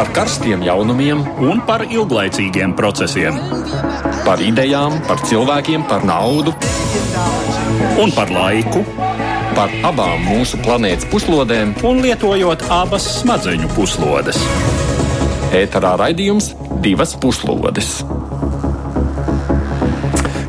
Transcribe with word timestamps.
par 0.00 0.08
karstiem 0.16 0.62
jaunumiem 0.64 1.18
un 1.44 1.58
par 1.68 1.82
ilglaicīgiem 1.84 2.70
procesiem. 2.72 3.36
Par 4.24 4.40
idejām, 4.40 4.94
par 5.04 5.20
cilvēkiem, 5.28 5.84
par 5.90 6.06
naudu 6.08 6.54
un 8.00 8.14
par 8.16 8.32
laiku. 8.32 8.80
Par 9.52 9.68
abām 9.84 10.24
mūsu 10.24 10.62
planētas 10.64 11.04
puslodēm, 11.12 11.74
un 11.84 12.00
lietojot 12.00 12.64
abas 12.72 13.10
smadzeņu 13.18 13.68
puslodes. 13.76 14.40
Ēterā 15.60 15.92
raidījums 16.00 16.54
divas 16.80 17.12
puslodes. 17.20 17.98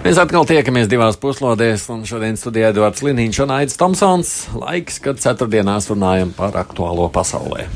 Mēs 0.08 0.24
atkal 0.24 0.48
tiekamies 0.48 0.88
divās 0.88 1.20
puslodēs, 1.20 1.90
un 1.92 2.08
šodien 2.08 2.40
studijā 2.40 2.72
Edvards 2.72 3.04
Liniņš 3.04 3.44
un 3.44 3.58
Aits 3.60 3.84
Tomsons. 3.84 4.36
Laiks, 4.64 5.04
kad 5.04 5.20
ceturtdienās 5.20 5.92
runājam 5.92 6.32
par 6.40 6.56
aktuālo 6.64 7.12
pasaulē. 7.12 7.68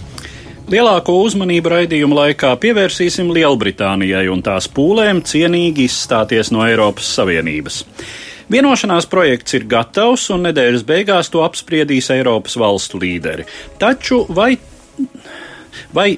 Lielāko 0.66 1.20
uzmanību 1.22 1.70
raidījuma 1.70 2.16
laikā 2.24 2.50
pievērsīsim 2.58 3.28
Lielbritānijai 3.36 4.24
un 4.34 4.40
tās 4.42 4.66
pūlēm 4.74 5.20
cienīgi 5.22 5.84
izstāties 5.86 6.50
no 6.50 6.64
Eiropas 6.66 7.12
Savienības. 7.20 7.84
Vienošanās 8.50 9.06
projekts 9.12 9.54
ir 9.60 9.68
gatavs, 9.70 10.24
un 10.34 10.48
nedēļas 10.48 10.86
beigās 10.90 11.30
to 11.30 11.44
apspriedīs 11.46 12.10
Eiropas 12.16 12.58
valstu 12.58 12.98
līderi. 13.04 13.46
Taču 13.78 14.24
vai 14.34 14.56
Vai, 15.96 16.18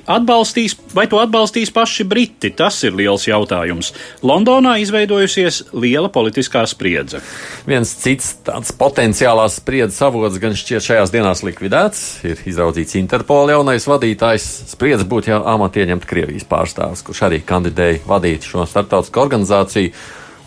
vai 0.96 1.06
to 1.10 1.20
atbalstīs 1.22 1.72
paši 1.74 2.06
Briti? 2.08 2.52
Tas 2.58 2.80
ir 2.88 2.96
liels 2.98 3.28
jautājums. 3.28 3.94
Londonā 4.26 4.78
izveidojusies 4.84 5.64
liela 5.78 6.10
politiskā 6.14 6.64
spriedze. 6.70 7.22
Viens 7.68 7.94
cits 8.02 8.36
tāds 8.48 8.74
potenciālās 8.78 9.60
spriedzes 9.62 10.02
avots 10.06 10.40
gan 10.42 10.56
šķiet 10.58 10.88
šajās 10.90 11.14
dienās 11.14 11.44
likvidēts. 11.46 12.06
Ir 12.28 12.44
izraudzīts 12.50 12.98
Interpola 13.00 13.58
jaunais 13.58 13.88
vadītājs. 13.90 14.48
Spriedze 14.74 15.08
būtu 15.10 15.34
jau 15.34 15.42
amatā 15.56 15.84
ieņemt 15.84 16.08
Krievijas 16.10 16.48
pārstāvis, 16.50 17.04
kurš 17.05 17.26
arī 17.30 17.42
kandidēja 17.46 18.05
vadīt 18.08 18.48
šo 18.48 18.66
starptautisko 18.70 19.27
organizāciju. 19.27 19.94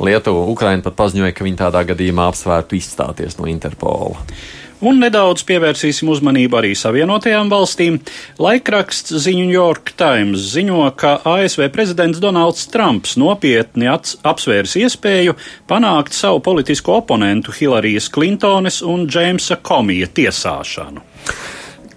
Lietuva, 0.00 0.46
Ukraina 0.48 0.80
pat 0.80 0.96
paziņoja, 0.96 1.34
ka 1.36 1.44
viņi 1.44 1.60
tādā 1.60 1.82
gadījumā 1.90 2.30
apsvērtu 2.30 2.78
izstāties 2.78 3.36
no 3.36 3.48
Interpola. 3.50 4.22
Un 4.80 4.96
nedaudz 5.02 5.42
pievērsīsim 5.44 6.08
uzmanību 6.08 6.56
arī 6.56 6.70
Savienotajām 6.78 7.50
valstīm. 7.52 7.98
Laikraksts 8.40 9.12
The 9.12 9.34
New 9.36 9.52
York 9.52 9.92
Times 10.00 10.46
ziņo, 10.54 10.86
ka 10.96 11.18
ASV 11.28 11.68
prezidents 11.74 12.22
Donalds 12.22 12.64
Trumps 12.72 13.18
nopietni 13.20 13.90
apsvērs 13.90 14.78
iespēju 14.80 15.36
panākt 15.68 16.16
savu 16.16 16.40
politisko 16.44 17.02
oponentu 17.02 17.52
Hillarijas 17.52 18.08
Klintones 18.08 18.80
un 18.80 19.04
Džeimsa 19.10 19.60
Komija 19.60 20.08
tiesāšanu 20.16 21.04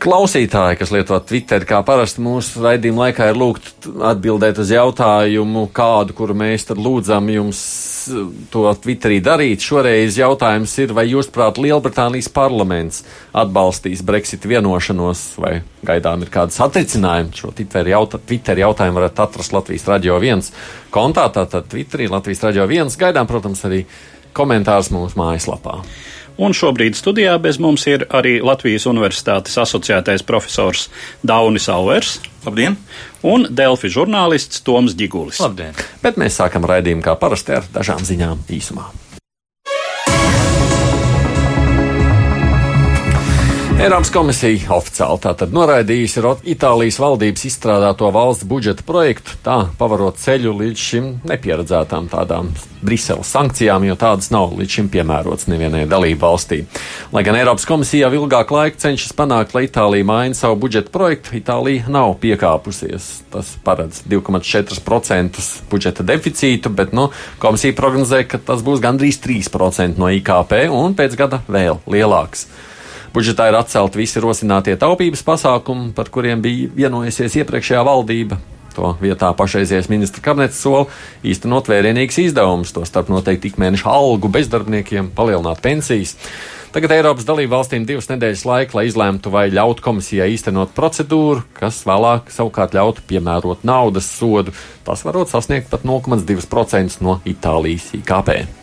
klausītāji, 0.03 0.77
kas 0.81 0.91
lieto 0.91 1.17
Twitter, 1.23 1.63
kā 1.67 1.79
parasti 1.85 2.21
mūsu 2.23 2.61
raidījuma 2.63 3.07
laikā, 3.07 3.29
ir 3.31 3.39
lūgt 3.39 3.87
atbildēt 4.11 4.59
uz 4.59 4.71
jautājumu, 4.73 5.65
kādu, 5.75 6.15
kuru 6.17 6.35
mēs 6.37 6.67
tad 6.69 6.81
lūdzam 6.83 7.29
jums 7.31 7.61
to 8.51 8.65
Twitterī 8.83 9.19
darīt. 9.23 9.63
Šoreiz 9.63 10.17
jautājums 10.19 10.73
ir, 10.83 10.93
vai 10.95 11.05
jūs, 11.07 11.29
prāt, 11.33 11.59
Lielbritānijas 11.61 12.27
parlaments 12.33 13.03
atbalstīs 13.31 14.03
Brexit 14.05 14.47
vienošanos, 14.49 15.23
vai 15.39 15.53
gaidām 15.87 16.25
ir 16.25 16.33
kādas 16.33 16.59
atricinājumi. 16.65 17.35
Šo 17.39 17.53
Twitter, 17.55 17.93
jautā, 17.93 18.19
Twitter 18.19 18.59
jautājumu 18.65 18.99
varat 18.99 19.23
atrast 19.23 19.55
Latvijas 19.55 19.87
radio 19.87 20.19
viens 20.23 20.51
kontā, 20.93 21.29
tātad 21.33 21.69
Twitterī 21.71 22.09
Latvijas 22.11 22.43
radio 22.49 22.67
viens. 22.69 22.99
Gaidām, 22.99 23.29
protams, 23.29 23.63
arī 23.69 23.85
komentārs 24.35 24.91
mūsu 24.91 25.19
mājaslapā. 25.19 25.79
Un 26.41 26.55
šobrīd 26.57 26.97
studijā 26.97 27.35
bez 27.41 27.59
mums 27.61 27.85
ir 27.89 28.07
arī 28.09 28.39
Latvijas 28.41 28.87
Universitātes 28.89 29.57
asociētais 29.61 30.25
profesors 30.25 30.87
Daunis 31.21 31.69
Auvers. 31.69 32.17
Labdien! 32.43 32.79
Un 33.23 33.47
Delfi 33.53 33.91
žurnālists 33.93 34.65
Toms 34.65 34.97
Gigulis. 34.97 35.39
Labdien! 35.43 35.77
Bet 36.01 36.17
mēs 36.17 36.41
sākam 36.41 36.65
raidījumu 36.67 37.05
kā 37.05 37.15
parasti 37.21 37.59
ar 37.59 37.69
dažām 37.75 38.01
ziņām 38.03 38.47
īsumā. 38.49 38.89
Eiropas 43.83 44.13
komisija 44.15 44.69
oficiāli 44.77 45.19
tātad 45.25 45.51
noraidījusi 45.51 46.21
Itālijas 46.53 46.95
valdības 47.03 47.41
izstrādāto 47.49 48.07
valsts 48.15 48.47
budžeta 48.47 48.85
projektu, 48.87 49.35
tā 49.43 49.57
pavarot 49.75 50.15
ceļu 50.21 50.53
līdz 50.61 50.79
šim 50.79 51.09
nepieredzētām 51.27 52.07
tādām 52.07 52.53
Briseles 52.79 53.33
sankcijām, 53.35 53.83
jo 53.83 53.97
tādas 53.99 54.31
nav 54.31 54.55
līdz 54.55 54.77
šim 54.77 54.89
piemērotas 54.93 55.49
nevienai 55.51 55.83
dalību 55.91 56.23
valstī. 56.23 56.61
Lai 57.11 57.25
gan 57.27 57.35
Eiropas 57.35 57.67
komisija 57.67 58.07
jau 58.07 58.23
ilgāku 58.23 58.55
laiku 58.55 58.79
cenšas 58.85 59.11
panākt, 59.19 59.51
lai 59.51 59.67
Itālija 59.67 60.07
maina 60.07 60.39
savu 60.39 60.61
budžeta 60.63 60.87
projektu, 60.95 61.35
Itālija 61.43 61.91
nav 61.91 62.15
piekāpusies. 62.23 63.11
Tas 63.35 63.53
paredz 63.67 64.05
2,4% 64.07 65.43
budžeta 65.67 66.07
deficītu, 66.07 66.71
bet 66.71 66.95
nu, 66.95 67.09
komisija 67.43 67.75
prognozē, 67.75 68.23
ka 68.23 68.39
tas 68.39 68.63
būs 68.63 68.79
gandrīz 68.79 69.19
3% 69.27 69.99
no 69.99 70.07
IKP 70.21 70.69
un 70.71 70.95
pēc 70.95 71.19
gada 71.19 71.43
vēl 71.51 71.83
lielāks. 71.83 72.47
Budžetā 73.13 73.45
ir 73.51 73.59
atcelti 73.59 73.99
visi 74.01 74.21
rosinātie 74.23 74.73
taupības 74.81 75.21
pasākumi, 75.27 75.91
par 75.93 76.09
kuriem 76.09 76.41
bija 76.41 76.71
vienojusies 76.73 77.35
iepriekšējā 77.43 77.83
valdība. 77.85 78.39
To 78.73 78.95
vietā 78.97 79.29
pašreizējais 79.37 79.89
ministra 79.91 80.23
kabinets 80.25 80.57
sola 80.57 80.87
īstenot 81.21 81.69
vērienīgus 81.69 82.17
izdevumus, 82.23 82.73
to 82.73 82.81
starp 82.89 83.11
noteikti 83.13 83.51
ikmēneša 83.51 83.93
algu 83.93 84.31
bezdarbniekiem, 84.33 85.11
palielināt 85.13 85.61
pensijas. 85.61 86.15
Tagad 86.73 86.95
Eiropas 86.95 87.27
dalību 87.27 87.53
valstīm 87.53 87.85
divas 87.85 88.09
nedēļas 88.09 88.47
laika, 88.49 88.79
lai 88.79 88.87
izlēmtu, 88.89 89.29
vai 89.29 89.45
ļaut 89.53 89.83
komisijai 89.85 90.31
īstenot 90.33 90.73
procedūru, 90.73 91.45
kas 91.59 91.83
vēlāk 91.85 92.33
savukārt 92.33 92.73
ļautu 92.73 93.05
piemērot 93.13 93.61
naudas 93.61 94.09
sodu. 94.09 94.55
Tas 94.81 95.05
varot 95.05 95.29
sasniegt 95.29 95.69
pat 95.69 95.85
0,2% 95.85 96.97
no 97.05 97.19
Itālijas 97.29 97.93
IKP. 98.01 98.62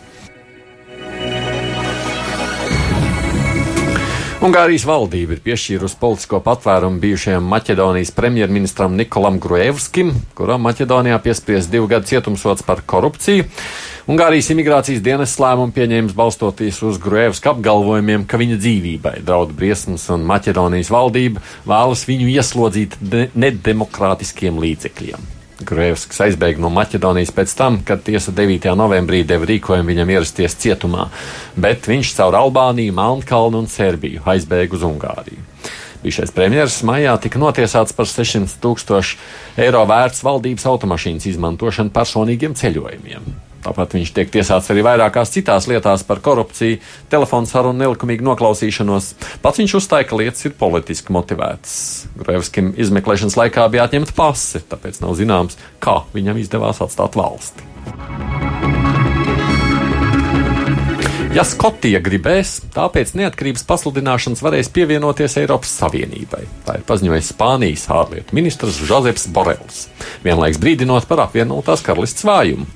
Ungārijas 4.41 4.87
valdība 4.89 5.35
ir 5.37 5.41
piešķīrusi 5.45 5.99
politisko 6.01 6.39
patvērumu 6.41 6.97
bijušajam 7.03 7.45
Maķedonijas 7.45 8.09
premjerministram 8.17 8.95
Nikolam 8.97 9.35
Gruevskim, 9.37 10.15
kuram 10.33 10.63
Maķedonijā 10.65 11.19
piespriezt 11.21 11.69
divu 11.69 11.91
gadu 11.91 12.09
cietumsots 12.09 12.65
par 12.65 12.81
korupciju. 12.89 13.45
Ungārijas 14.09 14.49
imigrācijas 14.55 15.03
dienas 15.05 15.35
lēmumu 15.37 15.77
pieņēmis 15.77 16.17
balstoties 16.17 16.79
uz 16.89 16.97
Gruevska 17.05 17.53
apgalvojumiem, 17.53 18.25
ka 18.25 18.41
viņa 18.41 18.57
dzīvībai 18.63 19.13
draud 19.29 19.53
briesmas 19.59 20.07
un 20.09 20.25
Maķedonijas 20.31 20.89
valdība 20.95 21.45
vēlas 21.69 22.07
viņu 22.09 22.31
ieslodzīt 22.33 22.97
nedemokrātiskiem 23.37 24.57
līdzekļiem. 24.65 25.29
Gruevskis 25.67 26.21
aizbēga 26.25 26.63
no 26.63 26.71
Maķedonijas 26.73 27.33
pēc 27.37 27.53
tam, 27.59 27.79
kad 27.87 28.03
tiesa 28.07 28.33
9. 28.37 28.71
novembrī 28.79 29.23
deva 29.29 29.49
rīkojumu 29.49 29.93
viņam 29.93 30.13
ierasties 30.15 30.57
cietumā, 30.63 31.09
bet 31.61 31.89
viņš 31.91 32.15
caur 32.17 32.39
Albāniju, 32.39 32.95
Melnkalnu 32.97 33.61
un 33.61 33.69
Serbiju 33.71 34.25
aizbēga 34.31 34.79
uz 34.79 34.87
Ungāriju. 34.89 35.45
Bijušais 36.01 36.33
premjerministrs 36.33 36.87
maijā 36.89 37.13
tika 37.21 37.41
notiesāts 37.43 37.93
par 37.93 38.09
600 38.09 38.57
tūkstošu 38.63 39.21
eiro 39.61 39.85
vērts 39.89 40.25
valdības 40.25 40.65
automašīnas 40.71 41.29
izmantošanu 41.35 41.93
personīgiem 41.93 42.57
ceļojumiem. 42.57 43.29
Tāpat 43.65 43.97
viņš 43.99 44.13
tiek 44.17 44.31
tiesāts 44.33 44.71
arī 44.73 44.85
vairākās 44.87 45.33
citās 45.35 45.69
lietās 45.69 46.05
par 46.09 46.23
korupciju, 46.25 46.79
telefonu 47.13 47.49
sarunu 47.51 47.83
nelikumīgu 47.83 48.25
noklausīšanos. 48.31 49.13
Pats 49.45 49.61
viņš 49.61 49.77
uzstāja, 49.81 50.09
ka 50.09 50.21
lietas 50.21 50.49
ir 50.49 50.57
politiski 50.61 51.13
motivētas. 51.17 51.75
Grevskim 52.23 52.73
izmeklēšanas 52.81 53.37
laikā 53.41 53.69
bija 53.73 53.89
atņemta 53.89 54.17
pase, 54.17 54.65
tāpēc 54.71 55.03
nav 55.05 55.17
zināms, 55.21 55.61
kā 55.83 56.01
viņam 56.17 56.41
izdevās 56.41 56.81
atstāt 56.87 57.21
valsti. 57.21 57.69
Ja 61.31 61.45
Skotija 61.47 62.01
gribēs, 62.03 62.57
tāpēc 62.75 63.13
neatkarības 63.15 63.63
pasludināšanas 63.69 64.41
varēs 64.43 64.73
pievienoties 64.75 65.37
Eiropas 65.39 65.71
Savienībai. 65.79 66.43
Tā 66.67 66.81
ir 66.81 66.83
paziņojis 66.89 67.31
Spānijas 67.37 67.85
ārlietu 67.95 68.35
ministrs 68.35 68.81
Žozefs 68.89 69.29
Borels, 69.31 69.85
vienlaiks 70.25 70.59
brīdinot 70.59 71.07
par 71.07 71.29
apvienotās 71.29 71.87
karalists 71.87 72.27
vājumu. 72.27 72.67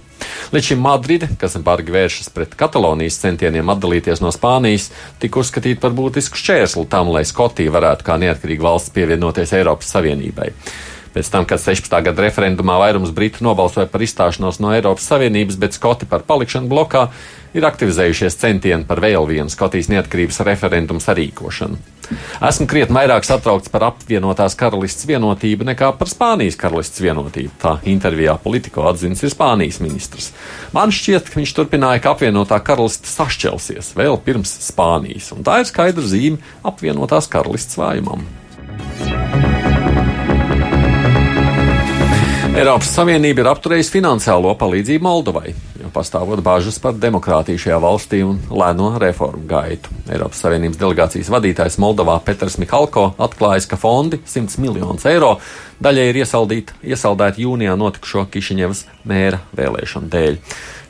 Līdz 0.55 0.71
šim 0.71 0.83
Madride, 0.85 1.29
kas 1.41 1.57
bargi 1.65 1.95
vēršas 1.95 2.31
pret 2.35 2.55
Katalonijas 2.59 3.19
centieniem 3.23 3.73
atdalīties 3.75 4.23
no 4.23 4.31
Spānijas, 4.35 4.91
tika 5.23 5.41
uzskatīta 5.43 5.83
par 5.83 5.95
būtisku 5.97 6.39
šķērsli 6.39 6.87
tam, 6.93 7.11
lai 7.15 7.25
Skotija 7.27 7.75
varētu 7.75 8.07
kā 8.07 8.19
neatkarīga 8.23 8.69
valsts 8.69 8.95
pievienoties 8.95 9.55
Eiropas 9.59 9.91
Savienībai. 9.97 10.53
Pēc 11.15 11.31
tam, 11.31 11.47
kad 11.47 11.63
16. 11.63 11.95
gada 12.09 12.25
referendumā 12.25 12.75
vairums 12.83 13.13
britu 13.15 13.45
nobalsoja 13.47 13.87
par 13.87 14.03
izstāšanos 14.03 14.59
no 14.59 14.73
Eiropas 14.75 15.07
Savienības, 15.13 15.61
bet 15.63 15.77
Skoti 15.77 16.09
par 16.11 16.27
palikšanu 16.27 16.67
blokā, 16.67 17.07
ir 17.55 17.67
aktivizējušies 17.69 18.35
centieni 18.41 18.87
par 18.89 18.99
vēl 19.05 19.29
vienu 19.31 19.53
Skotijas 19.53 19.93
neatkarības 19.93 20.43
referendumu 20.49 21.03
sarīkošanu. 21.05 21.79
Esmu 22.45 22.67
krietni 22.69 22.99
vairāk 22.99 23.25
satraukts 23.25 23.71
par 23.73 23.87
apvienotās 23.87 24.57
karalists 24.59 25.07
vienotību 25.09 25.71
nekā 25.71 25.93
par 25.97 26.11
Spānijas 26.11 26.59
karalists 26.61 27.01
vienotību. 27.01 27.55
Tā 27.63 27.79
intervijā 27.89 28.35
politiko 28.43 28.85
atzīst 28.91 29.25
ir 29.25 29.33
Spānijas 29.33 29.81
ministrs. 29.81 30.33
Man 30.77 30.93
šķiet, 30.93 31.31
ka 31.31 31.41
viņš 31.41 31.57
turpināja, 31.57 32.03
ka 32.05 32.13
apvienotā 32.13 32.59
karalists 32.67 33.17
sašķelsies 33.17 33.95
vēl 33.97 34.19
pirms 34.27 34.59
Spānijas, 34.69 35.33
un 35.37 35.47
tā 35.47 35.63
ir 35.63 35.71
skaidra 35.71 36.05
zīme 36.05 36.43
apvienotās 36.67 37.31
karalists 37.33 37.79
vājumam. 37.81 38.27
Eiropas 42.55 42.87
Savienība 42.95 43.43
ir 43.43 43.49
apturējusi 43.51 43.91
finansiālo 43.97 44.53
palīdzību 44.55 45.03
Moldovai, 45.03 45.49
jo 45.81 45.89
pastāvot 45.91 46.39
bāžas 46.47 46.77
par 46.79 46.95
demokrātiju 47.03 47.59
šajā 47.59 47.79
valstī 47.83 48.21
un 48.23 48.37
lēno 48.47 48.93
reformu 49.03 49.43
gaitu. 49.51 49.91
Eiropas 50.07 50.45
Savienības 50.45 50.79
delegācijas 50.79 51.33
vadītājs 51.35 51.81
Moldovā 51.83 52.15
Peters 52.23 52.55
Mihalko 52.63 53.09
atklājis, 53.27 53.67
ka 53.67 53.75
fondi 53.81 54.21
100 54.23 54.63
miljonus 54.63 55.03
eiro 55.11 55.33
daļai 55.83 56.07
ir 56.13 56.21
iesaldēti 56.23 57.43
jūnijā 57.43 57.75
notikušo 57.81 58.29
Kišiņevas 58.31 58.85
mēra 59.11 59.43
vēlēšanu 59.59 60.15
dēļ. 60.15 60.39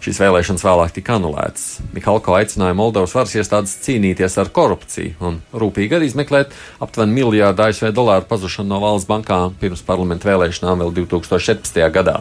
Šīs 0.04 0.18
vēlēšanas 0.20 0.60
vēlāk 0.66 0.90
tika 0.98 1.14
anulētas. 1.16 1.78
Mihalko 1.96 2.34
aicināja 2.36 2.76
Moldovas 2.76 3.14
varas 3.16 3.32
iestādes 3.38 3.72
cīnīties 3.86 4.36
ar 4.42 4.50
korupciju 4.52 5.14
un 5.24 5.38
rūpīgi 5.56 5.96
arī 5.96 6.10
izmeklēt 6.10 6.52
aptuveni 6.84 7.16
miljārdu 7.22 7.64
ASV 7.64 7.88
dolāru 7.96 8.28
pazušanu 8.28 8.68
no 8.68 8.82
valsts 8.82 9.08
bankām 9.08 9.56
pirms 9.62 9.80
parlamentu 9.86 10.28
vēlēšanām 10.28 10.84
vēl 10.84 10.92
2017. 11.00 11.80
gadā. 11.96 12.18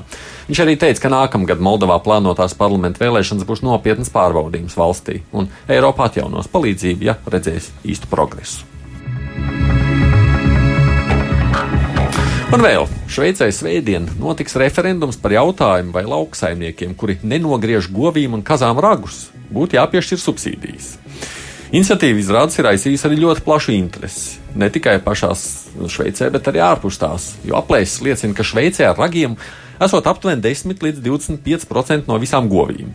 Viņš 0.47 0.63
arī 0.63 0.77
teica, 0.79 1.03
ka 1.03 1.11
nākamgad 1.11 1.59
Moldovā 1.59 1.99
plānotās 2.05 2.55
parlamentu 2.55 3.03
vēlēšanas 3.03 3.43
būs 3.51 3.65
nopietnas 3.67 4.13
pārbaudījums 4.15 4.79
valstī, 4.79 5.19
un 5.35 5.51
Eiropa 5.67 6.07
atjaunos 6.07 6.47
palīdzību, 6.55 7.09
ja 7.11 7.19
redzēs 7.27 7.73
īstu 7.83 8.07
progresu. 8.07 8.63
Un 12.53 12.61
vēl 12.61 12.83
Šveicē 13.09 13.47
svētdien 13.49 14.03
notiks 14.21 14.53
referendums 14.61 15.15
par 15.17 15.33
jautājumu, 15.33 15.89
vai 15.95 16.03
lauksaimniekiem, 16.05 16.91
kuri 16.93 17.15
nenogriež 17.25 17.87
govīm 17.89 18.35
un 18.37 18.43
kazām 18.45 18.77
ragus, 18.77 19.31
būtu 19.49 19.79
jāpiešķir 19.79 20.21
subsīdijas. 20.21 20.91
Iniciatīva 21.73 22.21
izrādās 22.21 22.59
ir 22.61 22.69
aizsījusi 22.69 23.07
arī 23.09 23.17
ļoti 23.23 23.41
plašu 23.47 23.73
interesi. 23.73 24.37
Ne 24.53 24.69
tikai 24.69 24.99
pašās 25.01 25.47
Šveicē, 25.95 26.29
bet 26.35 26.51
arī 26.51 26.61
ārpus 26.61 27.01
tās, 27.01 27.31
jo 27.41 27.57
aplēses 27.57 28.03
liecina, 28.05 28.37
ka 28.37 28.45
Šveicē 28.45 28.91
ar 28.91 29.01
ragiem 29.01 29.33
esot 29.85 30.07
aptuveni 30.09 30.41
10 30.43 30.83
līdz 30.83 31.01
25% 31.05 32.09
no 32.09 32.17
visām 32.21 32.49
govīm. 32.51 32.91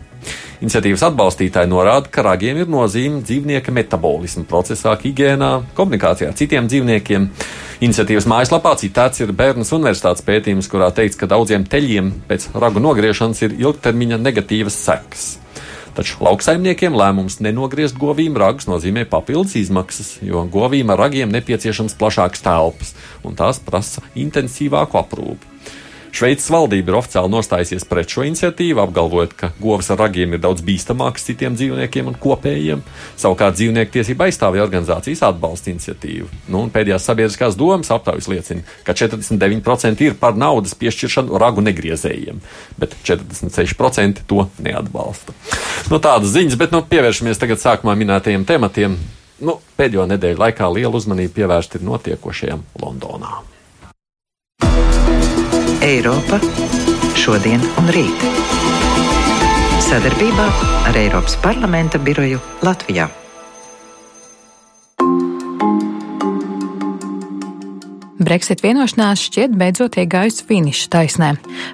Iniciatīvas 0.59 1.05
atbalstītāji 1.07 1.71
norāda, 1.71 2.09
ka 2.11 2.25
ragiem 2.25 2.59
ir 2.59 2.71
nozīme 2.71 3.21
dzīvnieka 3.23 3.71
metabolisma 3.71 4.43
procesā, 4.49 4.97
higiēnā, 4.99 5.51
komunikācijā 5.77 6.33
ar 6.33 6.37
citiem 6.39 6.67
dzīvniekiem. 6.67 7.29
Iniciatīvas 7.87 8.27
mājaslapā 8.27 8.73
citēts 8.81 9.23
ir 9.23 9.31
Bērnas 9.31 9.71
Universitātes 9.75 10.25
pētījums, 10.27 10.67
kurā 10.71 10.89
teikts, 10.91 11.15
ka 11.19 11.29
daudziem 11.31 11.63
teļiem 11.63 12.11
pēc 12.27 12.49
ragu 12.59 12.83
nogriešanas 12.83 13.45
ir 13.47 13.55
ilgtermiņa 13.61 14.19
negatīvas 14.19 14.81
sekas. 14.83 15.29
Taču 15.95 16.19
lauksaimniekiem 16.23 16.93
lēmums 16.95 17.39
nenogriezt 17.43 17.97
govīm 17.99 18.37
ragus 18.39 18.67
nozīmē 18.69 19.05
papildus 19.09 19.57
izmaksas, 19.59 20.17
jo 20.23 20.45
govīm 20.51 20.91
ar 20.93 21.01
ragiem 21.05 21.31
nepieciešams 21.33 21.97
plašāks 21.99 22.43
telpas, 22.45 22.93
un 23.23 23.35
tās 23.39 23.59
prasa 23.63 24.03
intensīvāku 24.15 24.99
aprūpi. 24.99 25.58
Šveices 26.15 26.49
valdība 26.51 26.91
ir 26.91 26.97
oficiāli 26.99 27.31
nostājusies 27.31 27.85
pret 27.89 28.09
šo 28.09 28.23
iniciatīvu, 28.27 28.81
apgalvojot, 28.81 29.33
ka 29.37 29.49
govs 29.61 29.91
ar 29.93 29.99
ragiem 30.01 30.33
ir 30.33 30.41
daudz 30.43 30.63
bīstamāks 30.65 31.27
citiem 31.27 31.55
dzīvniekiem 31.57 32.09
un 32.09 32.17
kopējiem. 32.19 32.81
Savukārt 33.19 33.57
dzīvnieku 33.59 33.93
tiesība 33.93 34.27
aizstāvja 34.27 34.65
organizācijas 34.65 35.21
atbalsta 35.29 35.71
iniciatīvu. 35.73 36.29
Nu, 36.51 36.63
pēdējās 36.73 37.05
sabiedriskās 37.09 37.59
domas 37.59 37.91
aptaujas 37.93 38.29
liecina, 38.31 38.65
ka 38.87 38.95
49% 38.97 40.03
ir 40.07 40.17
par 40.19 40.39
naudas 40.39 40.73
piešķiršanu 40.79 41.39
ragu 41.41 41.63
negriezējiem, 41.65 42.41
bet 42.81 42.97
46% 43.05 44.25
to 44.29 44.47
neatbalsta. 44.65 45.37
Nu, 45.93 46.01
tādas 46.01 46.33
ziņas, 46.33 46.57
bet 46.59 46.75
nu, 46.75 46.81
pievēršamies 46.89 47.41
tagad 47.41 47.61
sākumā 47.61 47.95
minētajiem 47.99 48.49
tematiem. 48.49 48.97
Nu, 49.45 49.59
pēdējo 49.79 50.09
nedēļu 50.09 50.41
laikā 50.41 50.67
liela 50.73 50.97
uzmanība 50.99 51.37
pievērsta 51.37 51.79
ir 51.79 51.87
notiekošajam 51.87 52.65
Londonā. 52.81 53.39
Eiropa 55.89 56.37
šodien 57.17 57.63
un 57.81 57.87
rīt. 57.89 58.25
Sadarbībā 59.87 60.45
ar 60.85 60.99
Eiropas 61.01 61.33
parlamenta 61.41 61.97
biroju 61.97 62.37
Latvijā. 62.61 63.07
Brexit 68.19 68.59
vienošanās 68.59 69.21
šķiet 69.29 69.53
beidzot 69.55 69.95
iegājusi 70.01 70.43
finiša 70.49 70.89
taisnē. 70.91 71.29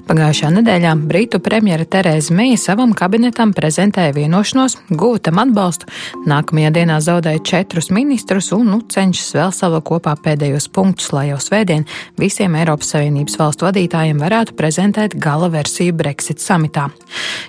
Pagājušā 0.05 0.51
nedēļā 0.53 0.91
Britu 1.09 1.39
premjera 1.41 1.87
Terēza 1.89 2.35
Meija 2.37 2.59
savam 2.61 2.91
kabinetam 2.93 3.49
prezentēja 3.57 4.13
vienošanos, 4.13 4.75
guva 4.91 5.17
tam 5.25 5.41
atbalstu, 5.41 5.89
nākamajā 6.29 6.69
dienā 6.75 6.99
zaudēja 7.01 7.41
četrus 7.49 7.89
ministrus 7.89 8.51
un 8.53 8.69
nu 8.69 8.77
cenšas 8.93 9.33
vēl 9.39 9.55
sava 9.57 9.79
kopā 9.81 10.13
pēdējos 10.21 10.69
punktus, 10.69 11.09
lai 11.17 11.31
jau 11.31 11.39
svētdien 11.41 11.87
visiem 12.21 12.59
Eiropas 12.61 12.93
Savienības 12.93 13.39
valstu 13.41 13.65
vadītājiem 13.65 14.21
varētu 14.21 14.53
prezentēt 14.59 15.17
gala 15.17 15.49
versiju 15.49 15.97
Brexit 15.97 16.45
samitā. 16.45 16.91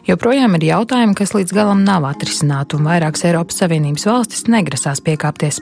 Joprojām 0.09 0.57
ir 0.57 0.71
jautājumi, 0.71 1.19
kas 1.21 1.37
līdz 1.37 1.53
galam 1.53 1.85
nav 1.85 2.09
atrisināti, 2.15 2.81
un 2.81 2.89
vairākas 2.89 3.29
Eiropas 3.29 3.61
Savienības 3.61 4.09
valstis 4.09 4.49
negrasās 4.49 5.05
piekāpties. 5.05 5.61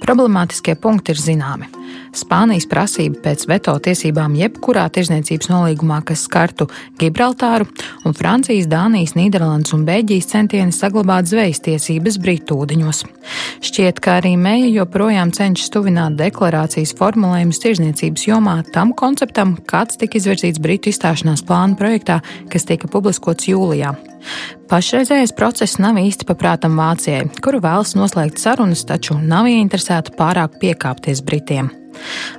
Problemātiskie 0.00 0.78
punkti 0.80 1.12
ir 1.12 1.20
zināmi. 1.20 1.81
Spānijas 2.12 2.66
prasība 2.68 3.22
pēc 3.24 3.46
veto 3.48 3.72
tiesībām 3.80 4.34
jebkurā 4.36 4.84
tirzniecības 4.92 5.48
nolīgumā, 5.48 6.02
kas 6.04 6.26
skartu 6.26 6.66
Gibraltāru, 7.00 7.64
un 8.04 8.16
Francijas, 8.16 8.68
Dānijas, 8.68 9.14
Nīderlandes 9.16 9.72
un 9.72 9.86
Beļģijas 9.88 10.28
centieni 10.34 10.76
saglabāt 10.76 11.30
zvejas 11.30 11.62
tiesības 11.64 12.20
Britu 12.20 12.60
ūdeņos. 12.60 13.02
Šķiet, 13.64 14.00
ka 14.04 14.18
arī 14.20 14.34
Meija 14.36 14.68
joprojām 14.82 15.32
cenšas 15.32 15.72
tuvināt 15.72 16.18
deklarācijas 16.20 16.92
formulējumus 17.00 17.62
tirzniecības 17.64 18.28
jomā 18.28 18.58
tam 18.74 18.92
konceptam, 18.92 19.56
kāds 19.64 19.96
tika 20.00 20.20
izvirzīts 20.20 20.60
Britu 20.60 20.92
izstāšanās 20.92 21.44
plāna 21.48 21.78
projektā, 21.80 22.20
kas 22.52 22.68
tika 22.68 22.92
publiskots 22.92 23.48
jūlijā. 23.48 23.96
Pašreizējais 24.70 25.34
process 25.36 25.80
nav 25.82 25.98
īsti 26.00 26.28
paprātam 26.28 26.78
Vācijai, 26.78 27.26
kuru 27.42 27.60
vēlas 27.64 27.96
noslēgt 27.98 28.40
sarunas, 28.42 28.86
taču 28.88 29.18
nav 29.18 29.50
ieinteresēta 29.50 30.14
pārāk 30.18 30.60
piekāpties 30.62 31.24
Britiem. 31.26 31.81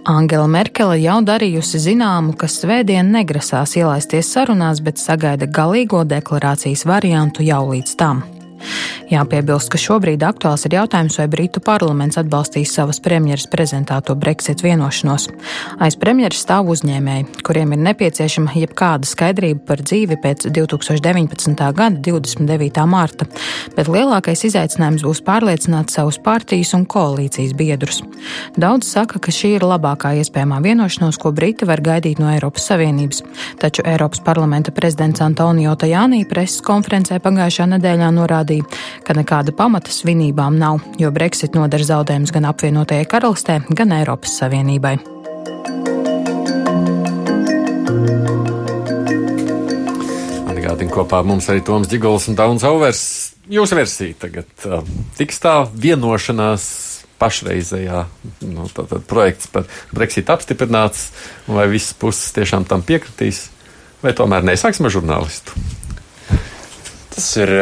Angela 0.10 0.48
Merkele 0.48 1.00
jau 1.02 1.20
darījusi 1.26 1.82
zināmu, 1.88 2.36
ka 2.38 2.50
svētdien 2.52 3.14
negrasās 3.14 3.78
ielaisties 3.80 4.34
sarunās, 4.36 4.84
bet 4.84 5.02
sagaida 5.02 5.48
galīgo 5.48 6.04
deklarācijas 6.08 6.88
variantu 6.90 7.46
jau 7.48 7.66
līdz 7.72 7.98
tam. 8.00 8.24
Jāpiebilst, 9.12 9.70
ka 9.74 9.80
šobrīd 9.82 10.24
aktuāls 10.26 10.66
ir 10.68 10.78
jautājums, 10.78 11.18
vai 11.20 11.28
Britu 11.32 11.62
parlaments 11.64 12.18
atbalstīs 12.22 12.74
savas 12.74 13.02
premjeras 13.04 13.46
prezentēto 13.52 14.16
Brexit 14.20 14.64
vienošanos. 14.66 15.28
Aiz 15.84 15.98
premjeras 16.00 16.42
stāv 16.46 16.72
uzņēmēji, 16.74 17.28
kuriem 17.46 17.76
ir 17.76 17.84
nepieciešama 17.90 18.56
jebkāda 18.58 19.10
skaidrība 19.10 19.66
par 19.68 19.84
dzīvi 19.84 20.18
pēc 20.24 20.48
2019. 20.54 21.66
gada 21.78 22.02
29. 22.08 22.86
marta, 22.90 23.28
bet 23.76 23.92
lielākais 23.92 24.46
izaicinājums 24.50 25.06
būs 25.06 25.24
pārliecināt 25.26 25.94
savus 25.94 26.20
partijas 26.24 26.74
un 26.78 26.86
koalīcijas 26.90 27.56
biedrus. 27.58 28.02
Daudz 28.60 28.90
saka, 28.94 29.20
ka 29.20 29.34
šī 29.34 29.56
ir 29.58 29.66
labākā 29.68 30.14
iespējamā 30.22 30.62
vienošanos, 30.64 31.20
ko 31.22 31.34
Briti 31.36 31.68
var 31.70 31.82
gaidīt 31.84 32.22
no 32.22 32.30
Eiropas 32.32 32.68
Savienības, 32.70 33.24
taču 33.62 33.86
Eiropas 33.88 34.22
parlamenta 34.24 34.72
prezidents 34.72 35.22
Antonio 35.22 35.74
Tajānī 35.80 36.24
preses 36.30 36.62
konferencē 36.66 37.18
pagājušā 37.24 37.68
nedēļā 37.74 38.10
norādīja, 38.14 38.53
ka 39.08 39.16
nekāda 39.18 39.56
pamata 39.56 39.92
svinībām 39.94 40.60
nav, 40.60 40.84
jo 41.02 41.10
Brexit 41.16 41.58
nodara 41.58 41.88
zaudējumus 41.88 42.34
gan 42.36 42.48
apvienotajai 42.52 43.10
karalistē, 43.10 43.60
gan 43.74 43.96
Eiropas 43.98 44.38
Savienībai. 44.42 44.96
Atgādini 50.54 50.94
kopā 50.94 51.22
ar 51.22 51.30
mums 51.30 51.50
arī 51.52 51.66
Toms 51.66 51.92
Gigols 51.92 52.30
un 52.32 52.40
Dauns 52.40 52.66
Auvers. 52.68 53.04
Jūsu 53.52 53.76
versija 53.76 54.22
tagad 54.28 54.68
uh, 54.70 54.84
tiks 55.18 55.42
tā 55.44 55.62
vienošanās 55.74 56.68
pašreizējā 57.24 58.04
nu, 58.50 58.68
tātad, 58.74 59.04
projekts 59.10 59.50
par 59.52 59.68
Brexit 59.96 60.32
apstiprināts, 60.34 61.10
vai 61.48 61.68
visas 61.72 61.96
puses 61.98 62.34
tiešām 62.36 62.68
tam 62.70 62.84
piekritīs, 62.86 63.46
vai 64.04 64.16
tomēr 64.18 64.46
nesāksim 64.48 64.90
ar 64.90 64.96
žurnālistu? 64.98 65.56
Tas 67.14 67.30
ir 67.38 67.54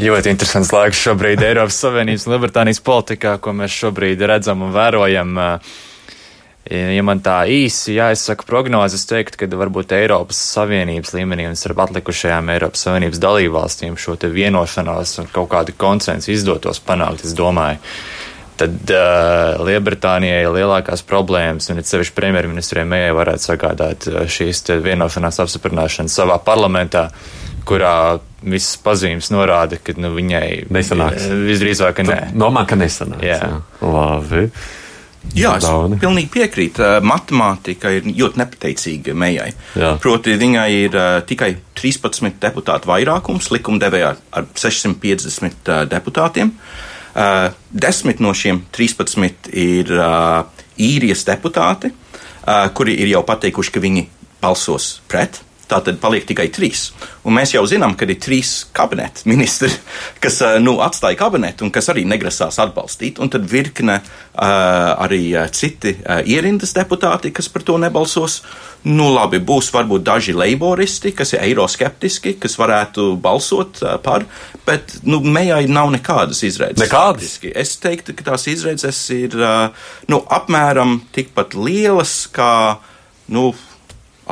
Ļoti 0.00 0.30
interesants 0.32 0.70
laiks 0.72 1.00
šobrīd 1.04 1.42
Eiropas 1.44 1.76
Savienības 1.82 2.24
un 2.24 2.32
Lielbritānijas 2.32 2.80
politikā, 2.80 3.34
ko 3.44 3.52
mēs 3.52 3.74
šobrīd 3.76 4.22
redzam 4.24 4.64
un 4.64 4.72
vērojam. 4.72 5.36
Ja 6.72 7.02
man 7.04 7.20
tā 7.20 7.42
īsi 7.50 7.98
jāizsaka 7.98 8.46
prognozes, 8.48 9.04
teikt, 9.10 9.36
ka 9.36 9.50
varbūt 9.50 9.92
Eiropas 9.92 10.40
Savienības 10.54 11.12
līmenī 11.12 11.44
un 11.50 11.58
starp 11.60 11.84
atlikušajām 11.84 12.48
Eiropas 12.54 12.86
Savienības 12.86 13.20
dalībvalstīm 13.20 14.00
šo 14.00 14.16
te 14.16 14.32
vienošanās 14.32 15.18
un 15.20 15.30
kaut 15.34 15.50
kādu 15.52 15.76
konsensu 15.76 16.32
izdotos 16.32 16.80
panākt, 16.80 17.26
es 17.28 17.36
domāju. 17.36 17.82
Tad 18.62 18.94
uh, 18.94 19.60
Lielbritānijai 19.66 20.48
lielākās 20.54 21.04
problēmas, 21.04 21.68
un 21.72 21.82
it 21.82 21.90
sevišķi 21.90 22.16
premjerministriem 22.16 22.96
varētu 23.18 23.50
sagādāt 23.50 24.10
šīs 24.30 24.64
vienošanās 24.86 25.42
apstiprināšanu 25.44 26.12
savā 26.12 26.40
parlamentā. 26.46 27.08
Uh, 27.10 27.41
kurā 27.68 28.20
visas 28.42 28.76
pazīmes 28.82 29.30
norāda, 29.32 29.78
ka 29.82 29.94
nu, 30.00 30.12
viņai 30.16 30.46
nesanāks. 30.74 31.26
Visdrīzāk, 31.46 31.98
ka 32.00 32.06
nē. 32.06 32.20
Domā, 32.38 32.64
ka 32.68 32.78
nesanāks. 32.78 33.26
Jā. 33.26 33.40
Jā. 33.40 33.58
Labi. 33.86 34.46
Jā, 35.38 35.52
es 35.56 35.64
Dauni. 35.64 35.96
pilnīgi 36.02 36.30
piekrītu. 36.34 36.82
Matemātika 37.06 37.92
ir 37.94 38.08
ļoti 38.08 38.40
nepateicīga 38.40 39.14
mejai. 39.14 39.52
Jā. 39.78 39.92
Proti, 40.02 40.34
viņai 40.38 40.66
ir 40.74 40.96
uh, 40.98 41.20
tikai 41.26 41.52
13 41.78 42.40
deputātu 42.42 42.90
vairākums, 42.90 43.52
likumdevējā 43.54 44.10
ar 44.10 44.48
650 44.58 45.70
uh, 45.70 45.84
deputātiem. 45.90 46.50
Uh, 47.12 47.52
desmit 47.70 48.20
no 48.24 48.32
šiem 48.34 48.64
13 48.74 49.52
ir 49.52 49.94
uh, 49.94 50.42
īrijas 50.80 51.22
deputāti, 51.28 51.92
uh, 51.92 52.66
kuri 52.74 52.98
ir 53.04 53.14
jau 53.14 53.22
pateikuši, 53.28 53.74
ka 53.76 53.84
viņi 53.84 54.06
balsos 54.42 54.96
pret. 55.08 55.38
Tātad 55.72 55.96
paliek 56.02 56.26
tikai 56.28 56.50
trīs. 56.52 56.90
Un 57.24 57.36
mēs 57.38 57.54
jau 57.54 57.62
zinām, 57.68 57.94
ka 57.96 58.04
ir 58.04 58.18
trīs 58.20 58.50
kabineta 58.76 59.24
ministri, 59.32 59.70
kas 60.20 60.40
uh, 60.44 60.58
nu, 60.60 60.76
atstāja 60.84 61.16
kabinetu 61.20 61.64
un 61.66 61.72
kas 61.72 61.88
arī 61.92 62.04
negrasās 62.08 62.60
atbalstīt. 62.62 63.20
Un 63.22 63.32
tad 63.32 63.46
virkne 63.48 64.00
uh, 64.02 64.42
arī 65.00 65.22
uh, 65.32 65.48
citi 65.52 65.94
ierindas 66.28 66.74
deputāti, 66.76 67.32
kas 67.32 67.48
par 67.52 67.64
to 67.64 67.78
nebalsos. 67.80 68.42
Nu, 68.82 69.12
labi, 69.14 69.38
būs 69.38 69.70
varbūt 69.72 70.04
daži 70.04 70.34
leiboristi, 70.34 71.14
kas 71.16 71.32
ir 71.36 71.44
eiroskeptiski, 71.46 72.34
kas 72.42 72.58
varētu 72.58 73.12
balsot 73.22 73.78
par, 74.02 74.26
bet 74.66 74.96
nu, 75.06 75.20
mejai 75.22 75.68
nav 75.70 75.92
nekādas 75.94 76.42
izredzes. 76.42 76.82
Nekādas? 76.82 77.36
Es 77.54 77.76
teiktu, 77.78 78.16
ka 78.18 78.32
tās 78.32 78.48
izredzes 78.50 79.04
ir 79.14 79.38
nu, 80.10 80.18
apmēram 80.26 80.98
tikpat 81.14 81.54
lielas 81.54 82.24
kā. 82.34 82.50
Nu, 83.32 83.52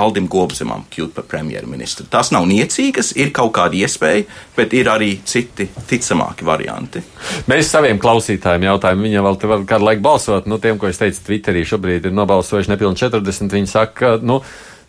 Aldim 0.00 0.26
Gobzemam 0.30 0.86
kļūt 0.92 1.12
par 1.16 1.26
premjerministru. 1.30 2.06
Tas 2.10 2.32
nav 2.34 2.46
niecīgas, 2.50 3.12
ir 3.20 3.32
kaut 3.36 3.52
kāda 3.58 3.78
iespēja, 3.82 4.24
bet 4.56 4.74
ir 4.76 4.90
arī 4.92 5.12
citi 5.28 5.68
ticamāki 5.90 6.46
varianti. 6.48 7.02
Mēs 7.50 7.70
saviem 7.74 8.00
klausītājiem 8.00 8.68
jautājām, 8.70 9.06
viņiem 9.06 9.28
vēl 9.28 9.38
var 9.52 9.64
kādu 9.74 9.90
laiku 9.90 10.04
balsot. 10.08 10.48
Nu, 10.50 10.58
tiem, 10.62 10.80
ko 10.80 10.88
es 10.90 11.00
teicu, 11.00 11.22
Twitterī 11.28 11.66
šobrīd 11.68 12.08
ir 12.10 12.16
nobalsojuši 12.16 12.72
nepilni 12.74 12.98
40. 13.00 13.54
Viņi 13.60 13.70
saka, 13.70 13.94
ka, 14.00 14.12
nu, 14.24 14.40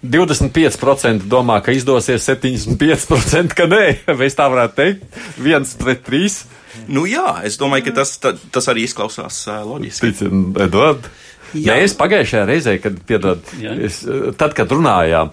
25% 0.01 1.27
domā, 1.29 1.59
ka 1.61 1.73
izdosies, 1.75 2.25
75% 2.25 3.53
ka 3.57 3.67
nē. 3.69 3.83
Vai 4.19 4.29
tā 4.33 4.47
varētu 4.49 4.77
teikt? 4.79 5.19
Viens 5.41 5.75
pret 5.79 6.01
trīs. 6.07 6.41
Nu 6.87 7.03
jā, 7.09 7.41
es 7.45 7.59
domāju, 7.61 7.89
ka 7.89 7.97
tas, 8.01 8.15
ta- 8.21 8.37
tas 8.53 8.69
arī 8.71 8.87
izklausās 8.87 9.43
loģiski. 9.67 10.13
Ticam, 10.13 10.47
Edvard. 10.63 11.09
Jā. 11.53 11.75
Mēs 11.75 11.95
pagājušajā 11.99 12.43
reizē, 12.47 12.75
kad, 12.79 12.99
piedod, 13.07 13.41
es, 13.83 14.01
tad, 14.39 14.53
kad 14.55 14.71
runājām, 14.71 15.31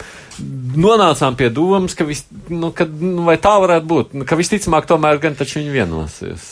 nonācām 0.79 1.37
pie 1.39 1.51
domas, 1.55 1.95
ka, 1.99 2.07
vis, 2.09 2.25
nu, 2.51 2.73
ka 2.75 2.87
nu, 2.89 3.23
vai 3.29 3.39
tā 3.43 3.55
varētu 3.63 3.91
būt, 3.91 4.17
Nu, 4.19 4.27
ka 4.29 4.39
visticamāk 4.39 4.89
tomēr 4.91 5.21
gan 5.23 5.39
taču 5.39 5.61
viņi 5.61 5.75
vienosies. 5.75 6.47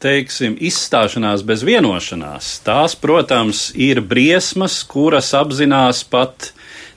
teiksim, 0.00 0.54
izstāšanās 0.56 1.42
bez 1.44 1.60
vienošanās, 1.66 2.60
tās, 2.64 2.94
protams, 2.96 3.66
ir 3.76 4.00
briesmas, 4.00 4.78
kuras 4.88 5.34
apzinās 5.36 6.04
pat 6.08 6.52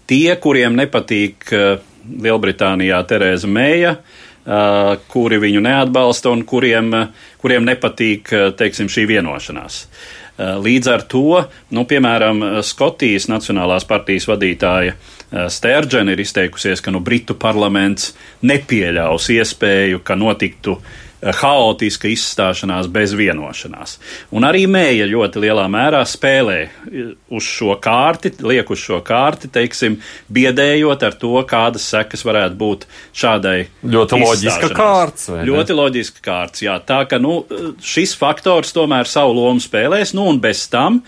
tie, 0.08 0.36
kuriem 0.40 0.78
nepatīk 0.80 1.52
eh, 1.52 1.82
Lielbritānijā 2.24 3.02
Terēza 3.10 3.50
Mēja, 3.52 3.98
eh, 3.98 4.96
kuri 5.12 5.42
viņu 5.44 5.66
neatbalsta 5.66 6.32
un 6.32 6.46
kuriem, 6.48 6.94
eh, 6.96 7.30
kuriem 7.44 7.68
nepatīk, 7.68 8.32
teiksim, 8.56 8.88
šī 8.88 9.08
vienošanās. 9.18 9.84
Eh, 9.84 10.23
Līdz 10.38 10.88
ar 10.90 11.04
to, 11.06 11.44
nu, 11.78 11.84
piemēram, 11.86 12.40
Skotijas 12.66 13.28
Nacionālās 13.30 13.86
partijas 13.86 14.26
vadītāja 14.26 14.96
Stērģena 15.34 16.14
ir 16.14 16.22
izteikusies, 16.22 16.82
ka 16.82 16.94
nu, 16.94 17.02
Britu 17.06 17.36
parlaments 17.38 18.12
nepieļaus 18.46 19.30
iespēju, 19.34 20.02
ka 20.06 20.18
notiktu 20.18 20.76
eh, 20.78 21.03
haotiska 21.24 22.10
izstāšanās 22.12 22.90
bez 22.92 23.14
vienošanās. 23.16 23.98
Un 24.36 24.46
arī 24.48 24.66
mēja 24.70 25.08
ļoti 25.10 25.44
lielā 25.44 25.66
mērā 25.72 26.02
spēlē 26.08 26.58
eh, 26.64 27.14
uz 27.34 27.48
šo 27.48 27.78
kārti, 27.84 28.34
liek 28.44 28.70
uz 28.74 28.82
šo 28.84 29.00
kārti, 29.06 29.52
teiksim, 29.54 30.00
biedējot 30.34 31.06
ar 31.08 31.18
to, 31.20 31.36
kādas 31.50 31.88
sekas 31.94 32.26
varētu 32.28 32.60
būt 32.60 32.88
šādai. 33.16 33.58
Ļoti 33.84 34.20
loģiska 34.24 34.72
kārts? 34.76 35.30
Ļoti 35.48 35.78
loģiska 35.78 36.26
kārts, 36.26 36.66
jā. 36.66 36.78
Tā 36.84 37.04
ka 37.10 37.22
nu, 37.24 37.42
šis 37.84 38.18
faktors 38.20 38.76
tomēr 38.76 39.10
savu 39.10 39.38
lomu 39.38 39.64
spēlēs, 39.64 40.16
nu 40.18 40.28
un 40.34 40.42
bez 40.44 40.66
tam, 40.72 41.02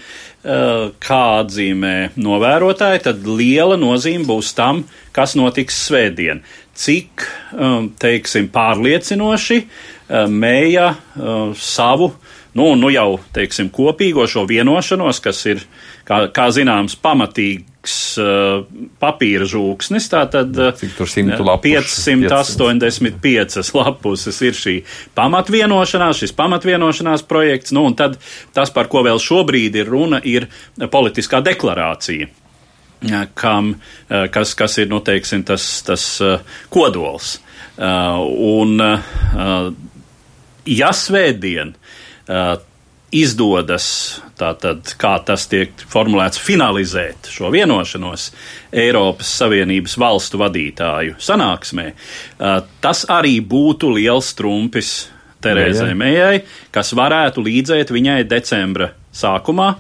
eh, 0.45 0.91
kā 1.03 1.23
atzīmē 1.41 1.97
novērotāji, 2.15 3.07
tad 3.09 3.27
liela 3.27 3.79
nozīme 3.79 4.27
būs 4.29 4.53
tam, 4.55 4.85
kas 5.15 5.35
notiks 5.35 5.87
svētdien. 5.89 6.43
Cik, 6.75 7.23
teiksim, 8.03 8.49
pārliecinoši 8.51 9.57
uh, 9.61 9.93
mēja 10.09 10.91
uh, 10.93 11.53
savu, 11.57 12.11
nu, 12.55 12.73
nu 12.79 12.91
jau, 12.93 13.17
teiksim, 13.35 13.71
kopīgo 13.73 14.27
šo 14.29 14.45
vienošanos, 14.49 15.21
kas 15.23 15.41
ir, 15.49 15.63
kā, 16.07 16.25
kā 16.35 16.47
zināms, 16.53 16.97
pamatīgs 17.01 17.97
uh, 18.21 18.61
papīra 19.01 19.47
žūksnis, 19.49 20.07
tātad 20.13 20.53
uh, 20.61 20.71
Cik 20.77 20.95
tur 20.99 21.09
simtu 21.09 21.47
lapušu? 21.47 22.05
585 22.13 23.73
lapuses 23.75 24.41
ir 24.45 24.57
šī 24.61 24.77
pamatvienošanās, 25.17 26.23
šis 26.23 26.37
pamatvienošanās 26.37 27.25
projekts, 27.27 27.73
nu, 27.75 27.87
un 27.89 27.97
tad 27.97 28.19
tas, 28.55 28.73
par 28.73 28.91
ko 28.93 29.03
vēl 29.07 29.21
šobrīd 29.21 29.81
ir 29.81 29.93
runa, 29.93 30.21
ir 30.21 30.49
politiskā 30.93 31.41
deklarācija 31.45 32.31
kam, 33.33 33.75
eh, 34.09 34.27
kas, 34.31 34.53
kas 34.53 34.77
ir 34.77 34.87
nu, 34.89 34.99
teiksim, 34.99 35.43
tas, 35.43 35.81
tas 35.85 36.21
eh, 36.21 36.39
kodols. 36.69 37.39
Eh, 37.77 37.83
Un, 38.55 38.79
ja 40.65 40.91
svētdien 40.95 41.75
izdodas, 43.15 43.87
tātad, 44.35 44.89
kā 44.99 45.13
tas 45.25 45.45
tiek 45.47 45.71
formulēts, 45.91 46.41
finalizēt 46.41 47.29
šo 47.31 47.51
vienošanos 47.53 48.29
Eiropas 48.75 49.31
Savienības 49.39 49.95
valstu 50.01 50.41
vadītāju 50.41 51.15
sanāksmē, 51.21 51.91
tas 52.83 53.05
arī 53.13 53.37
būtu 53.39 53.93
liels 53.95 54.33
trumpis 54.35 54.95
Terēzai 55.45 55.93
Mējai, 55.97 56.41
kas 56.73 56.91
varētu 56.97 57.43
līdzēt 57.45 57.93
viņai 57.93 58.23
decembra 58.27 58.89
sākumā, 59.15 59.75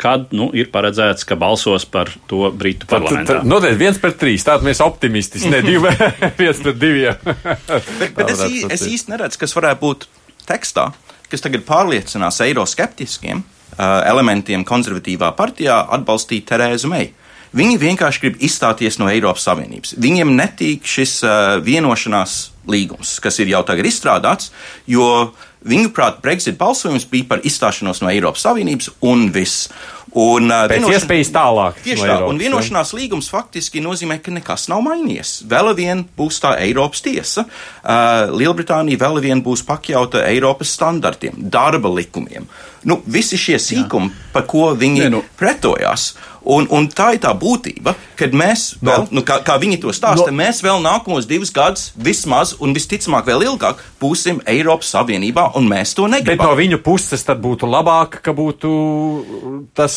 kad 0.00 0.32
nu, 0.34 0.48
ir 0.56 0.70
paredzēts, 0.72 1.26
ka 1.28 1.36
balsos 1.38 1.84
par 1.88 2.10
to 2.30 2.48
Britu 2.56 2.88
parlamentā. 2.90 3.40
Noteikti 3.46 3.80
viens 3.80 4.00
pret 4.02 4.18
trīs. 4.20 4.46
Tātad 4.46 4.66
mēs 4.66 4.80
optimistiski, 4.84 5.50
ne 5.52 5.60
divi, 5.66 5.92
viens 6.40 6.62
pret 6.64 6.80
diviem. 6.80 7.20
Bet, 7.24 8.16
bet 8.16 8.34
es, 8.34 8.42
ī- 8.48 8.66
es 8.72 8.86
īsti 8.88 9.14
neredzu, 9.14 9.40
kas 9.42 9.54
varētu 9.56 9.82
būt 9.84 10.08
tekstā, 10.48 10.90
kas 11.30 11.44
tagad 11.44 11.64
pārliecinās 11.68 12.40
eiroskeptiskiem 12.48 13.42
uh, 13.44 14.00
elementiem 14.10 14.64
konservatīvā 14.66 15.32
partijā 15.38 15.78
atbalstīt 15.98 16.48
Terēzu 16.50 16.90
Meiju. 16.90 17.16
Viņi 17.50 17.80
vienkārši 17.82 18.20
grib 18.22 18.42
izstāties 18.46 19.00
no 19.00 19.08
Eiropas 19.10 19.42
Savienības. 19.48 19.96
Viņiem 19.98 20.36
netīk 20.38 20.86
šis 20.86 21.16
uh, 21.26 21.56
vienošanās 21.66 22.36
līgums, 22.70 23.16
kas 23.22 23.40
ir 23.42 23.50
jau 23.50 23.64
tagad 23.66 23.88
izstrādāts, 23.90 24.52
jo 24.86 25.32
viņuprāt 25.66 26.20
Brexit 26.24 26.58
balsojums 26.58 27.04
bija 27.10 27.28
par 27.28 27.40
izstāšanos 27.44 28.00
no 28.02 28.08
Eiropas 28.12 28.44
Savienības 28.46 28.90
un 29.02 29.30
viss. 29.34 29.68
Un, 30.10 30.48
uh, 30.50 30.64
Pēc 30.66 30.80
vienošana- 30.80 30.96
iespējas 30.98 31.28
tālāk. 31.30 31.74
Tieši 31.84 32.00
no 32.00 32.02
tā, 32.02 32.14
Eiropas, 32.16 32.30
un 32.32 32.38
vienošanās 32.40 32.90
līgums 32.98 33.28
faktiski 33.30 33.78
nozīmē, 33.80 34.16
ka 34.22 34.32
nekas 34.34 34.64
nav 34.68 34.80
mainījies. 34.82 35.44
Vēl 35.46 35.70
vien 35.78 36.02
būs 36.18 36.40
tā 36.42 36.56
Eiropas 36.58 37.00
tiesa. 37.04 37.44
Uh, 37.84 38.26
Lielbritānija 38.34 38.98
vēl 38.98 39.20
vien 39.22 39.42
būs 39.42 39.62
pakļauta 39.62 40.24
Eiropas 40.26 40.72
standartiem, 40.74 41.34
darba 41.38 41.88
likumiem. 41.88 42.48
Nu, 42.84 43.02
visi 43.06 43.36
šie 43.38 43.54
sīkumi, 43.60 44.10
par 44.32 44.48
ko 44.50 44.74
viņi 44.74 45.04
Nē, 45.04 45.10
nu. 45.10 45.22
pretojās. 45.38 46.14
Un, 46.44 46.66
un 46.72 46.86
tā 46.88 47.10
ir 47.16 47.20
tā 47.20 47.34
būtība, 47.36 47.92
kad 48.16 48.32
mēs, 48.36 48.78
vēl, 48.80 49.06
nu, 49.12 49.20
kā, 49.26 49.40
kā 49.44 49.58
viņi 49.60 49.80
to 49.82 49.92
stāsta, 49.92 50.30
No. 50.30 50.36
mēs 50.40 50.62
vēl 50.64 50.80
nākamos 50.80 51.26
divus 51.28 51.52
gadus 51.52 51.90
vismaz, 51.96 52.54
un 52.60 52.72
visticamāk 52.76 53.26
vēl 53.28 53.44
ilgāk, 53.44 53.82
būsim 54.00 54.40
Eiropas 54.48 54.88
Savienībā, 54.94 55.50
un 55.58 55.68
mēs 55.68 55.92
to 55.94 56.06
Bet 56.08 56.24
negribam. 56.24 56.48
no 56.48 56.56
viņu 56.56 56.80
puses 56.82 57.24
tad 57.24 57.42
būtu 57.44 57.68
labāk, 57.68 58.22
ka 58.24 58.32
būtu 58.32 58.70
tas, 59.76 59.94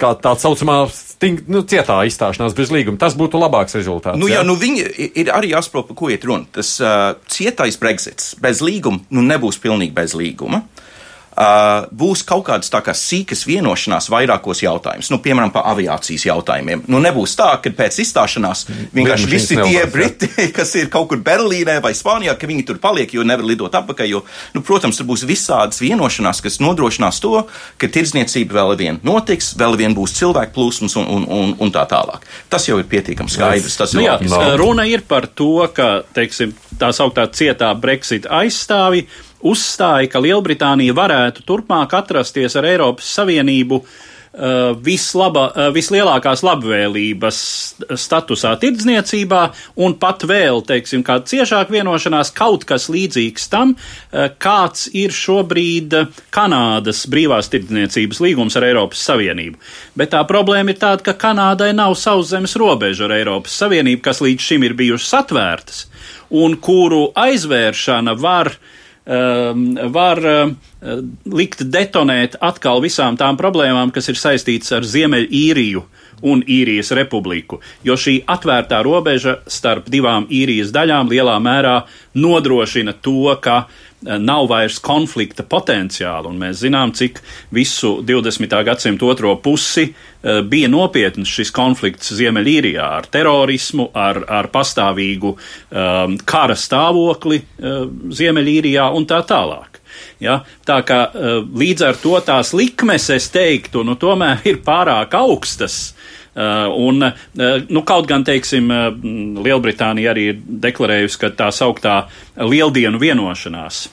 kā 0.00 0.14
tā 0.16 0.32
saucamā, 0.40 0.86
sting, 0.90 1.44
nu, 1.52 1.60
cietā 1.68 2.00
izstāšanās 2.08 2.56
bez 2.56 2.72
līguma. 2.72 2.98
Tas 2.98 3.14
būtu 3.18 3.40
labāks 3.40 3.76
rezultāts. 3.76 4.18
Nu, 4.18 4.30
jā, 4.32 4.40
jā? 4.40 4.46
nu 4.48 4.56
viņi 4.56 4.86
ir 5.20 5.32
arī 5.34 5.52
jāsaprot, 5.52 5.90
par 5.90 5.96
ko 5.98 6.08
iet 6.08 6.24
runa. 6.24 6.48
Tas 6.52 6.72
uh, 6.80 7.12
cietais 7.28 7.76
Brexits 7.76 8.32
bez 8.40 8.64
līguma 8.64 9.04
nu, 9.10 9.20
nebūs 9.22 9.60
pilnīgi 9.62 9.92
bez 9.94 10.16
līguma. 10.18 10.64
Uh, 10.64 10.88
būs 11.32 12.22
kaut 12.28 12.44
kādas 12.48 12.68
tā 12.72 12.82
kā 12.84 12.92
sīkas 12.96 13.46
vienošanās 13.48 14.10
vairākos 14.12 14.62
jautājumus, 14.62 15.08
nu, 15.12 15.18
piemēram, 15.24 15.52
par 15.54 15.64
aviācijas 15.72 16.26
jautājumiem. 16.28 16.84
Nu, 16.92 17.00
nebūs 17.00 17.36
tā, 17.38 17.54
ka 17.62 17.72
pēc 17.76 18.02
izstāšanās 18.04 18.66
vienkārši 18.92 19.30
Lidmašīnas 19.30 19.30
visi 19.32 19.56
tie 19.56 19.86
briti, 19.88 20.28
kas 20.56 20.74
ir 20.76 20.90
kaut 20.92 21.08
kur 21.08 21.22
Berlīnē 21.24 21.78
vai 21.84 21.94
Spānijā, 21.96 22.36
ka 22.36 22.50
viņi 22.50 22.66
tur 22.68 22.80
paliek, 22.82 23.14
jo 23.16 23.24
nevar 23.24 23.46
lidot 23.48 23.72
atpakaļ. 23.80 24.10
Jo, 24.12 24.22
nu, 24.52 24.64
protams, 24.66 25.00
tur 25.00 25.08
būs 25.08 25.24
visādas 25.28 25.80
vienošanās, 25.80 26.42
kas 26.44 26.60
nodrošinās 26.60 27.22
to, 27.24 27.46
ka 27.80 27.90
tirdzniecība 27.92 28.60
vēl 28.60 28.76
vien 28.82 29.00
notiks, 29.06 29.54
vēl 29.58 29.78
vien 29.80 29.96
būs 29.96 30.18
cilvēku 30.20 30.56
plūsmas 30.58 30.98
un, 31.00 31.08
un, 31.16 31.26
un, 31.32 31.56
un 31.64 31.74
tā 31.74 31.86
tālāk. 31.88 32.28
Tas 32.52 32.68
jau 32.68 32.76
ir 32.82 32.88
pietiekami 32.90 33.32
skaidrs. 33.32 33.80
Tas 33.80 33.96
Nu, 33.96 34.04
ir 34.04 34.08
jā, 34.08 34.54
runa 34.60 34.86
ir 34.88 35.04
par 35.08 35.26
to, 35.28 35.66
ka 35.74 36.02
teiksim, 36.16 36.54
tā 36.80 36.92
sauktā 36.96 37.26
cietā 37.32 37.72
Brexit 37.78 38.28
aizstāvi 38.28 39.06
uzstāja, 39.42 40.10
ka 40.10 40.22
Lielbritānija 40.22 40.94
varētu 40.96 41.44
turpmāk 41.46 41.94
atrasties 41.98 42.56
ar 42.58 42.66
Eiropas 42.68 43.10
Savienību 43.16 43.78
uh, 43.82 44.72
vislaba, 44.84 45.48
uh, 45.50 45.68
vislielākās 45.74 46.44
labvēlības 46.46 47.38
statusā 47.98 48.54
tirdzniecībā, 48.62 49.42
un 49.82 49.96
pat 50.00 50.26
vēl, 50.28 50.62
teiksim, 50.68 51.02
kāda 51.06 51.28
ciešāka 51.32 51.74
vienošanās, 51.74 52.32
kaut 52.36 52.66
kas 52.68 52.88
līdzīgs 52.92 53.48
tam, 53.52 53.74
uh, 53.74 54.28
kāds 54.42 54.88
ir 54.94 55.14
šobrīd 55.16 55.98
Kanādas 56.34 57.04
brīvās 57.10 57.50
tirdzniecības 57.52 58.22
līgums 58.24 58.58
ar 58.58 58.68
Eiropas 58.70 59.02
Savienību. 59.10 59.58
Bet 59.98 60.14
tā 60.14 60.22
problēma 60.28 60.74
ir 60.74 60.82
tāda, 60.82 61.02
ka 61.10 61.16
Kanādai 61.18 61.72
nav 61.76 61.96
sauszemes 61.98 62.54
robeža 62.60 63.08
ar 63.08 63.16
Eiropas 63.18 63.58
Savienību, 63.58 64.04
kas 64.06 64.22
līdz 64.24 64.52
šim 64.52 64.68
ir 64.68 64.78
bijušas 64.78 65.18
atvērtas, 65.24 65.88
un 66.32 66.54
kuru 66.62 67.08
aizvēršana 67.18 68.14
var 68.22 68.54
uh, 68.54 68.78
var 69.04 70.18
uh, 70.22 70.52
likt 71.26 71.64
detonēt 71.66 72.36
atkal 72.40 72.82
visām 72.84 73.16
tām 73.18 73.38
problēmām, 73.40 73.90
kas 73.90 74.12
ir 74.12 74.20
saistītas 74.20 74.70
ar 74.76 74.86
Ziemeļīriju 74.86 75.82
un 76.22 76.44
īrijas 76.46 76.92
republiku, 76.94 77.58
jo 77.82 77.96
šī 77.98 78.20
atvērtā 78.30 78.78
robeža 78.86 79.40
starp 79.50 79.88
divām 79.90 80.28
īrijas 80.30 80.70
daļām 80.70 81.10
lielā 81.10 81.34
mērā 81.42 81.80
nodrošina 82.14 82.94
to, 83.02 83.34
ka 83.42 83.64
uh, 83.64 83.91
nav 84.02 84.48
vairs 84.50 84.78
konflikta 84.82 85.44
potenciāla, 85.46 86.26
un 86.30 86.38
mēs 86.40 86.62
zinām, 86.64 86.94
cik 86.96 87.20
visu 87.54 87.98
20. 88.06 88.56
gadsimtu 88.66 89.10
otro 89.12 89.34
pusi 89.42 89.88
uh, 89.88 90.40
bija 90.46 90.70
nopietns 90.72 91.30
šis 91.30 91.52
konflikts 91.54 92.14
Ziemeļīrijā 92.18 92.88
ar 93.00 93.10
terorismu, 93.12 93.90
ar, 93.94 94.22
ar 94.28 94.50
pastāvīgu 94.52 95.34
um, 95.34 96.16
kara 96.28 96.58
stāvokli 96.58 97.42
uh, 97.42 97.84
Ziemeļīrijā 98.12 98.88
un 98.96 99.08
tā 99.08 99.22
tālāk. 99.28 99.80
Ja? 100.22 100.40
Tā 100.66 100.78
kā 100.86 100.98
līdz 101.12 101.84
ar 101.84 101.98
to 102.00 102.14
tās 102.24 102.54
likmes, 102.56 103.10
es 103.12 103.26
teiktu, 103.34 103.82
nu, 103.84 103.98
tomēr 104.00 104.40
ir 104.48 104.62
pārāk 104.64 105.14
augstas, 105.18 105.92
Uh, 105.92 106.01
un, 106.34 107.02
uh, 107.04 107.64
nu, 107.68 107.82
kaut 107.88 108.06
gan, 108.08 108.24
teiksim, 108.24 108.70
uh, 108.72 108.86
Lielbritānija 109.44 110.14
arī 110.14 110.28
ir 110.32 110.38
deklarējusi, 110.66 111.18
ka 111.20 111.32
tā 111.36 111.50
sauktā 111.52 112.06
lieldienu 112.40 113.00
vienošanās 113.02 113.88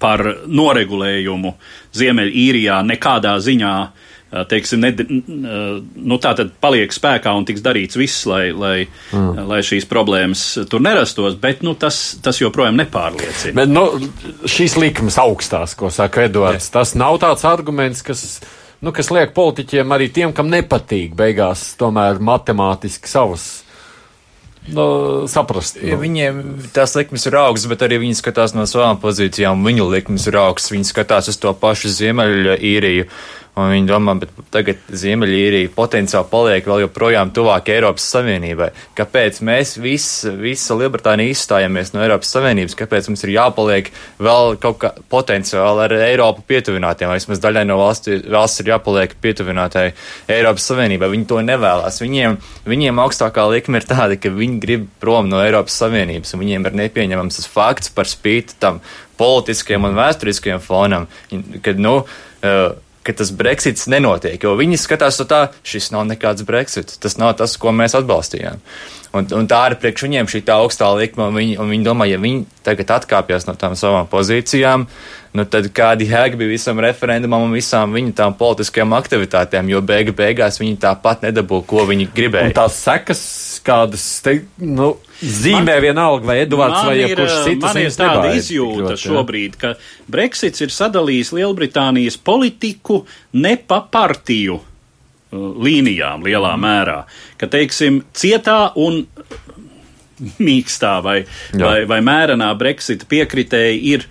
par 0.00 0.22
noregulējumu 0.48 1.50
Ziemeļīrijā 1.94 2.78
nekādā 2.88 3.36
ziņā 3.44 3.74
teiksim, 4.48 4.80
ne, 4.80 4.90
nu, 4.96 6.16
tā 6.22 6.32
tad 6.36 6.54
paliek 6.62 6.92
spēkā 6.94 7.34
un 7.36 7.44
tiks 7.48 7.60
darīts 7.64 7.98
viss, 8.00 8.24
lai, 8.28 8.46
lai, 8.56 8.86
mm. 9.12 9.42
lai 9.48 9.60
šīs 9.66 9.84
problēmas 9.90 10.44
tur 10.72 10.82
nerastos, 10.84 11.36
bet 11.40 11.60
nu, 11.66 11.74
tas, 11.78 12.00
tas 12.24 12.40
joprojām 12.40 12.78
nepārliecina. 12.80 13.54
Bet 13.60 13.72
nu, 13.72 13.84
šīs 14.48 14.78
likmes 14.80 15.20
augstās, 15.20 15.76
ko 15.76 15.92
saka 15.92 16.24
Edvards, 16.30 16.70
tas 16.72 16.96
nav 16.96 17.20
tāds 17.22 17.44
arguments, 17.48 18.00
kas 18.06 18.24
nu, 18.82 18.92
kas 18.94 19.10
liek 19.14 19.34
politiķiem 19.36 19.94
arī 19.94 20.08
tiem, 20.12 20.34
kam 20.36 20.50
nepatīk 20.52 21.16
beigās 21.18 21.72
tomēr 21.80 22.20
matemātiski 22.22 23.10
savas. 23.10 23.50
Nu, 24.62 25.26
saprast. 25.26 25.80
Nu. 25.80 25.88
Ja 25.90 25.96
viņiem 25.98 26.42
tās 26.74 26.94
likmes 26.94 27.24
ir 27.26 27.34
augstas, 27.40 27.66
bet 27.72 27.80
arī 27.82 27.98
viņi 28.04 28.20
skatās 28.20 28.52
no 28.54 28.62
savām 28.70 29.00
pozīcijām. 29.02 29.64
Viņu 29.66 29.88
likmes 29.90 30.28
ir 30.30 30.38
augstas. 30.38 30.70
Viņi 30.70 30.86
skatās 30.86 31.32
uz 31.32 31.38
to 31.42 31.50
pašu 31.58 31.90
Ziemeļīriju. 31.90 33.08
Uh, 33.08 33.41
Un 33.52 33.68
viņi 33.68 33.84
domā, 33.84 34.14
bet 34.16 34.30
tagad 34.48 34.78
Ziemeļīrija 34.96 35.74
potenciāli 35.74 36.24
paliek 36.30 36.64
vēl 36.64 36.86
joprojām 36.86 37.34
tuvāk 37.36 37.66
Eiropas 37.74 38.06
Savienībai. 38.14 38.70
Kāpēc 38.96 39.42
mēs 39.44 39.74
visi, 39.76 40.30
visa 40.40 40.72
Lielbritānija 40.80 41.34
izstājamies 41.34 41.90
no 41.92 42.00
Eiropas 42.00 42.30
Savienības? 42.32 42.76
Kāpēc 42.78 43.10
mums 43.10 43.24
ir 43.26 43.34
jāpaliek 43.34 43.90
vēl 44.24 44.56
kaut 44.62 44.78
kā 44.80 44.90
potenciāli 45.12 45.84
ar 45.84 45.92
Eiropu 45.98 46.46
pietuvinātiem? 46.48 47.12
Vismaz 47.12 47.42
daļai 47.44 47.66
no 47.68 47.76
valsts, 47.76 48.22
valsts 48.32 48.62
ir 48.64 48.70
jāpaliek 48.72 49.12
pietuvinātai 49.20 49.82
Eiropas 50.32 50.70
Savienībai? 50.70 51.10
Viņi 51.12 51.28
to 51.28 51.42
nevēlas. 51.44 52.00
Viņiem, 52.00 52.38
viņiem 52.72 53.02
augstākā 53.04 53.44
likme 53.52 53.82
ir 53.82 53.88
tāda, 53.90 54.16
ka 54.16 54.32
viņi 54.32 54.56
grib 54.64 54.86
prom 55.02 55.28
no 55.28 55.42
Eiropas 55.44 55.76
Savienības, 55.82 56.32
un 56.32 56.40
viņiem 56.46 56.70
ir 56.70 56.78
nepieņemams 56.86 57.36
tas 57.42 57.52
fakts 57.52 57.92
par 57.92 58.08
spīti 58.08 58.56
tam 58.64 58.80
politiskiem 59.20 59.84
un 59.84 60.00
vēsturiskajam 60.00 60.64
fonam, 60.64 61.04
kad, 61.60 61.76
nu, 61.76 61.98
uh, 62.00 62.80
ka 63.02 63.14
tas 63.18 63.32
Brexits 63.34 63.88
nenotiek, 63.90 64.38
jo 64.42 64.54
viņi 64.58 64.78
skatās 64.80 65.18
to 65.20 65.26
tā, 65.28 65.44
šis 65.66 65.90
nav 65.94 66.06
nekāds 66.10 66.46
Brexits, 66.46 66.98
tas 67.02 67.18
nav 67.20 67.34
tas, 67.40 67.56
ko 67.60 67.74
mēs 67.74 67.96
atbalstījām. 67.98 68.62
Un, 69.12 69.26
un 69.36 69.48
tā 69.50 69.58
ir 69.68 69.76
priekš 69.80 70.06
viņiem 70.06 70.28
šī 70.30 70.40
tā 70.46 70.56
augstā 70.62 70.88
likme, 70.96 71.26
un 71.28 71.36
viņi, 71.36 71.56
un 71.60 71.72
viņi 71.72 71.84
domā, 71.84 72.06
ja 72.08 72.20
viņi 72.22 72.46
tagad 72.64 72.94
atkāpjas 72.96 73.44
no 73.48 73.56
tām 73.60 73.74
savām 73.76 74.08
pozīcijām, 74.08 74.86
nu 75.36 75.44
tad 75.48 75.68
kādi 75.72 76.08
jēga 76.10 76.36
bija 76.40 76.52
visam 76.52 76.80
referendumam 76.82 77.46
un 77.46 77.54
visām 77.56 77.94
viņu 77.96 78.12
tām 78.16 78.34
politiskajām 78.38 78.92
aktivitātēm, 78.98 79.70
jo 79.72 79.80
beiga 79.84 80.14
beigās 80.16 80.60
viņi 80.60 80.76
tāpat 80.82 81.24
nedabū, 81.26 81.62
ko 81.68 81.86
viņi 81.88 82.08
gribēja. 82.14 82.50
Un 82.50 82.56
tās 82.56 82.76
sekas, 82.84 83.22
kādas, 83.64 84.04
te, 84.24 84.38
nu, 84.60 84.90
zīmē 85.22 85.78
man, 85.78 85.84
vienalga, 85.86 86.28
vai 86.28 86.40
Edvards 86.42 86.82
vai 86.88 86.98
jebkurš 87.00 87.38
cits. 87.46 87.62
Man 87.64 87.80
ir 87.80 87.96
tāda 87.96 88.34
izjūta 88.36 88.98
šobrīd, 89.00 89.56
ka 89.60 89.72
Brexits 90.12 90.64
ir 90.64 90.74
sadalījis 90.74 91.32
Lielbritānijas 91.38 92.20
politiku 92.20 93.02
ne 93.38 93.56
pa 93.56 93.80
partiju 93.88 94.60
līnijām 95.32 96.26
lielā 96.26 96.52
mm. 96.52 96.60
mērā, 96.60 96.98
ka, 97.40 97.48
teiksim, 97.48 98.02
cietā 98.12 98.66
un 98.76 99.06
mīkstā 100.42 100.96
vai, 101.02 101.22
Jā. 101.24 101.62
vai, 101.64 101.78
vai 101.88 101.98
mērenā 102.04 102.52
Brexita 102.58 103.08
piekritēji 103.10 103.80
ir 103.94 104.04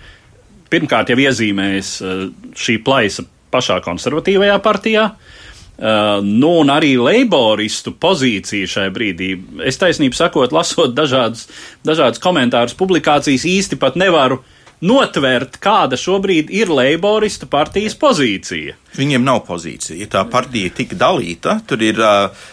pirmkārt 0.72 1.12
jau 1.12 1.20
iezīmējis 1.20 1.94
eh, 2.02 2.26
šī 2.58 2.80
plaisa 2.84 3.26
pašā 3.52 3.82
konservatīvajā 3.84 4.58
partijā. 4.64 5.10
Uh, 5.12 6.20
nu, 6.22 6.50
un 6.60 6.70
arī 6.70 6.92
leiboristu 7.00 7.94
pozīcija 7.98 8.68
šai 8.70 8.86
brīdī. 8.94 9.32
Es 9.66 9.80
taisnību 9.80 10.14
sakot, 10.14 10.52
lasot 10.54 10.92
dažādus, 10.94 11.48
dažādus 11.82 12.22
komentārus, 12.22 12.76
publikācijas, 12.78 13.46
īsti 13.48 13.80
pat 13.80 13.96
nevaru 13.98 14.42
notvert, 14.84 15.56
kāda 15.62 15.98
šobrīd 15.98 16.52
ir 16.54 16.70
Leiboristu 16.70 17.48
partijas 17.50 17.96
pozīcija. 17.98 18.76
Viņiem 18.98 19.24
nav 19.26 19.42
pozīcija. 19.48 19.96
Ja 19.98 20.10
tā 20.12 20.24
partija 20.30 20.70
tika 20.76 20.98
dalīta, 20.98 21.56
tur 21.66 21.82
ir 21.82 21.98
uh, 22.02 22.44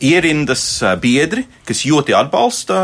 ierindas 0.00 0.64
biedri, 1.00 1.46
kas 1.66 1.84
ļoti 1.86 2.14
atbalsta 2.16 2.80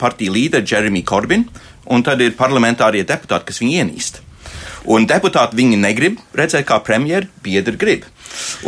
partiju 0.00 0.34
līderi 0.34 0.68
Jeremy 0.70 1.04
Corbyn, 1.06 1.46
un 1.86 2.04
tad 2.06 2.22
ir 2.24 2.36
parlamentārie 2.38 3.04
deputāti, 3.06 3.50
kas 3.50 3.60
viņu 3.62 3.82
ienīst. 3.82 4.20
Un 4.84 5.06
deputāti 5.08 5.56
viņi 5.56 5.78
negrib 5.80 6.18
redzēt, 6.36 6.66
kā 6.68 6.76
premjeru 6.84 7.30
biedri 7.44 7.78
grib. 7.80 8.04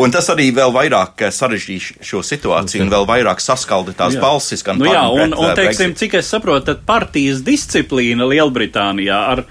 Un 0.00 0.12
tas 0.14 0.28
arī 0.32 0.48
vēl 0.54 0.72
vairāk 0.74 1.26
eh, 1.26 1.32
sarežģīja 1.34 2.04
šo 2.06 2.22
situāciju 2.24 2.84
un 2.84 2.92
vēl 2.92 3.06
vairāk 3.08 3.42
saskalda 3.42 3.94
tās 3.98 4.16
jā. 4.16 4.22
balsis. 4.22 4.64
Nu 4.78 4.88
jā, 4.88 5.02
un, 5.12 5.34
un 5.34 5.50
eh, 5.50 5.56
teiksim, 5.58 5.96
cik 5.98 6.18
es 6.20 6.30
saprotu, 6.32 6.70
tad 6.70 6.84
partijas 6.88 7.42
disciplīna 7.46 8.28
Lielbritānijā 8.30 9.18
ar, 9.34 9.44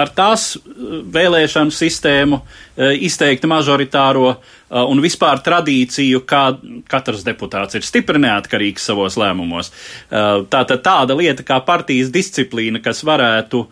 ar 0.00 0.12
tās 0.16 0.54
eh, 0.56 0.62
vēlēšanu 1.16 1.74
sistēmu, 1.74 2.40
izteikti 2.80 3.48
mažoritāro 3.50 4.30
un 4.70 5.00
vispār 5.04 5.42
tradīciju, 5.44 6.22
kā 6.24 6.44
katrs 6.88 7.26
deputāts 7.26 7.76
ir 7.76 7.84
stipri 7.84 8.22
neatkarīgs 8.22 8.86
savos 8.88 9.18
lēmumos. 9.20 9.68
Tātad 10.08 10.80
tāda 10.86 11.16
lieta 11.18 11.44
kā 11.44 11.58
partijas 11.66 12.08
disciplīna, 12.14 12.80
kas 12.80 13.02
varētu 13.04 13.66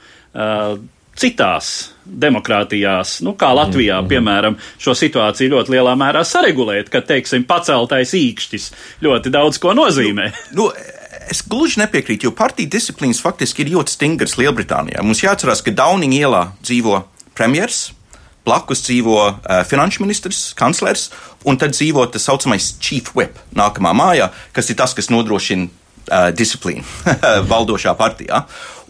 citās 1.18 1.70
demokrātijās, 2.04 3.18
nu, 3.26 3.34
kā 3.38 3.50
Latvijā, 3.54 3.98
mm 3.98 4.04
-hmm. 4.04 4.12
piemēram, 4.12 4.56
šo 4.78 4.94
situāciju 4.94 5.54
ļoti 5.54 5.74
lielā 5.76 5.94
mērā 5.98 6.24
saregulēt, 6.24 6.88
ka, 6.92 7.00
teiksim, 7.00 7.44
paceltais 7.44 8.14
īkšķis 8.14 8.70
ļoti 9.02 9.32
daudz 9.34 9.58
ko 9.58 9.74
nozīmē. 9.74 10.30
Nu, 10.54 10.68
nu, 10.68 10.72
Es 11.28 11.42
gluži 11.44 11.82
nepiekrītu, 11.82 12.28
jo 12.28 12.34
partiju 12.36 12.70
disciplīnas 12.72 13.20
faktiski 13.20 13.64
ir 13.64 13.74
ļoti 13.74 13.92
stingras 13.92 14.38
Lielbritānijā. 14.40 15.02
Mums 15.04 15.20
jāatcerās, 15.20 15.60
ka 15.64 15.74
Downing 15.76 16.16
ielā 16.16 16.46
dzīvo 16.64 17.02
premjers, 17.36 17.90
blakus 18.48 18.80
dzīvo 18.86 19.18
uh, 19.20 19.60
finanšu 19.68 20.06
ministrs, 20.06 20.54
kanclers, 20.58 21.10
un 21.44 21.60
tad 21.60 21.76
dzīvo 21.76 22.06
tas 22.12 22.24
saucamais 22.30 22.70
chief 22.80 23.12
whip 23.18 23.36
nākamā 23.56 23.92
mājā, 23.96 24.30
kas 24.56 24.72
ir 24.72 24.78
tas, 24.80 24.96
kas 24.96 25.10
nodrošina 25.12 25.68
uh, 25.68 26.30
disciplīnu 26.32 26.86
valdošā 27.52 27.92
partijā. 27.98 28.46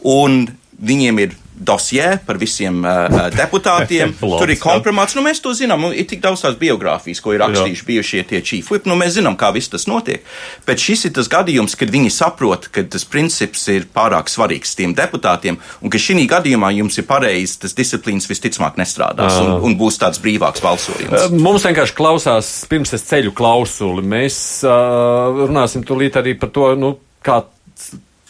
Un 0.06 0.44
viņiem 0.78 1.22
ir 1.24 1.34
dosjē 1.58 2.18
par 2.26 2.38
visiem 2.40 2.80
uh, 2.84 3.28
deputātiem. 3.40 4.14
Tur 4.20 4.50
ir 4.50 4.60
kompromāts. 4.62 5.16
Nu, 5.18 5.24
mēs 5.26 5.42
to 5.44 5.52
zinām. 5.56 5.82
Nu, 5.88 5.92
ir 5.92 6.08
tik 6.08 6.22
daudz 6.24 6.44
tās 6.44 6.58
biogrāfijas, 6.60 7.22
ko 7.24 7.34
ir 7.34 7.42
rakstījuši 7.44 7.84
Jā. 7.84 7.88
bijušie 7.90 8.24
tie 8.30 8.42
chief 8.44 8.70
whip. 8.72 8.88
Nu, 8.88 8.96
mēs 8.98 9.16
zinām, 9.18 9.36
kā 9.38 9.50
viss 9.54 9.72
tas 9.72 9.88
notiek. 9.90 10.24
Bet 10.68 10.82
šis 10.82 11.08
ir 11.08 11.14
tas 11.18 11.30
gadījums, 11.32 11.76
kad 11.78 11.92
viņi 11.92 12.12
saprot, 12.14 12.70
ka 12.74 12.84
tas 12.90 13.06
princips 13.08 13.66
ir 13.72 13.88
pārāk 13.94 14.30
svarīgs 14.32 14.76
tiem 14.78 14.94
deputātiem, 14.98 15.58
un 15.82 15.92
ka 15.92 16.00
šī 16.02 16.26
gadījumā 16.30 16.72
jums 16.78 16.98
ir 17.00 17.06
pareizi, 17.08 17.58
tas 17.64 17.76
disciplīns 17.78 18.28
visticamāk 18.30 18.78
nestrādās 18.80 19.38
un, 19.42 19.52
un 19.64 19.76
būs 19.78 20.00
tāds 20.02 20.20
brīvāks 20.22 20.64
balsojums. 20.64 21.28
Mums 21.34 21.66
vienkārši 21.68 21.96
klausās, 21.98 22.50
pirms 22.70 22.94
es 22.96 23.06
ceļu 23.08 23.34
klausuli. 23.36 24.04
Mēs 24.06 24.38
uh, 24.66 25.44
runāsim 25.46 25.84
tūlīt 25.86 26.18
arī 26.20 26.34
par 26.38 26.52
to, 26.54 26.72
nu, 26.78 26.94
kā, 27.24 27.42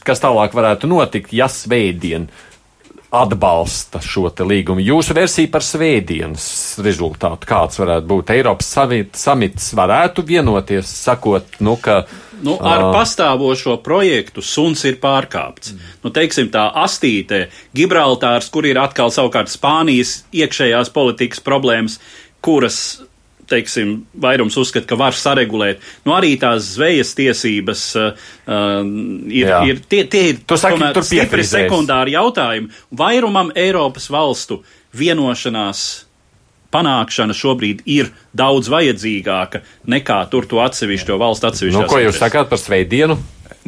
kas 0.07 0.23
tālāk 0.23 0.55
varētu 0.57 0.91
notikt, 0.91 1.35
ja 1.37 1.49
svētdien 1.53 2.29
atbalsta 3.11 4.03
šo 4.05 4.29
līgumu. 4.45 4.83
Jūsu 4.85 5.17
versija 5.17 5.49
par 5.53 5.65
svētdienas 5.65 6.79
rezultātu, 6.85 7.49
kāds 7.49 7.81
varētu 7.81 8.09
būt 8.11 8.33
Eiropas 8.37 8.69
samits, 9.17 9.71
varētu 9.77 10.25
vienoties, 10.29 10.91
sakot, 11.07 11.59
nu, 11.65 11.79
ka. 11.81 12.03
Nu, 12.45 12.55
ar 12.61 12.85
uh, 12.85 12.93
pastāvošo 12.95 13.79
projektu 13.83 14.45
suns 14.45 14.85
ir 14.87 15.01
pārkāpts. 15.03 15.73
Mm. 15.73 15.95
Nu, 16.05 16.13
teiksim, 16.15 16.53
tā 16.55 16.69
astīte, 16.85 17.49
Gibraltārs, 17.75 18.53
kur 18.53 18.69
ir 18.69 18.79
atkal 18.79 19.11
savukārt 19.15 19.51
Spānijas 19.51 20.21
iekšējās 20.37 20.93
politikas 20.95 21.43
problēmas, 21.43 21.99
kuras 22.45 23.01
teiksim, 23.51 23.95
vairums 24.21 24.57
uzskata, 24.61 24.87
ka 24.89 24.99
var 25.01 25.17
saregulēt. 25.17 25.85
Nu, 26.07 26.15
arī 26.17 26.35
tās 26.41 26.75
zvejas 26.75 27.15
tiesības 27.19 27.85
uh, 28.01 28.11
ir, 29.29 29.47
Jā. 29.47 29.63
ir 29.69 29.81
tie, 29.89 30.03
tie 30.11 30.25
ir 30.33 30.43
tu 30.45 30.59
saki, 30.61 30.79
tomēr 30.79 31.01
stipri 31.07 31.47
sekundāri 31.47 32.17
jautājumi. 32.17 32.71
Vairumam 32.99 33.53
Eiropas 33.57 34.11
valstu 34.13 34.63
vienošanās 34.97 35.87
panākšana 36.75 37.37
šobrīd 37.37 37.83
ir 37.89 38.13
daudz 38.37 38.69
vajadzīgāka 38.73 39.63
nekā 39.89 40.21
tur 40.33 40.49
to 40.49 40.61
atsevišķo 40.61 41.17
valstu 41.21 41.49
atsevišķo. 41.49 41.81
Nu, 41.81 41.89
ko 41.89 42.01
jūs 42.03 42.21
sakāt 42.21 42.51
par 42.51 42.61
sveidienu? 42.61 43.17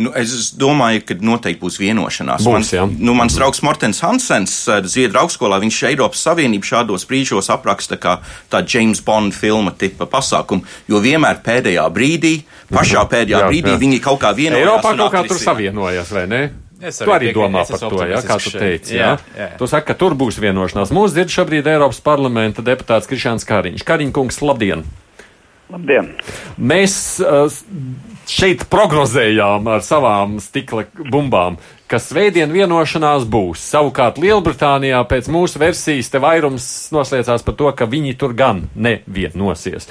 Nu, 0.01 0.13
es 0.17 0.53
domāju, 0.57 1.03
ka 1.05 1.17
noteikti 1.21 1.61
būs 1.61 1.77
vienošanās. 1.81 2.47
Būs, 2.47 2.71
man, 2.79 2.95
nu, 3.05 3.13
mans 3.19 3.35
draugs 3.37 3.61
Mortens 3.67 4.01
Hansens, 4.01 4.55
eh, 4.73 4.81
Zviedru 4.89 5.21
augstskolā, 5.21 5.59
viņš 5.61 5.81
Eiropas 5.91 6.23
Savienību 6.25 6.65
šādos 6.65 7.05
brīžos 7.11 7.51
apraksta 7.53 7.99
kā 8.01 8.17
tādu 8.53 8.73
James 8.73 9.03
Bond 9.05 9.37
filma 9.37 9.75
tipa 9.77 10.09
pasākumu, 10.09 10.65
jo 10.89 11.03
vienmēr 11.05 11.43
pēdējā 11.45 11.85
brīdī, 11.93 12.33
pašā 12.73 13.03
mhm. 13.03 13.13
pēdējā 13.13 13.43
jā, 13.45 13.53
brīdī 13.53 13.75
jā. 13.75 13.83
viņi 13.85 14.01
kaut 14.07 14.23
kā 14.25 14.33
vienojās. 14.37 14.65
Eiropā 14.65 14.97
kaut 14.97 15.13
kā 15.19 15.25
tur 15.29 15.43
savienojas, 15.43 16.17
vai 16.17 16.27
ne? 16.31 16.43
Es 16.81 16.97
tu 16.97 17.13
arī 17.13 17.35
domā 17.37 17.67
par 17.69 17.83
to, 17.83 18.01
jā, 18.09 18.23
kā 18.25 18.39
tu 18.41 18.55
teici. 18.55 18.97
Jā, 18.97 19.13
jā. 19.37 19.37
jā. 19.37 19.51
Tu 19.61 19.69
saki, 19.69 19.91
ka 19.91 19.99
tur 20.01 20.17
būs 20.17 20.41
vienošanās. 20.41 20.95
Mūsu 20.97 21.19
dzird 21.19 21.35
šobrīd 21.35 21.69
Eiropas 21.69 22.01
parlamenta 22.01 22.65
deputāts 22.65 23.11
Krišāns 23.11 23.45
Kāriņš. 23.45 23.85
Kāriņkungs, 23.85 24.41
labdien! 24.49 24.87
Labdien! 25.71 26.09
Mēs 26.59 26.95
uh, 27.23 27.47
šeit 28.31 28.65
prognozējām 28.71 29.69
ar 29.71 29.85
savām 29.87 30.39
stikla 30.43 30.87
bumbām, 31.13 31.59
ka 31.91 32.01
svētdien 32.03 32.53
vienošanās 32.55 33.27
būs. 33.31 33.63
Savukārt 33.73 34.21
Lielbritānijā 34.23 35.03
pēc 35.11 35.31
mūsu 35.31 35.61
versijas 35.63 36.11
te 36.11 36.23
vairums 36.23 36.65
noslēdzās 36.95 37.47
par 37.47 37.59
to, 37.59 37.71
ka 37.77 37.89
viņi 37.91 38.17
tur 38.19 38.35
gan 38.39 38.65
nevienosies. 38.75 39.91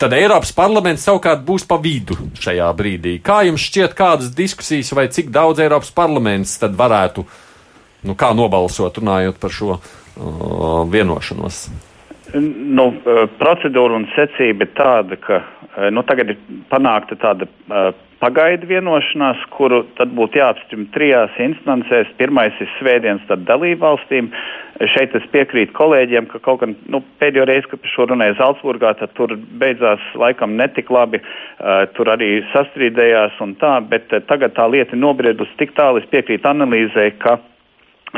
Tad 0.00 0.14
Eiropas 0.16 0.54
parlaments 0.56 1.04
savukārt 1.04 1.42
būs 1.44 1.66
pa 1.68 1.76
vidu 1.82 2.16
šajā 2.40 2.70
brīdī. 2.76 3.18
Kā 3.20 3.42
jums 3.44 3.66
šķiet, 3.68 3.94
kādas 3.98 4.30
diskusijas 4.32 4.94
vai 4.96 5.10
cik 5.12 5.28
daudz 5.34 5.60
Eiropas 5.60 5.92
parlaments 5.92 6.56
tad 6.62 6.78
varētu, 6.78 7.26
nu, 8.08 8.16
kā 8.16 8.32
nobalsot, 8.32 9.02
runājot 9.02 9.38
par 9.42 9.52
šo 9.52 9.76
uh, 9.76 9.84
vienošanos? 10.88 11.66
Nu, 12.34 12.90
uh, 12.92 13.24
procedūra 13.40 13.96
un 13.98 14.06
secība 14.14 14.66
ir 14.66 14.74
tāda, 14.78 15.18
ka 15.18 15.40
Eh, 15.76 15.90
nu, 15.94 16.02
tagad 16.02 16.32
ir 16.32 16.38
panākta 16.66 17.14
tāda 17.20 17.46
uh, 17.46 17.92
pagaidu 18.18 18.66
vienošanās, 18.66 19.44
kuru 19.54 19.84
tad 19.94 20.10
būtu 20.18 20.40
jāapstiprina 20.40 20.90
trijās 20.96 21.36
instancēs. 21.38 22.10
Pirmais 22.18 22.56
ir 22.58 22.66
svētdienas 22.80 23.30
dalību 23.46 23.78
valstīm. 23.84 24.32
Šeit 24.90 25.14
es 25.14 25.28
piekrītu 25.30 25.70
kolēģiem, 25.76 26.26
ka 26.32 26.40
kaut 26.42 26.64
gan 26.64 26.74
nu, 26.90 27.02
pēdējo 27.22 27.46
reizi, 27.46 27.68
kad 27.70 27.84
par 27.84 27.92
šo 27.92 28.08
runāja 28.10 28.34
Zaldzburgā, 28.40 28.96
tad 28.98 29.14
tur 29.14 29.36
beidzās 29.62 30.02
laikam 30.18 30.58
netik 30.58 30.90
labi. 30.90 31.22
Uh, 31.22 31.84
tur 31.94 32.10
arī 32.16 32.40
sastrīdējās 32.50 33.38
un 33.46 33.54
tā, 33.62 33.76
bet 33.92 34.10
uh, 34.10 34.24
tagad 34.26 34.58
tā 34.58 34.66
lieta 34.72 34.98
nobriedusi 34.98 35.54
tik 35.60 35.76
tālu, 35.78 36.02
es 36.02 36.10
piekrītu 36.10 36.50
analīzē, 36.50 37.12
ka 37.22 37.38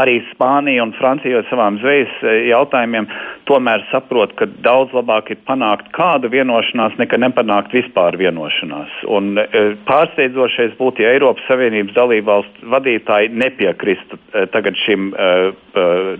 arī 0.01 0.21
Spānija 0.31 0.85
un 0.87 0.95
Francija 0.97 1.41
ar 1.41 1.49
savām 1.51 1.77
zvejas 1.83 2.13
e, 2.25 2.35
jautājumiem 2.49 3.09
tomēr 3.49 3.85
saprot, 3.91 4.33
ka 4.39 4.47
daudz 4.65 4.95
labāk 4.97 5.33
ir 5.35 5.41
panākt 5.49 5.91
kādu 5.97 6.31
vienošanās, 6.33 6.97
nekā 7.01 7.19
nepanākt 7.21 7.75
vispār 7.77 8.17
vienošanās. 8.21 8.95
Un 9.13 9.35
e, 9.43 9.47
pārsteidzošais 9.89 10.77
būtu, 10.81 11.05
ja 11.05 11.13
Eiropas 11.17 11.45
Savienības 11.51 11.97
dalībvalstu 11.99 12.73
vadītāji 12.73 13.33
nepiekristu 13.37 14.19
e, 14.19 14.47
tagad 14.53 14.79
šim 14.87 15.11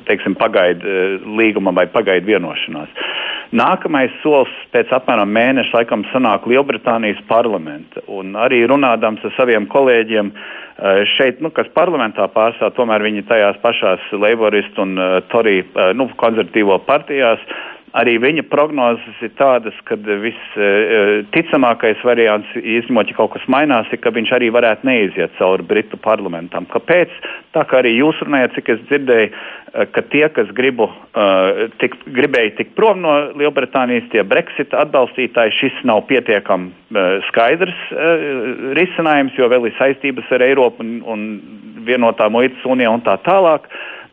teiksim, 0.07 0.35
pagaidu 0.39 0.93
līgumam 1.39 1.77
vai 1.77 1.85
pagaidu 1.93 2.31
vienošanās. 2.31 2.91
Nākamais 3.53 4.13
solis 4.23 4.53
pēc 4.73 4.93
apmēram 4.97 5.29
mēneša 5.33 5.77
laikam 5.77 6.07
sanāk 6.09 6.47
Lielbritānijas 6.49 7.21
parlamenta. 7.29 8.01
Un 8.09 8.33
arī 8.41 8.63
runādams 8.69 9.25
ar 9.29 9.35
saviem 9.37 9.69
kolēģiem 9.73 10.33
Eh, 10.72 10.72
šeit, 11.17 11.41
nu, 11.45 11.53
kas 11.55 11.69
parlamentā 11.77 12.27
pārstāv, 12.35 12.73
tomēr 12.75 13.05
viņi 13.07 13.27
tajās 13.29 13.59
pašās 13.63 14.09
laboristu 14.19 14.83
un 14.83 14.97
uh, 14.99 15.19
Torī, 15.31 15.61
uh, 15.63 15.93
nu, 15.95 16.09
konservatīvo 16.19 16.81
partijās. 16.89 17.43
Arī 17.93 18.15
viņa 18.17 18.47
prognozes 18.49 19.19
ir 19.21 19.35
tādas, 19.37 19.77
ka 19.85 19.99
visticamākais 20.01 21.99
uh, 22.01 22.07
variants, 22.09 22.49
izņemot, 22.57 23.11
ja 23.13 23.17
kaut 23.19 23.35
kas 23.35 23.45
mainās, 23.53 23.91
ir, 23.93 24.01
ka 24.01 24.09
viņš 24.17 24.31
arī 24.33 24.49
varētu 24.55 24.89
neiziet 24.89 25.35
cauri 25.37 25.67
Britu 25.69 26.01
parlamentam. 26.01 26.65
Kāpēc? 26.73 27.13
Tā 27.53 27.67
kā 27.69 27.83
arī 27.83 27.93
jūs 27.99 28.17
runājat, 28.25 28.55
cik 28.57 28.71
es 28.73 28.81
dzirdēju, 28.89 29.29
uh, 29.29 29.85
ka 29.93 30.05
tie, 30.09 30.25
kas 30.33 30.49
gribu, 30.57 30.89
uh, 30.89 31.67
tik, 31.83 31.99
gribēja 32.17 32.55
tikt 32.63 32.73
prom 32.81 33.05
no 33.05 33.13
Lielbritānijas, 33.37 34.09
tie 34.15 34.25
Brexit 34.25 34.73
atbalstītāji, 34.73 35.53
šis 35.59 35.83
nav 35.85 36.07
pietiekami 36.09 36.73
uh, 36.73 37.21
skaidrs 37.29 37.77
uh, 37.93 38.25
risinājums, 38.79 39.37
jo 39.37 39.51
vēl 39.53 39.69
ir 39.69 39.77
saistības 39.77 40.33
ar 40.33 40.49
Eiropu 40.49 40.81
un, 40.81 41.03
un 41.05 41.29
vienotā 41.85 42.33
muitas 42.33 42.65
unijā 42.65 42.89
un 42.89 43.05
tā 43.05 43.19
tālāk. 43.27 43.69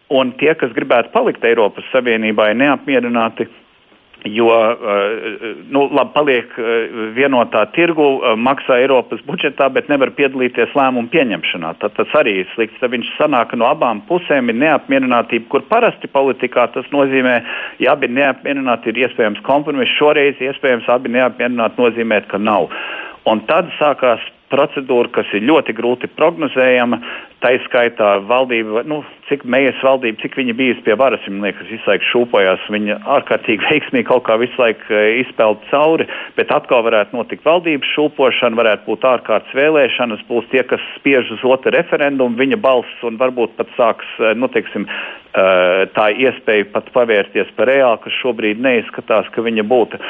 Un 0.10 0.32
tie, 0.42 0.50
kas 0.58 0.72
gribētu 0.74 1.12
palikt 1.14 1.44
Eiropas 1.46 1.86
Savienībā, 1.94 2.48
ir 2.50 2.58
neapmierināti 2.58 3.46
Jo 4.24 4.48
eh, 4.52 5.56
nu, 5.70 5.86
labi, 5.96 6.12
paliek 6.14 6.56
eh, 6.60 6.96
vienotā 7.16 7.62
tirgu, 7.72 8.08
eh, 8.20 8.34
maksā 8.36 8.82
Eiropas 8.84 9.22
budžetā, 9.24 9.70
bet 9.72 9.88
nevar 9.88 10.12
piedalīties 10.18 10.74
lēmumu 10.76 11.08
pieņemšanā. 11.14 11.72
Tad 11.80 11.96
tas 11.96 12.16
arī 12.20 12.42
ir 12.42 12.50
slikts. 12.52 12.82
Tad 12.82 12.92
viņš 12.92 13.14
sanāk 13.16 13.56
no 13.56 13.70
abām 13.70 14.02
pusēm 14.10 14.52
ir 14.52 14.60
neapmierinātība, 14.60 15.48
kur 15.54 15.64
parasti 15.72 16.12
politikā 16.12 16.68
tas 16.74 16.90
nozīmē, 16.92 17.38
ja 17.80 17.96
abi 17.96 18.10
ir 18.10 18.18
neapmierināti, 18.18 18.92
ir 18.92 19.06
iespējams 19.08 19.40
kompromiss. 19.48 19.96
Šoreiz 19.96 20.42
iespējams 20.44 20.92
abi 20.92 21.16
neapmierināti 21.16 21.80
nozīmē, 21.80 22.20
ka 22.28 22.42
nav. 22.44 22.68
Un 23.30 23.46
tad 23.48 23.72
sākās 23.80 24.20
procedūra, 24.52 25.10
kas 25.14 25.30
ir 25.38 25.46
ļoti 25.48 25.76
grūti 25.78 26.10
prognozējama. 26.18 27.00
Tā 27.40 27.54
izskaitā 27.56 28.18
valdība, 28.28 28.82
nu, 28.90 28.98
cik 29.30 29.46
mējas 29.48 29.80
valdība, 29.86 30.20
cik 30.20 30.34
viņa 30.36 30.56
bijusi 30.60 30.84
pie 30.84 30.96
varas, 31.00 31.24
viņa 31.24 31.46
liekas, 31.46 31.70
visu 31.72 31.88
laiku 31.88 32.08
šūpojās. 32.10 32.66
Viņa 32.76 32.98
ārkārtīgi 33.16 33.64
veiksmīgi 33.70 34.08
kaut 34.10 34.26
kā 34.28 34.36
visu 34.42 34.60
laiku 34.60 34.92
eh, 34.92 35.22
izpeld 35.22 35.62
cauri, 35.70 36.08
bet 36.36 36.52
atkal 36.52 36.84
varētu 36.88 37.16
notikt 37.16 37.48
valdības 37.48 37.94
šūpošana, 37.94 38.60
varētu 38.60 38.90
būt 38.90 39.08
ārkārtas 39.08 39.56
vēlēšanas, 39.56 40.26
būs 40.28 40.50
tie, 40.52 40.66
kas 40.68 40.84
spiež 40.98 41.32
uz 41.38 41.46
otru 41.48 41.74
referendumu, 41.78 42.36
viņa 42.40 42.60
balss 42.60 43.08
un 43.08 43.22
varbūt 43.22 43.56
pat 43.60 43.72
sāks, 43.78 44.10
eh, 44.20 44.36
nu, 44.36 44.52
teiksim, 44.52 44.90
eh, 44.90 45.86
tā 45.96 46.10
iespēja 46.12 46.68
pat 46.74 46.92
pavērties 46.98 47.56
par 47.56 47.72
reāli, 47.72 48.04
kas 48.04 48.20
šobrīd 48.20 48.60
neizskatās, 48.60 49.32
ka 49.32 49.46
viņa 49.46 49.64
būtu. 49.64 50.04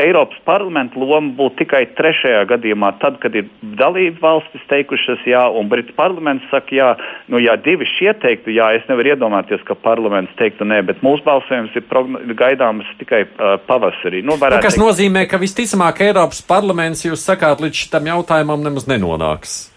Eiropas 0.00 0.38
parlamenta 0.46 0.98
loma 0.98 1.30
būtu 1.38 1.60
tikai 1.62 1.84
trešajā 1.94 2.40
gadījumā, 2.50 2.90
tad, 3.02 3.20
kad 3.22 3.34
ir 3.38 3.46
dalība 3.78 4.18
valstis 4.24 4.64
teikušas 4.70 5.22
jā, 5.28 5.44
un 5.54 5.68
Britu 5.70 5.94
parlaments 5.94 6.48
saka 6.50 6.74
jā. 6.74 6.88
Nu, 7.30 7.38
ja 7.42 7.54
divi 7.60 7.86
šie 7.86 8.10
teiktu 8.22 8.50
jā, 8.54 8.72
es 8.78 8.88
nevaru 8.90 9.14
iedomāties, 9.14 9.62
ka 9.68 9.76
parlaments 9.78 10.34
teiktu 10.40 10.66
nē, 10.66 10.80
bet 10.88 11.04
mūsu 11.06 11.22
balsojums 11.26 11.76
ir 11.78 11.86
gaidāms 12.34 12.88
tikai 12.98 13.22
uh, 13.26 13.54
pavasarī. 13.68 14.24
Nu, 14.26 14.34
nu, 14.34 14.58
kas 14.58 14.74
teikt... 14.74 14.82
nozīmē, 14.82 15.26
ka 15.30 15.38
visticamāk 15.42 16.02
Eiropas 16.08 16.42
parlaments, 16.46 17.06
jūs 17.06 17.22
sakāt, 17.22 17.62
līdz 17.62 17.86
šitam 17.86 18.10
jautājumam 18.10 18.66
nemaz 18.66 18.90
nenonāks. 18.90 19.73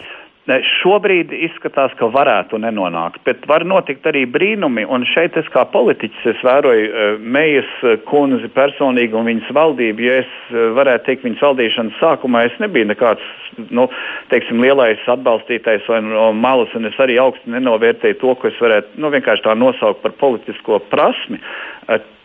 Šobrīd 0.47 1.33
izskatās, 1.36 1.91
ka 1.99 2.07
varētu 2.07 2.55
nenonākt, 2.63 3.19
bet 3.27 3.43
var 3.51 3.65
notikt 3.67 4.05
arī 4.07 4.21
brīnumi. 4.31 4.86
Un 4.88 5.03
šeit 5.03 5.36
es 5.36 5.49
kā 5.51 5.65
politiķis 5.73 6.29
es 6.31 6.43
vēroju 6.47 6.86
uh, 6.88 7.17
Meijas 7.19 7.67
kundzi 8.07 8.47
personīgi 8.55 9.17
un 9.17 9.27
viņas 9.27 9.51
valdību. 9.57 10.05
Ja 10.07 10.21
es 10.21 10.31
uh, 10.53 10.69
varētu 10.77 11.10
teikt, 11.10 11.25
viņas 11.27 11.43
valdīšanas 11.49 11.99
sākumā 11.99 12.45
es 12.47 12.55
nebiju 12.63 12.88
nekāds 12.93 13.27
nu, 13.75 13.89
teiksim, 14.31 14.62
lielais 14.63 15.03
atbalstītājs 15.12 15.88
vai 15.91 15.99
no 16.05 16.29
malas, 16.31 16.71
un 16.79 16.88
es 16.88 16.95
arī 17.03 17.17
augstu 17.19 17.51
nenovērtēju 17.51 18.21
to, 18.21 18.36
ko 18.39 18.47
es 18.47 18.62
varētu 18.63 19.01
nu, 19.03 19.12
vienkārši 19.12 19.49
tā 19.49 19.57
nosaukt 19.57 20.03
par 20.05 20.15
politisko 20.21 20.79
prasmi. 20.93 21.41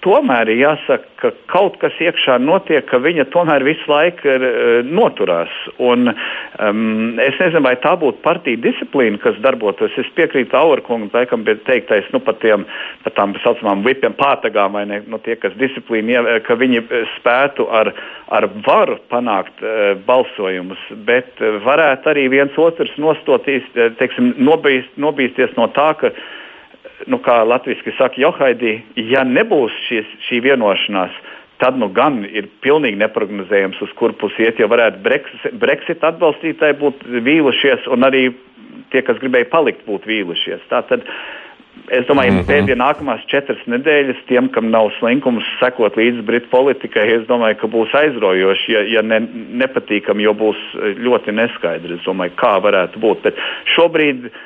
Tomēr 0.03 0.49
jāsaka, 0.51 1.07
ka 1.21 1.31
kaut 1.47 1.77
kas 1.79 1.95
iekšā 2.03 2.35
notiek, 2.43 2.83
ka 2.89 2.99
viņa 2.99 3.29
tomēr 3.31 3.63
visu 3.63 3.87
laiku 3.87 4.27
ir, 4.33 4.45
uh, 4.49 4.89
noturās. 4.99 5.53
Un, 5.79 6.11
um, 6.11 7.21
es 7.23 7.39
nezinu, 7.39 7.63
vai 7.63 7.77
tā 7.79 7.93
būtu 8.01 8.19
partija 8.25 8.59
disciplīna, 8.65 9.21
kas 9.23 9.39
darbotos. 9.45 9.95
Es 10.03 10.11
piekrītu 10.17 10.59
Aurkungam, 10.59 11.07
laikam 11.15 11.47
bija 11.47 11.61
teiktais 11.69 12.11
nu, 12.11 12.19
par, 12.19 12.35
tiem, 12.43 12.67
par 13.05 13.15
tām 13.15 13.37
saucamām 13.45 13.87
vipiem 13.87 14.19
pārtagām, 14.19 14.75
vai 14.75 14.85
ne, 14.91 15.01
nu, 15.07 15.23
tie, 15.23 15.39
kas 15.39 15.55
disciplīna, 15.63 16.41
ka 16.49 16.59
viņi 16.59 16.83
spētu 17.21 17.71
ar, 17.71 17.93
ar 18.35 18.51
varu 18.67 18.99
panākt 19.13 19.63
uh, 19.63 19.95
balsojumus, 20.09 20.83
bet 21.07 21.39
varētu 21.63 22.11
arī 22.11 22.27
viens 22.35 22.59
otrs 22.59 22.99
nostotīs, 22.99 23.71
teiksim, 24.03 24.35
nobīst, 24.43 24.99
nobīsties 24.99 25.55
no 25.55 25.71
tā, 25.79 25.93
ka 26.03 26.11
nu, 27.11 27.19
kā 27.23 27.43
latviešu 27.47 27.95
saka, 27.99 28.21
Johaidī, 28.21 28.81
ja 29.11 29.25
nebūs 29.27 29.75
šis, 29.89 30.09
šī 30.29 30.43
vienošanās, 30.47 31.15
tad 31.63 31.79
nu 31.79 31.89
gan 31.95 32.23
ir 32.27 32.49
pilnīgi 32.65 32.99
neparedzējams, 33.03 33.83
uz 33.85 33.93
kur 33.99 34.15
pusi 34.19 34.47
iet, 34.47 34.59
jo 34.59 34.69
varētu 34.71 35.03
Brexit, 35.05 35.55
Brexit 35.63 36.03
atbalstītāji 36.07 36.79
būt 36.81 37.07
vīlušies, 37.29 37.87
un 37.95 38.09
arī 38.09 38.25
tie, 38.95 39.05
kas 39.07 39.21
gribēja 39.23 39.51
palikt, 39.53 39.87
būt 39.89 40.09
vīlušies. 40.11 40.69
Tātad, 40.73 41.07
Es 41.89 42.05
domāju, 42.05 42.31
ka 42.31 42.37
-hmm. 42.37 42.49
pēdējās 42.49 42.79
nākamās 42.79 43.23
četras 43.33 43.61
nedēļas 43.67 44.19
tiem, 44.29 44.51
kam 44.53 44.69
nav 44.71 44.91
slinkums 44.99 45.45
sekot 45.57 45.97
līdzi 45.97 46.23
Britu 46.23 46.51
politikai, 46.53 47.07
es 47.15 47.25
domāju, 47.27 47.57
ka 47.59 47.67
būs 47.67 47.95
aizraujoši, 47.97 48.73
ja, 48.73 48.83
ja 48.93 49.03
ne, 49.03 49.19
nepatīkami, 49.63 50.23
jo 50.23 50.35
būs 50.37 50.61
ļoti 51.01 51.33
neskaidri, 51.33 51.97
domāju, 52.05 52.37
kā 52.37 52.53
varētu 52.61 53.01
būt. 53.01 53.25
Bet 53.25 53.41
šobrīd 53.75 54.29
uh, 54.29 54.37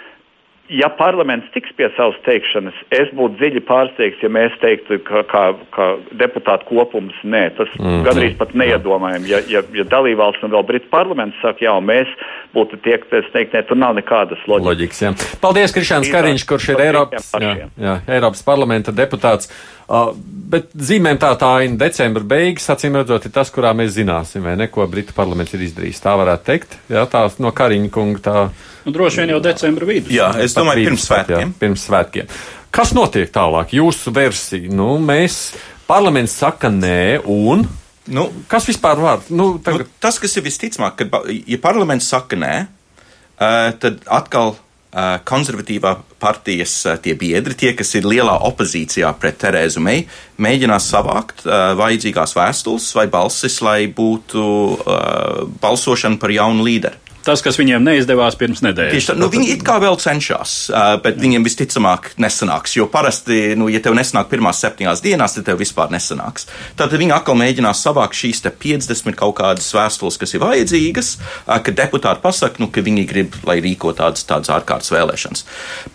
ja 0.68 0.88
parlaments 0.98 1.46
tiks 1.54 1.70
pie 1.78 1.86
savas 1.96 2.16
teikšanas, 2.26 2.76
es 2.94 3.10
būtu 3.16 3.38
dziļi 3.38 3.62
pārsteigts, 3.68 4.22
ja 4.24 4.30
mēs 4.32 4.54
teiktu, 4.62 4.98
ka, 5.06 5.22
ka, 5.30 5.42
ka 5.74 5.86
deputātu 6.18 6.66
kopums 6.70 7.14
nē. 7.22 7.44
Tas 7.58 7.70
mm 7.78 7.86
-hmm. 7.86 8.02
gandrīz 8.08 8.36
pat 8.38 8.54
neiedomājami. 8.54 9.30
Ja, 9.30 9.40
ja, 9.48 9.62
ja 9.72 9.84
dalībvalsts 9.84 10.42
un 10.42 10.50
vēl 10.50 10.66
Britu 10.66 10.90
parlaments 10.90 11.38
saka, 11.42 11.64
jā, 11.64 11.74
mēs 11.80 12.10
būtu 12.54 12.80
tie, 12.82 12.98
kas 12.98 13.30
teikt, 13.32 13.54
nē, 13.54 13.62
tur 13.68 13.76
nav 13.76 13.94
nekādas 13.94 14.42
loģikas. 14.46 14.66
Loģiks, 14.66 15.02
jā. 15.02 15.14
Paldies, 15.40 15.74
Krišāns 15.76 16.12
Kariņš, 16.12 16.46
kurš 16.46 16.68
ir 16.68 16.80
Eiropas, 16.80 17.32
jā, 17.40 17.56
jā, 17.78 17.98
Eiropas 18.08 18.42
parlamenta 18.42 18.92
deputāts. 18.92 19.50
Uh, 19.86 20.10
bet 20.50 20.72
zīmēm 20.74 21.18
tā 21.18 21.30
tā 21.38 21.46
aina 21.62 21.78
decembra 21.78 22.24
beigas, 22.24 22.70
acīm 22.70 22.96
redzot, 22.98 23.24
ir 23.24 23.30
tas, 23.30 23.52
kurā 23.54 23.70
mēs 23.70 23.94
zināsim, 23.94 24.42
vai 24.42 24.56
ne, 24.56 24.66
ko 24.66 24.86
Britu 24.86 25.14
parlaments 25.14 25.54
ir 25.54 25.60
izdarījis. 25.60 26.02
Tā 26.02 26.16
varētu 26.18 26.44
teikt, 26.44 26.78
jā, 26.90 27.06
tā 27.06 27.28
no 27.38 27.52
Kariņa 27.52 27.90
kunga 27.90 28.18
tā. 28.18 28.48
Nu, 28.86 28.92
droši 28.94 29.24
vien 29.24 29.32
jau 29.34 29.40
decembra 29.42 29.86
vidus. 29.88 30.12
Jā, 30.14 30.28
es 30.38 30.54
domāju, 30.54 30.84
pirms 30.86 31.08
svētkiem. 31.08 31.40
Jā, 31.42 31.58
pirms 31.58 31.86
svētkiem. 31.88 32.28
Kas 32.70 32.92
notiek 32.94 33.32
tālāk? 33.34 33.72
Jūsu 33.74 34.12
versija. 34.14 34.70
Nu, 34.70 34.92
mēs, 35.02 35.56
parlaments 35.88 36.36
saka 36.38 36.70
nē, 36.70 37.24
un. 37.26 37.64
Nu, 38.06 38.28
kas 38.46 38.68
vispār 38.70 39.02
var? 39.02 39.24
Nu, 39.26 39.56
tagad... 39.58 39.88
nu, 39.88 39.98
tas, 39.98 40.20
kas 40.22 40.38
ir 40.38 40.46
visticamāk, 40.46 41.02
ka, 41.02 41.24
ja 41.26 41.58
parlaments 41.62 42.12
saka 42.14 42.38
nē, 42.38 42.52
uh, 42.62 43.74
tad 43.82 44.06
atkal 44.06 44.54
konservatīvā 44.96 45.90
partijas 46.22 46.72
tie 47.04 47.12
biedri, 47.18 47.52
tie, 47.58 47.72
kas 47.76 47.90
ir 47.98 48.06
lielā 48.08 48.38
opozīcijā 48.48 49.10
pret 49.20 49.36
Terēzu 49.42 49.82
Meiju, 49.84 50.06
mēģinās 50.40 50.86
savākt 50.88 51.42
uh, 51.44 51.74
vajadzīgās 51.76 52.32
vēstules 52.38 52.86
vai 52.96 53.04
balsis, 53.12 53.58
lai 53.66 53.90
būtu 53.92 54.46
uh, 54.46 55.42
balsošana 55.60 56.16
par 56.22 56.32
jaunu 56.32 56.64
līderi. 56.64 57.05
Tas, 57.26 57.42
kas 57.42 57.58
viņiem 57.58 57.82
neizdevās 57.82 58.36
pirms 58.38 58.62
nedēļas. 58.62 59.08
Tā, 59.10 59.16
nu, 59.18 59.26
viņi 59.32 59.48
it 59.56 59.64
kā 59.66 59.80
vēl 59.82 59.96
cenšas, 59.98 60.54
bet 61.02 61.18
viņiem 61.18 61.46
visticamāk 61.46 62.12
nesanāks. 62.22 62.76
Jo 62.78 62.86
parasti, 62.90 63.56
nu, 63.58 63.66
ja 63.72 63.80
tev 63.82 63.96
nesanāk 63.98 64.30
pirmās 64.30 64.60
septiņās 64.62 65.02
dienās, 65.02 65.34
tad 65.34 65.48
tev 65.48 65.58
vispār 65.58 65.90
nesanāks. 65.90 66.46
Tad 66.78 66.94
viņi 66.94 67.16
atkal 67.16 67.38
mēģinās 67.40 67.82
savākt 67.82 68.14
šīs 68.18 68.44
50 68.46 69.18
kaut 69.18 69.36
kādas 69.40 69.66
vēstules, 69.74 70.20
kas 70.22 70.36
ir 70.36 70.44
vajadzīgas, 70.44 71.12
ka 71.46 71.74
deputāti 71.74 72.22
pasaka, 72.22 72.62
nu, 72.62 72.70
ka 72.70 72.84
viņi 72.86 73.06
grib, 73.10 73.34
lai 73.48 73.58
rīko 73.64 73.90
tādas, 73.98 74.22
tādas 74.28 74.52
ārkārtas 74.54 74.94
vēlēšanas. 74.94 75.46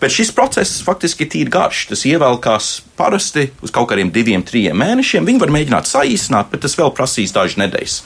Bet 0.02 0.12
šis 0.12 0.34
process 0.36 0.84
faktiski 0.84 1.24
ir 1.24 1.32
tīri 1.32 1.56
garš. 1.56 1.86
Tas 1.92 2.04
ievelkās 2.08 2.72
parasti 2.98 3.48
uz 3.64 3.72
kaut 3.74 3.88
kādiem 3.90 4.12
diviem, 4.12 4.44
trim 4.44 4.76
mēnešiem. 4.84 5.26
Viņi 5.28 5.42
var 5.42 5.56
mēģināt 5.56 5.88
saīsināt, 5.88 6.52
bet 6.52 6.66
tas 6.66 6.76
vēl 6.78 6.92
prasīs 6.96 7.32
dažas 7.32 7.60
nedēļas. 7.62 8.02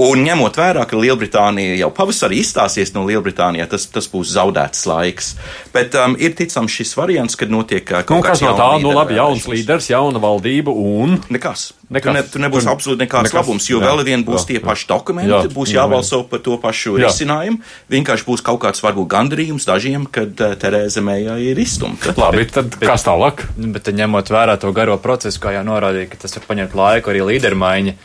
Un 0.00 0.22
ņemot 0.24 0.56
vērā, 0.56 0.86
ka 0.88 0.96
Lielbritānija 0.96 1.74
jau 1.82 1.90
pavasarī 1.92 2.38
izstāsies 2.52 2.92
no 2.92 3.06
Lielbritānijas, 3.08 3.70
tas, 3.72 3.86
tas 3.88 4.08
būs 4.12 4.34
zaudēts 4.36 4.84
laiks. 4.88 5.32
Bet 5.72 5.96
um, 5.96 6.16
ir 6.20 6.36
ticams 6.36 6.72
šis 6.72 6.92
variants, 6.98 7.36
kad 7.40 7.52
notiek 7.52 7.84
uh, 7.88 8.02
kaut 8.04 8.20
nu, 8.20 8.26
kas 8.26 8.44
no 8.44 8.52
tā, 8.58 8.68
nu 8.82 8.92
labi, 8.92 9.16
jauns 9.16 9.48
līderis, 9.48 9.88
jauna 9.92 10.20
valdība 10.22 10.74
un. 10.74 11.16
Nekas. 11.32 11.72
Nekas. 11.92 12.08
Tur, 12.08 12.16
ne, 12.16 12.22
tur 12.24 12.40
nebūs 12.44 12.64
tur, 12.64 12.72
absolūti 12.72 13.04
nekāds 13.04 13.28
nekas, 13.28 13.36
labums, 13.36 13.66
jo 13.68 13.80
jā, 13.80 13.88
vēl 13.88 14.04
vien 14.06 14.22
būs 14.24 14.44
jā, 14.44 14.48
tie 14.48 14.60
paši 14.64 14.86
dokumenti, 14.88 15.32
jā, 15.32 15.40
būs 15.52 15.74
jābalso 15.74 16.22
jā. 16.22 16.28
par 16.30 16.40
to 16.44 16.56
pašu 16.60 16.94
jā. 16.96 17.10
risinājumu. 17.10 17.60
Vienkārši 17.92 18.28
būs 18.28 18.44
kaut 18.46 18.62
kāds 18.64 18.84
varbūt 18.84 19.10
gandarījums 19.12 19.68
dažiem, 19.68 20.06
kad 20.08 20.40
uh, 20.40 20.54
Terēza 20.60 21.04
Meija 21.04 21.36
ir 21.40 21.60
izstumta. 21.60 22.14
Labi, 22.16 22.46
tad 22.48 22.72
bet, 22.72 22.88
kas 22.88 23.04
tālāk? 23.04 23.44
Bet 23.76 23.92
ņemot 23.92 24.32
vērā 24.32 24.56
to 24.62 24.72
garo 24.76 24.96
procesu, 25.04 25.42
kā 25.42 25.52
jau 25.58 25.66
norādīja, 25.68 26.08
ka 26.14 26.24
tas 26.24 26.38
var 26.38 26.48
paņemt 26.48 26.80
laiku 26.80 27.12
arī 27.12 27.26
līdermaiņa 27.34 27.96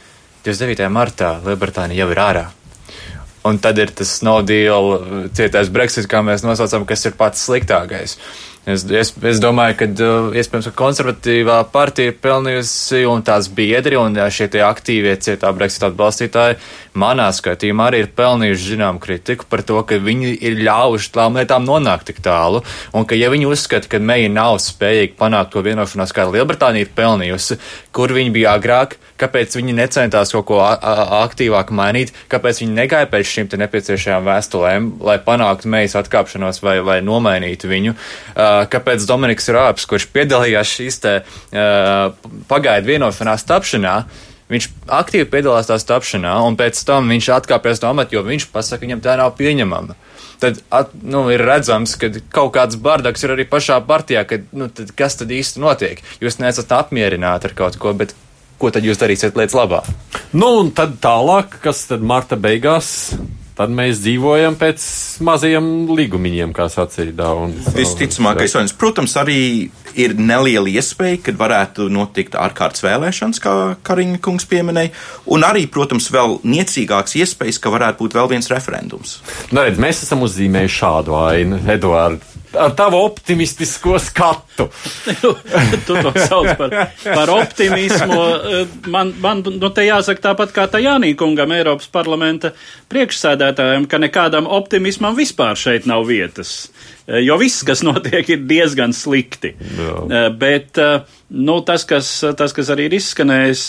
29. 0.43 0.91
martā 0.91 1.38
Lielbritānija 1.47 2.03
jau 2.03 2.12
ir 2.12 2.23
ārā. 2.27 2.47
Un 3.47 3.60
tad 3.63 3.79
ir 3.79 3.93
tas 3.95 4.17
no 4.25 4.39
deal 4.45 4.97
cietais 5.38 5.71
Brexit, 5.73 6.10
kā 6.10 6.23
mēs 6.25 6.43
nosaucam, 6.45 6.88
kas 6.89 7.05
ir 7.07 7.17
pats 7.19 7.45
sliktākais. 7.47 8.17
Es, 8.67 8.84
es, 8.91 9.13
es 9.23 9.39
domāju, 9.39 9.77
ka 9.80 9.86
uh, 9.88 10.25
iespējams, 10.36 10.65
ka 10.67 10.75
konservatīvā 10.82 11.62
partija 11.71 12.12
pelnījusi 12.12 13.06
un 13.08 13.23
tās 13.23 13.47
biedri 13.47 13.95
un 13.95 14.17
šie 14.27 14.49
tie 14.51 14.65
aktīvie 14.67 15.13
cietā 15.23 15.53
Brexit 15.56 15.86
atbalstītāji 15.88 16.58
manā 16.97 17.30
skatījumā 17.32 17.88
arī 17.88 18.03
ir 18.03 18.12
pelnījuši 18.17 18.73
zinām 18.73 18.99
kritiku 18.99 19.47
par 19.47 19.63
to, 19.63 19.80
ka 19.88 20.01
viņi 20.03 20.34
ir 20.49 20.60
ļāvuši 20.67 21.13
tām 21.15 21.39
lietām 21.39 21.63
nonākt 21.63 22.10
tik 22.10 22.19
tālu 22.25 22.60
un 22.91 23.08
ka 23.08 23.15
ja 23.15 23.32
viņi 23.32 23.47
uzskata, 23.47 23.88
ka 23.88 24.03
meija 24.03 24.27
nav 24.34 24.58
spējīga 24.63 25.15
panākt 25.19 25.53
to 25.56 25.63
vienošanās, 25.63 26.12
kā 26.12 26.27
Lielbritānija 26.27 26.89
ir 26.89 26.95
pelnījusi, 26.97 27.60
kur 27.95 28.12
viņi 28.19 28.36
bija 28.36 28.58
agrāk, 28.60 28.97
kāpēc 29.17 29.56
viņi 29.58 29.77
necentās 29.77 30.34
kaut 30.36 30.47
ko 30.51 30.60
aktīvāk 30.62 31.71
mainīt, 31.75 32.12
kāpēc 32.32 32.62
viņi 32.63 32.77
negāja 32.82 33.10
pēc 33.10 33.32
šīm 33.32 33.49
nepieciešajām 33.63 34.27
vēstulēm, 34.27 34.91
lai 35.08 35.17
panāktu 35.23 35.71
meijas 35.71 35.95
atkāpšanos 36.01 36.62
vai, 36.65 36.77
vai 36.86 36.99
nomainītu 37.06 37.71
viņu. 37.71 37.95
Uh, 37.97 38.56
kāpēc 38.71 39.05
Dominiks 39.09 39.51
Rāps, 39.53 39.85
kurš 39.89 40.07
piedalījās 40.15 40.73
šīs 40.79 41.03
te 41.03 41.13
uh, 41.21 42.31
pagaidu 42.49 42.93
vienošanās 42.95 43.45
tapšanā, 43.47 43.99
Viņš 44.47 44.67
aktīvi 44.95 45.25
piedalās 45.27 45.67
tās 45.67 45.83
tapšanā, 45.87 46.37
un 46.47 46.55
pēc 46.59 46.79
tam 46.87 47.09
viņš 47.11 47.27
atkāpjas 47.35 47.81
no 47.83 47.89
amata, 47.91 48.15
jo 48.15 48.21
viņš 48.23 48.45
pasaka, 48.53 48.85
viņam 48.85 49.01
tā 49.03 49.17
nav 49.19 49.33
pieņemama. 49.35 49.97
Tad 50.39 50.61
at, 50.71 50.93
nu, 51.03 51.25
ir 51.33 51.43
redzams, 51.43 51.97
ka 51.99 52.07
kaut 52.31 52.53
kāds 52.55 52.79
bardaks 52.79 53.25
ir 53.25 53.33
arī 53.35 53.47
pašā 53.49 53.81
partijā, 53.89 54.23
ka, 54.29 54.39
nu, 54.55 54.69
tad 54.71 54.93
kas 54.95 55.19
tad 55.19 55.33
īsti 55.35 55.59
notiek? 55.63 56.03
Jūs 56.23 56.39
neesat 56.39 56.71
apmierināti 56.77 57.49
ar 57.49 57.57
kaut 57.57 57.75
ko, 57.81 57.91
bet 57.97 58.15
ko 58.61 58.71
tad 58.71 58.87
jūs 58.87 59.01
darīsiet 59.01 59.35
lietas 59.35 59.57
labā? 59.57 59.81
Nu, 60.31 60.53
un 60.61 60.71
tad 60.77 60.95
tālāk, 61.03 61.59
kas 61.65 61.83
tad 61.91 62.05
marta 62.05 62.39
beigās 62.39 63.11
tad 63.57 63.73
mēs 63.73 64.01
dzīvojam 64.03 64.55
pēc 64.59 64.83
maziem 65.25 65.89
līgumiņiem, 65.97 66.53
kā 66.55 66.67
sacīja 66.71 67.15
Daunis. 67.17 67.67
Visticamākais, 67.75 68.55
un, 68.59 68.69
protams, 68.79 69.17
arī 69.19 69.39
ir 69.97 70.13
neliela 70.17 70.69
iespēja, 70.69 71.19
kad 71.25 71.39
varētu 71.39 71.89
notikt 71.93 72.37
ārkārtas 72.37 72.85
vēlēšanas, 72.85 73.41
kā 73.41 73.53
Kariņa 73.87 74.21
kungs 74.23 74.45
pieminēja, 74.49 74.93
un 75.33 75.45
arī, 75.47 75.65
protams, 75.73 76.11
vēl 76.13 76.39
niecīgāks 76.45 77.17
iespējas, 77.23 77.61
ka 77.63 77.73
varētu 77.73 78.05
būt 78.05 78.17
vēl 78.19 78.31
viens 78.35 78.51
referendums. 78.53 79.17
Nu, 79.49 79.63
redz, 79.63 79.81
mēs 79.81 80.03
esam 80.05 80.25
uzzīmējuši 80.27 80.81
šādu 80.83 81.17
ainu, 81.17 81.61
Eduārds 81.73 82.37
ar 82.55 82.75
tavu 82.77 82.99
optimistisko 83.05 83.99
skatu. 83.99 84.67
tu 85.88 85.95
to 86.01 86.12
sauc 86.15 86.53
par, 86.57 86.75
par 87.03 87.31
optimismu. 87.33 88.19
Man, 88.88 89.13
man 89.21 89.43
nu, 89.45 89.69
te 89.73 89.88
jāsaka 89.88 90.29
tāpat 90.29 90.53
kā 90.55 90.67
Tajānī 90.71 91.13
kungam, 91.19 91.53
Eiropas 91.55 91.89
parlamenta 91.91 92.53
priekšsēdētājiem, 92.91 93.88
ka 93.89 93.99
nekādam 94.01 94.47
optimismam 94.47 95.17
vispār 95.17 95.60
šeit 95.60 95.88
nav 95.89 96.07
vietas. 96.07 96.69
Jo 97.23 97.38
viss, 97.39 97.63
kas 97.63 97.83
notiek, 97.88 98.27
ir 98.36 98.41
diezgan 98.47 98.91
slikti. 98.95 99.53
Jā. 99.55 100.25
Bet 100.36 100.79
nu, 101.31 101.60
tas, 101.67 101.86
kas, 101.88 102.10
tas, 102.39 102.55
kas 102.55 102.71
arī 102.73 102.89
ir 102.89 102.97
izskanējis 102.99 103.63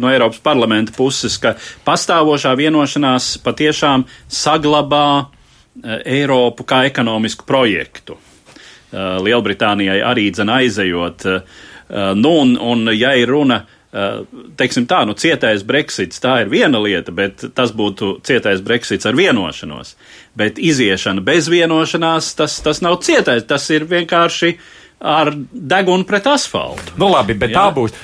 no 0.00 0.12
Eiropas 0.12 0.40
parlamenta 0.44 0.94
puses, 0.96 1.36
ka 1.40 1.56
pastāvošā 1.84 2.54
vienošanās 2.56 3.34
patiešām 3.44 4.06
saglabā 4.32 5.28
Eiropu 5.84 6.66
kā 6.68 6.84
ekonomisku 6.88 7.46
projektu. 7.48 8.18
Uh, 8.88 9.18
Lielbritānijai 9.24 9.98
arī 10.04 10.30
dzen 10.32 10.52
aizejot. 10.52 11.26
Uh, 11.26 11.66
nu, 12.14 12.38
un, 12.42 12.56
un 12.60 12.92
ja 12.92 13.14
ir 13.16 13.30
runa, 13.32 13.62
teiksim 14.60 14.84
tā, 14.84 15.00
nu, 15.08 15.14
cietais 15.16 15.62
Brexits, 15.64 16.20
tā 16.20 16.42
ir 16.42 16.50
viena 16.52 16.80
lieta, 16.82 17.12
bet 17.14 17.46
tas 17.56 17.72
būtu 17.72 18.18
cietais 18.26 18.60
Brexits 18.60 19.08
ar 19.08 19.16
vienošanos. 19.16 19.94
Bet 20.36 20.60
iziešana 20.60 21.24
bez 21.24 21.48
vienošanās, 21.48 22.34
tas, 22.36 22.58
tas 22.64 22.82
nav 22.84 23.00
cietais, 23.06 23.46
tas 23.48 23.64
ir 23.72 23.88
vienkārši 23.88 24.52
ar 25.00 25.32
degunu 25.52 26.04
pret 26.04 26.26
asfaltu. 26.26 26.98
Nu, 26.98 27.08
labi, 27.14 27.36
bet 27.38 27.54
Jā. 27.54 27.62
tā 27.62 27.74
būs 27.76 27.94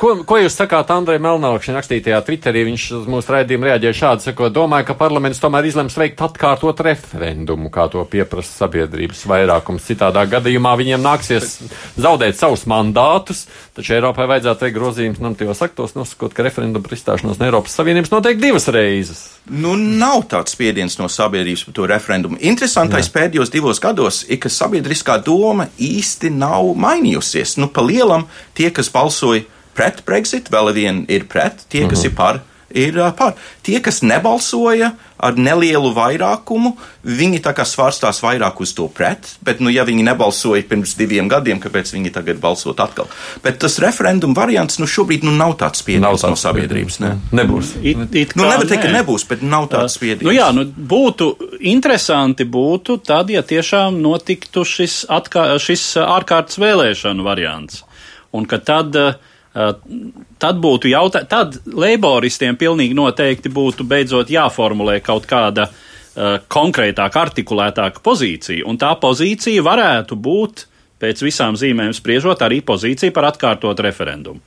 ko, 0.00 0.12
ko 0.26 0.38
jūs 0.40 0.56
sakāt 0.56 0.90
Andrei 0.94 1.20
Melnākšņa 1.22 1.76
rakstītajā 1.76 2.20
Twitterī? 2.24 2.64
Viņš 2.68 2.84
uz 2.98 3.08
mūsu 3.10 3.34
raidījumu 3.34 3.68
reaģēja 3.68 3.96
šādi, 3.98 4.24
sakot, 4.28 4.52
domāju, 4.54 4.88
ka 4.88 4.96
parlaments 4.98 5.40
tomēr 5.42 5.68
izlems 5.68 5.96
veikt 6.00 6.22
atkārtot 6.24 6.80
referendumu, 6.86 7.70
kā 7.72 7.86
to 7.92 8.02
pieprasa 8.10 8.64
sabiedrības 8.64 9.22
vairākums. 9.30 9.84
Citādā 9.90 10.24
gadījumā 10.30 10.72
viņiem 10.80 11.04
nāksies 11.04 11.58
zaudēt 12.00 12.38
savus 12.40 12.64
mandātus, 12.70 13.44
taču 13.76 13.94
Eiropai 13.98 14.28
vajadzētu 14.30 14.66
veikt 14.66 14.78
grozījumus 14.78 15.22
normatīvos 15.22 15.62
aktos, 15.68 15.94
nosakot, 15.98 16.34
ka 16.34 16.46
referendumu 16.48 16.86
par 16.86 16.96
izstāšanos 16.96 17.40
no 17.40 17.48
Eiropas 17.48 17.76
Savienības 17.76 18.14
notiek 18.14 18.40
divas 18.40 18.70
reizes. 18.72 19.22
Nu, 19.50 19.76
nav 19.76 20.26
tāds 20.32 20.56
spiediens 20.56 20.98
no 21.00 21.08
sabiedrības 21.10 21.66
par 21.68 21.76
to 21.76 21.86
referendumu. 21.90 22.40
Interesantais 22.40 23.08
Jā. 23.08 23.14
pēdējos 23.18 23.52
divos 23.52 23.80
gados 23.82 24.24
ir, 24.28 24.40
ka 24.42 24.52
sabiedriskā 24.52 25.20
doma 25.26 25.70
īsti 25.80 26.30
nav 26.34 26.74
mainījusies. 26.78 27.56
Nu, 27.60 27.70
pa 27.72 27.82
lielam 27.84 28.28
tie, 28.54 28.70
kas 28.74 28.92
balsoja 28.92 29.46
pret 29.74 30.04
Brexit, 30.06 30.50
vēl 30.52 30.72
vien 30.76 31.04
ir 31.08 31.26
pret, 31.30 31.66
tie, 31.68 31.86
kas 31.88 32.00
uh 32.00 32.04
-huh. 32.04 32.10
ir 32.10 32.16
par, 32.16 32.40
ir 32.70 32.98
uh, 32.98 33.10
par. 33.16 33.34
Tie, 33.62 33.80
kas 33.82 34.00
nebalsoja 34.06 34.92
ar 35.20 35.36
nelielu 35.36 35.90
vairākumu, 35.92 36.72
viņi 37.04 37.42
tā 37.44 37.52
kā 37.56 37.66
svārstās 37.68 38.22
vairāk 38.24 38.60
uz 38.64 38.72
to 38.76 38.86
pret, 38.88 39.26
bet, 39.44 39.60
nu, 39.60 39.68
ja 39.72 39.84
viņi 39.84 40.04
nebalsoja 40.06 40.64
pirms 40.68 40.94
diviem 40.96 41.28
gadiem, 41.28 41.60
kāpēc 41.60 41.92
viņi 41.92 42.12
tagad 42.14 42.40
balsot 42.40 42.80
atkal? 42.80 43.10
Bet 43.44 43.60
tas 43.60 43.78
referenduma 43.82 44.36
variants, 44.38 44.78
nu, 44.80 44.88
šobrīd 44.88 45.26
nu, 45.26 45.34
nav 45.36 45.58
tāds 45.60 45.84
spiediens 45.84 46.24
no 46.24 46.38
sabiedrības. 46.40 47.00
Ne? 47.04 47.12
Nebūs. 47.36 47.74
It, 47.82 48.16
it 48.16 48.36
nu, 48.38 48.46
nevar 48.48 48.64
teikt, 48.64 48.86
ka 48.86 48.94
nebūs, 48.94 49.26
bet 49.28 49.44
nav 49.44 49.68
tāds 49.72 49.98
spiediens. 49.98 50.24
Nu, 50.28 50.34
jā, 50.34 50.48
nu, 50.56 50.64
būtu 50.64 51.34
interesanti 51.60 52.48
būtu 52.48 53.00
tad, 53.04 53.30
ja 53.34 53.44
tiešām 53.44 54.00
notiktu 54.00 54.64
šis, 54.64 55.02
atkā, 55.10 55.52
šis 55.60 55.92
ārkārtas 56.00 56.60
vēlēšanu 56.62 57.26
variants. 57.26 57.84
Un 58.32 58.46
ka 58.46 58.60
tad 58.62 58.96
uh, 58.96 59.18
tad 59.52 60.58
būtu 60.62 60.90
jautājums, 60.92 61.28
tad 61.30 61.56
leiboristiem 61.66 62.58
pilnīgi 62.58 62.94
noteikti 62.94 63.50
būtu 63.50 63.86
beidzot 63.88 64.30
jāformulē 64.30 65.00
kaut 65.02 65.26
kāda 65.30 65.66
uh, 65.66 66.36
konkrētāka, 66.48 67.24
artikulētāka 67.26 68.02
pozīcija, 68.04 68.66
un 68.70 68.78
tā 68.78 68.92
pozīcija 69.00 69.64
varētu 69.66 70.18
būt, 70.18 70.66
pēc 71.00 71.24
visām 71.24 71.56
zīmēm 71.58 71.94
spriežot, 71.96 72.44
arī 72.46 72.60
pozīcija 72.66 73.14
par 73.16 73.30
atkārtot 73.32 73.80
referendumu. 73.82 74.42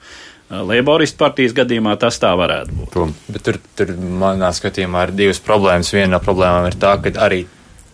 Leiboristu 0.53 1.17
partijas 1.17 1.55
gadījumā 1.57 1.95
tas 1.97 2.19
tā 2.21 2.29
varētu 2.37 2.75
būt. 2.77 2.97
Bet 3.31 3.45
tur, 3.47 3.57
tur 3.73 3.93
manā 3.97 4.51
skatījumā 4.53 5.07
ir 5.07 5.13
divas 5.17 5.39
problēmas. 5.41 5.89
Viena 5.95 6.11
no 6.17 6.19
problēmām 6.21 6.67
ir 6.69 6.77
tā, 6.77 6.93
ka 7.01 7.13
arī 7.25 7.39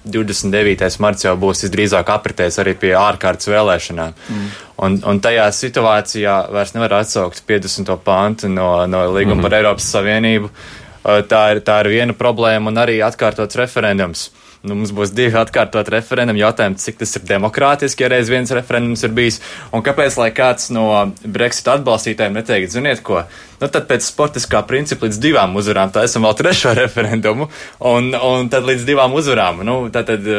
29. 0.06 1.00
marts 1.04 1.26
jau 1.26 1.36
būs 1.40 1.66
visdrīzāk 1.66 2.10
apritējis 2.14 2.60
arī 2.64 2.76
pie 2.80 2.94
ārkārtas 2.98 3.50
vēlēšanām. 3.52 4.14
Mm. 4.30 4.50
Un, 4.86 5.00
un 5.12 5.20
tajā 5.24 5.50
situācijā 5.56 6.36
vairs 6.56 6.76
nevar 6.76 7.00
atsaukt 7.02 7.44
50. 7.48 7.92
pantu 8.04 8.52
no, 8.52 8.86
no 8.88 9.06
līguma 9.12 9.36
mm 9.36 9.40
-hmm. 9.40 9.50
par 9.50 9.58
Eiropas 9.60 9.92
Savienību. 9.92 10.52
Tā 11.04 11.42
ir, 11.52 11.62
tā 11.64 11.80
ir 11.82 11.88
viena 11.88 12.14
problēma 12.14 12.68
un 12.68 12.78
arī 12.78 13.00
atkārtots 13.04 13.56
referendums. 13.56 14.30
Nu, 14.60 14.76
mums 14.76 14.92
būs 14.92 15.14
divi 15.16 15.38
atkārtot 15.40 15.88
referendumu 15.88 16.42
jautājumi, 16.42 16.76
cik 16.76 16.98
tas 17.00 17.16
ir 17.16 17.22
demokrātiski, 17.30 18.04
ja 18.04 18.10
reiz 18.12 18.30
viens 18.30 18.52
referendums 18.52 19.06
ir 19.08 19.14
bijis, 19.16 19.40
un 19.72 19.84
kāpēc, 19.86 20.18
lai 20.20 20.32
kāds 20.36 20.68
no 20.76 21.14
Brexit 21.24 21.68
atbalstītājiem 21.68 22.36
neteikt, 22.36 22.74
ziniet 22.76 23.00
ko, 23.00 23.24
nu 23.60 23.70
tad 23.72 23.88
pēc 23.90 24.06
sportiskā 24.08 24.62
principa 24.68 25.08
līdz 25.08 25.20
divām 25.22 25.58
uzvarām, 25.60 25.92
tā 25.94 26.06
esam 26.08 26.28
vēl 26.28 26.38
trešo 26.40 26.74
referendumu, 26.82 27.50
un, 27.92 28.12
un 28.16 28.52
tad 28.52 28.68
līdz 28.68 28.86
divām 28.88 29.16
uzvarām, 29.20 29.64
nu, 29.68 29.80
tad, 29.94 30.12
tad 30.12 30.30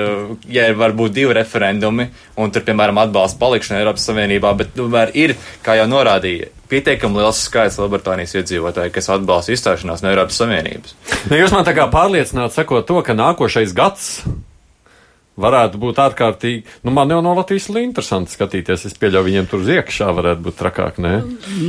ja 0.51 0.69
var 0.77 0.97
būt 0.97 1.17
divi 1.17 1.37
referendumi, 1.37 2.11
un 2.41 2.55
tur, 2.55 2.65
piemēram, 2.67 3.03
atbalsta 3.05 3.41
palikšana 3.41 3.83
Eiropas 3.83 4.09
Savienībā, 4.09 4.55
bet 4.59 4.75
tomēr 4.77 5.15
ir, 5.19 5.37
kā 5.67 5.77
jau 5.81 5.89
norādīja, 5.91 6.51
pietiekami 6.71 7.21
liels 7.21 7.41
skaits 7.47 7.81
Lielbritānijas 7.81 8.37
iedzīvotāju, 8.39 8.93
kas 8.95 9.11
atbalsta 9.13 9.57
izstāšanās 9.57 10.05
no 10.05 10.13
Eiropas 10.13 10.39
Savienības. 10.41 10.95
Nu, 11.31 11.39
jūs 11.41 11.55
man 11.55 11.67
tā 11.67 11.75
kā 11.77 11.89
pārliecināt, 11.93 12.55
sakot 12.55 12.87
to, 12.89 13.01
ka 13.07 13.17
nākošais 13.19 13.75
gads 13.77 14.13
varētu 15.41 15.81
būt 15.81 16.01
ārkārtīgi. 16.05 16.63
Nu, 16.87 16.95
man 16.97 17.13
jau 17.13 17.21
no 17.25 17.35
Latvijas 17.39 17.69
ir 17.71 17.81
interesanti 17.83 18.35
skatīties. 18.37 18.87
Es 18.89 18.97
pieļauju, 19.01 19.27
viņiem 19.31 19.51
tur 19.51 19.67
iekšā 19.79 20.11
varētu 20.17 20.47
būt 20.47 20.59
trakāk. 20.61 21.01
Nē? 21.03 21.17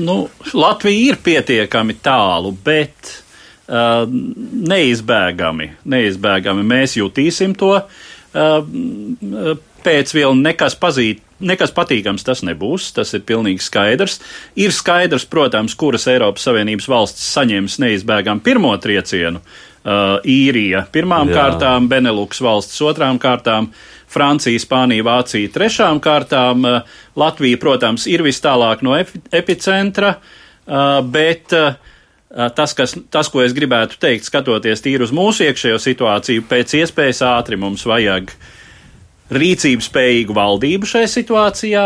Nu, 0.03 0.23
Latvija 0.57 1.11
ir 1.13 1.19
pietiekami 1.23 1.97
tālu, 2.03 2.53
bet 2.65 3.15
uh, 3.67 4.05
neizbēgami, 4.73 5.71
neizbēgami 5.95 6.69
mēs 6.75 6.97
jutīsim 6.99 7.57
to. 7.59 7.75
Uh, 8.31 9.57
pēc 9.83 10.15
vilna 10.15 10.51
nekas 10.51 10.77
pazīt 10.79 11.25
nekas 11.41 11.71
patīkams 11.73 12.21
tas 12.21 12.43
nebūs, 12.45 12.91
tas 12.93 13.15
ir 13.17 13.23
pilnīgi 13.25 13.63
skaidrs. 13.65 14.19
Ir 14.61 14.69
skaidrs, 14.75 15.25
protams, 15.25 15.73
kuras 15.73 16.05
Eiropas 16.11 16.45
Savienības 16.45 16.85
valstis 16.91 17.25
saņems 17.33 17.79
neizbēgam 17.81 18.43
pirmo 18.45 18.75
triecienu. 18.77 19.41
Uh, 19.41 19.70
īrija 19.81 20.83
pirmām 20.93 21.31
Jā. 21.31 21.39
kārtām, 21.39 21.87
Beneluks 21.89 22.41
valsts 22.43 22.81
otrām 22.85 23.17
kārtām, 23.21 23.71
Francija, 24.11 24.59
Spānija, 24.61 25.05
Vācija 25.07 25.49
trešām 25.49 26.01
kārtām. 26.03 26.67
Uh, 26.67 26.99
Latvija, 27.17 27.57
protams, 27.57 28.05
ir 28.11 28.21
vis 28.21 28.41
tālāk 28.43 28.83
no 28.85 28.93
epicentra, 28.99 30.17
uh, 30.19 30.99
bet 31.01 31.55
uh, 31.57 31.79
tas, 32.55 32.75
kas, 32.77 32.97
tas, 33.09 33.31
ko 33.31 33.41
es 33.41 33.55
gribētu 33.57 33.97
teikt, 34.03 34.27
skatoties 34.27 34.83
tīri 34.83 35.07
uz 35.07 35.15
mūsu 35.15 35.47
iekšējo 35.47 35.79
situāciju, 35.81 36.45
pēc 36.51 36.75
iespējas 36.83 37.23
ātri 37.31 37.59
mums 37.59 37.87
vajag 37.87 38.35
uh, 38.35 38.49
rīcības 39.31 39.89
spējīgu 39.89 40.35
valdību 40.35 40.89
šajā 40.89 41.09
situācijā, 41.11 41.85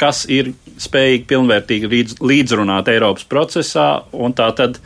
kas 0.00 0.24
ir 0.32 0.52
spējīgi 0.80 1.26
pilnvērtīgi 1.28 1.90
līdz, 1.92 2.18
līdzrunāt 2.24 2.88
Eiropas 2.92 3.26
procesā 3.28 3.88
un 4.16 4.34
tā 4.36 4.48
tad 4.56 4.78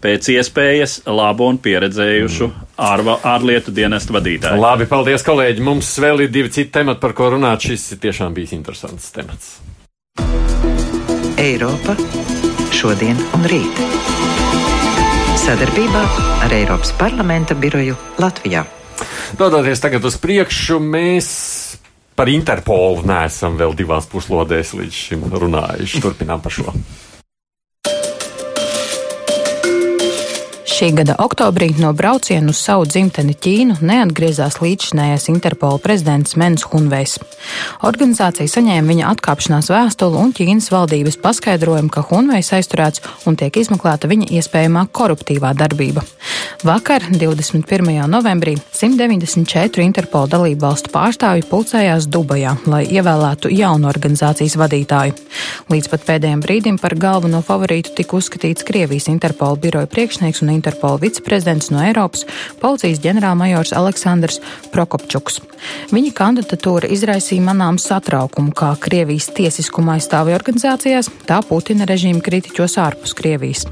pēc 0.00 0.30
iespējas 0.34 1.00
labu 1.08 1.48
un 1.50 1.58
pieredzējušu 1.62 2.46
mm. 2.48 2.68
ār, 2.88 3.04
ārlietu 3.34 3.74
dienestu 3.74 4.16
vadītāju. 4.16 4.60
Labi, 4.60 4.88
paldies, 4.90 5.24
kolēģi. 5.26 5.64
Mums 5.66 5.92
vēl 6.02 6.26
ir 6.26 6.32
divi 6.32 6.52
citi 6.52 6.72
temati, 6.78 7.02
par 7.02 7.16
ko 7.16 7.32
runāt. 7.36 7.66
Šis 7.68 7.92
ir 7.96 8.02
tiešām 8.06 8.36
bijis 8.36 8.56
interesants 8.56 9.10
temats. 9.14 9.58
Eiropa 11.40 11.96
šodien 12.74 13.16
un 13.36 13.46
rīt. 13.48 13.80
Sadarbībā 15.40 16.02
ar 16.44 16.52
Eiropas 16.54 16.92
parlamenta 17.00 17.56
biroju 17.58 17.96
Latvijā. 18.20 18.66
Dodoties 19.38 19.80
tagad 19.80 20.04
uz 20.04 20.18
priekšu, 20.20 20.76
mēs 20.84 21.30
par 22.18 22.28
Interpolu 22.28 23.06
neesam 23.08 23.56
vēl 23.56 23.72
divās 23.78 24.08
puslodēs 24.10 24.74
līdz 24.76 24.98
šim 25.06 25.24
runājuši. 25.32 26.02
Turpinām 26.04 26.42
par 26.44 26.52
šo. 26.52 26.74
Šī 30.80 30.94
gada 30.96 31.12
oktobrī 31.20 31.74
no 31.76 31.90
brauciena 31.92 32.48
uz 32.48 32.56
savu 32.64 32.86
dzimteni 32.88 33.34
Ķīnu 33.36 33.74
neatgriezās 33.84 34.62
līdzšinējais 34.62 35.26
Interpola 35.28 35.76
prezidents 35.76 36.38
Mens 36.40 36.62
Hunvejs. 36.64 37.18
Organizācija 37.84 38.48
saņēma 38.48 38.88
viņa 38.88 39.10
atkāpšanās 39.10 39.68
vēstuli 39.68 40.16
un 40.16 40.32
Ķīnas 40.32 40.70
valdības 40.72 41.18
paskaidrojumu, 41.20 41.92
ka 41.92 42.00
Hunvejs 42.08 42.54
aizturēts 42.56 43.04
un 43.28 43.36
tiek 43.36 43.58
izmeklēta 43.60 44.08
viņa 44.08 44.30
iespējamā 44.38 44.86
koruptīvā 44.88 45.50
darbība. 45.58 46.00
Vakar, 46.64 47.04
21. 47.12 48.08
novembrī, 48.08 48.56
194 48.72 49.84
Interpola 49.84 50.32
dalību 50.32 50.64
valstu 50.64 50.94
pārstāvji 50.96 51.44
pulcējās 51.52 52.08
Dubajā, 52.08 52.56
lai 52.72 52.86
ievēlētu 52.88 53.52
jaunu 53.52 53.92
organizācijas 53.92 54.56
vadītāju. 54.56 55.12
Līdz 55.68 55.92
pat 55.92 56.08
pēdējiem 56.08 56.40
brīdim 56.40 56.80
par 56.80 56.96
galveno 56.96 57.44
favorītu 57.44 57.92
tika 58.00 58.16
uzskatīts 58.16 58.64
Krievijas 58.64 59.12
Interpola 59.12 59.60
biroja 59.60 59.92
priekšnieks 59.92 60.40
un 60.40 60.56
Interpola 60.56 60.69
Interpola 60.70 61.00
viceprezidents 61.02 61.72
no 61.74 61.80
Eiropas, 61.82 62.22
policijas 62.62 63.00
ģenerālmajors 63.02 63.72
Aleksandrs 63.74 64.38
Prokopčuks. 64.70 65.40
Viņa 65.90 66.12
kandidatūra 66.14 66.86
izraisīja 66.94 67.42
manām 67.42 67.74
satraukumu 67.82 68.54
kā 68.54 68.68
Krievijas 68.78 69.26
tiesiskuma 69.34 69.96
aizstāvja 69.98 70.38
organizācijās, 70.38 71.10
tā 71.26 71.40
Putina 71.48 71.88
režīma 71.90 72.22
kritiķos 72.22 72.78
ārpus 72.78 73.16
Krievijas. 73.18 73.66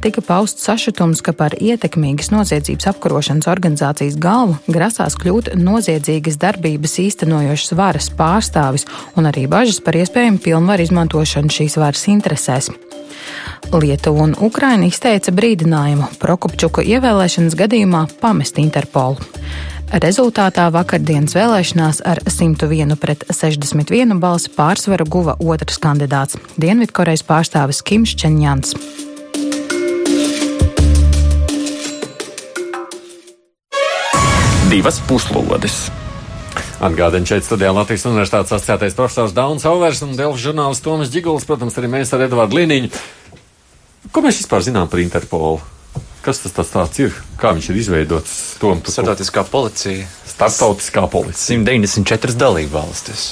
Tika 0.00 0.24
pausts 0.24 0.64
sašutums, 0.64 1.20
ka 1.20 1.36
par 1.36 1.58
ietekmīgas 1.60 2.32
noziedzības 2.32 2.88
apkarošanas 2.94 3.52
organizācijas 3.52 4.16
galvu 4.16 4.56
grasās 4.72 5.20
kļūt 5.20 5.52
noziedzīgas 5.60 6.40
darbības 6.40 6.96
īstenojošas 7.04 7.76
varas 7.76 8.08
pārstāvis 8.08 8.88
un 9.20 9.28
arī 9.28 9.44
bažas 9.52 9.84
par 9.84 10.00
iespējamu 10.00 10.40
pilnvaru 10.48 10.88
izmantošanu 10.88 11.52
šīs 11.60 11.76
varas 11.76 12.08
interesēs. 12.08 12.72
Lietuva 13.72 14.24
un 14.24 14.34
Ukraina 14.40 14.88
izteica 14.88 15.32
brīdinājumu 15.34 16.08
Prokopčuka 16.22 16.82
ievēlēšanas 16.82 17.56
gadījumā 17.58 18.06
pamest 18.22 18.58
Interpolu. 18.62 19.20
Rezultātā 19.88 20.66
vakardienas 20.68 21.32
vēlēšanās 21.32 22.02
ar 22.04 22.20
101 22.28 22.96
pret 23.00 23.24
61 23.32 24.18
balsi 24.20 24.52
pārsvaru 24.52 25.06
guva 25.08 25.36
otrs 25.40 25.80
kandidāts- 25.80 26.36
Dienvidkorejas 26.62 27.24
pārstāvis 27.24 27.80
Kims 27.82 28.12
Čenjans. 28.14 28.74
Divas 34.68 35.00
puslodes! 35.08 35.88
Atgādini 36.78 37.26
šeit 37.26 37.42
studijā 37.42 37.72
Latvijas 37.74 38.04
Universitātes 38.06 38.52
asociētais 38.54 38.94
profesors 38.94 39.32
Dauns 39.34 39.64
Auvers 39.66 39.98
un 40.04 40.12
Delfu 40.14 40.38
žurnālists 40.38 40.84
Tomas 40.84 41.08
Džiguls, 41.10 41.46
protams, 41.48 41.74
arī 41.80 41.88
mēs 41.90 42.12
ar 42.14 42.22
Edvardu 42.28 42.60
Liniņu. 42.60 42.90
Ko 44.12 44.22
mēs 44.24 44.40
vispār 44.40 44.64
zinām 44.64 44.88
par 44.88 45.02
Interpolu? 45.02 45.58
Kas 46.24 46.40
tas 46.42 46.54
tāds, 46.56 46.72
tāds 46.72 47.00
ir? 47.02 47.14
Kā 47.40 47.52
viņš 47.56 47.68
ir 47.72 47.80
izveidots? 47.82 48.32
Startautiskā 48.58 49.44
policija. 49.48 50.08
Startautiskā 50.28 51.04
policija. 51.12 51.58
194 51.58 52.36
dalību 52.40 52.74
valstis. 52.74 53.28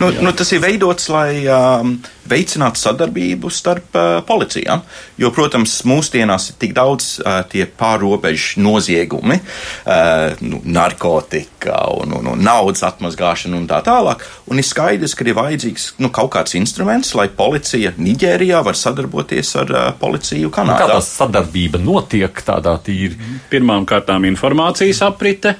Nu, 0.00 0.10
nu, 0.22 0.32
tas 0.36 0.50
ir 0.52 0.62
veidots, 0.62 1.08
lai 1.12 1.44
um, 1.50 1.94
veicinātu 2.28 2.80
sadarbību 2.80 3.50
starp 3.52 3.96
uh, 3.96 4.18
policijām. 4.28 4.82
Jo, 5.20 5.30
protams, 5.34 5.78
mūsdienās 5.88 6.50
ir 6.52 6.58
tik 6.60 6.74
daudz 6.76 7.16
uh, 7.22 7.40
tie 7.50 7.64
pārobežu 7.66 8.62
noziegumi, 8.64 9.38
uh, 9.38 10.36
nu, 10.44 10.60
narkotika 10.64 11.84
un, 11.96 12.12
un, 12.18 12.30
un 12.34 12.44
naudas 12.44 12.84
atmazgāšana 12.88 13.58
un 13.58 13.66
tā 13.70 13.80
tālāk. 13.86 14.24
Un 14.50 14.60
ir 14.60 14.66
skaidrs, 14.66 15.16
ka 15.18 15.26
ir 15.26 15.36
vajadzīgs 15.38 15.88
nu, 16.02 16.12
kaut 16.14 16.32
kāds 16.36 16.56
instruments, 16.58 17.14
lai 17.18 17.28
policija 17.32 17.94
Nigērijā 17.98 18.62
var 18.66 18.78
sadarboties 18.78 19.54
ar 19.64 19.74
uh, 19.74 19.86
policiju 19.98 20.48
Nu, 20.48 20.54
kā 20.54 20.64
Kanādā. 20.64 20.94
tā 20.96 21.02
sadarbība 21.04 21.80
notiek 21.82 22.42
tādā 22.46 22.74
tīri? 22.84 23.18
Pirmām 23.50 23.86
kārtām 23.88 24.24
informācijas 24.28 25.02
aprite, 25.06 25.56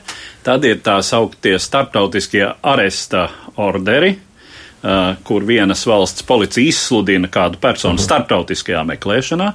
tad 0.48 0.64
ir 0.64 0.80
tā 0.80 0.96
sauktie 1.04 1.58
starptautiskie 1.60 2.46
aresta 2.64 3.26
orderi, 3.60 4.14
uh, 4.14 5.12
kur 5.28 5.44
vienas 5.44 5.82
valsts 5.86 6.24
policija 6.24 6.70
izsludina 6.70 7.28
kādu 7.32 7.60
personu 7.60 8.00
starptautiskajā 8.00 8.80
meklēšanā. 8.94 9.50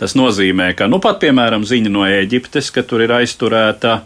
Tas 0.00 0.16
nozīmē, 0.18 0.72
ka, 0.78 0.88
nu, 0.90 0.98
pat 1.02 1.20
piemēram, 1.22 1.66
ziņa 1.68 1.92
no 1.94 2.02
Ēģiptes, 2.08 2.72
ka 2.74 2.82
tur 2.82 3.04
ir 3.06 3.14
aizturēta 3.20 4.00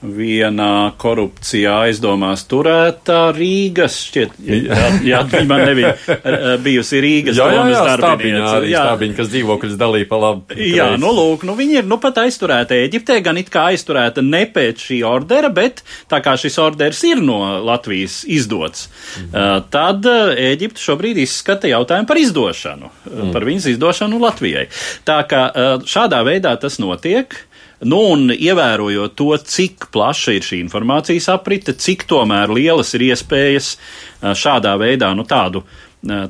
viena 0.00 0.92
korupcijā 1.00 1.74
aizdomās 1.86 2.46
turēta 2.48 3.18
Rīgas, 3.36 3.98
šķiet, 4.08 4.38
jā, 4.40 4.86
jā 5.04 5.20
viņa 5.28 5.58
nebija 5.60 5.90
uh, 5.92 6.54
bijusi 6.64 7.02
Rīgas 7.04 7.36
Jā, 7.36 7.48
jā, 7.52 7.66
jā, 7.74 7.82
stābiņā 8.00 8.46
arī 8.54 8.70
stābiņa, 8.72 9.16
kas 9.18 9.30
dzīvokļus 9.34 9.76
dalīja 9.80 10.08
pa 10.08 10.20
labi. 10.22 10.70
Jā, 10.72 10.86
nu 11.00 11.12
lūk, 11.16 11.44
nu 11.48 11.56
viņi 11.58 11.82
ir 11.82 11.90
nu 11.90 12.00
pat 12.00 12.22
aizturēti 12.24 12.78
Eģiptē, 12.86 13.18
gan 13.26 13.40
it 13.40 13.52
kā 13.52 13.66
aizturēta 13.74 14.24
ne 14.24 14.46
pēc 14.48 14.86
šī 14.88 15.02
ordera, 15.06 15.52
bet 15.52 15.84
tā 16.10 16.22
kā 16.24 16.34
šis 16.40 16.56
orders 16.64 17.02
ir 17.08 17.20
no 17.24 17.42
Latvijas 17.66 18.22
izdots, 18.24 18.88
mhm. 19.20 19.28
uh, 19.34 19.52
tad 19.72 20.08
uh, 20.08 20.32
Eģipte 20.32 20.80
šobrīd 20.80 21.20
izskata 21.26 21.68
jautājumu 21.68 22.08
par 22.08 22.22
izdošanu, 22.22 22.88
mhm. 23.04 23.36
par 23.36 23.48
viņas 23.48 23.68
izdošanu 23.74 24.24
Latvijai. 24.24 24.66
Tā 25.04 25.20
kā 25.28 25.44
šādā 25.88 26.24
veidā 26.26 26.56
tas 26.60 26.80
notiek. 26.80 27.36
Nu, 27.80 28.00
un 28.12 28.28
ievērojot 28.34 29.14
to, 29.16 29.30
cik 29.40 29.86
plaša 29.94 30.34
ir 30.36 30.44
šī 30.44 30.58
informācijas 30.66 31.30
aprite, 31.32 31.72
cik 31.72 32.04
tomēr 32.10 32.52
lielas 32.52 32.92
ir 32.98 33.06
iespējas 33.08 33.76
šādā 34.20 34.74
veidā 34.80 35.14
nu, 35.16 35.24
tādu 35.28 35.64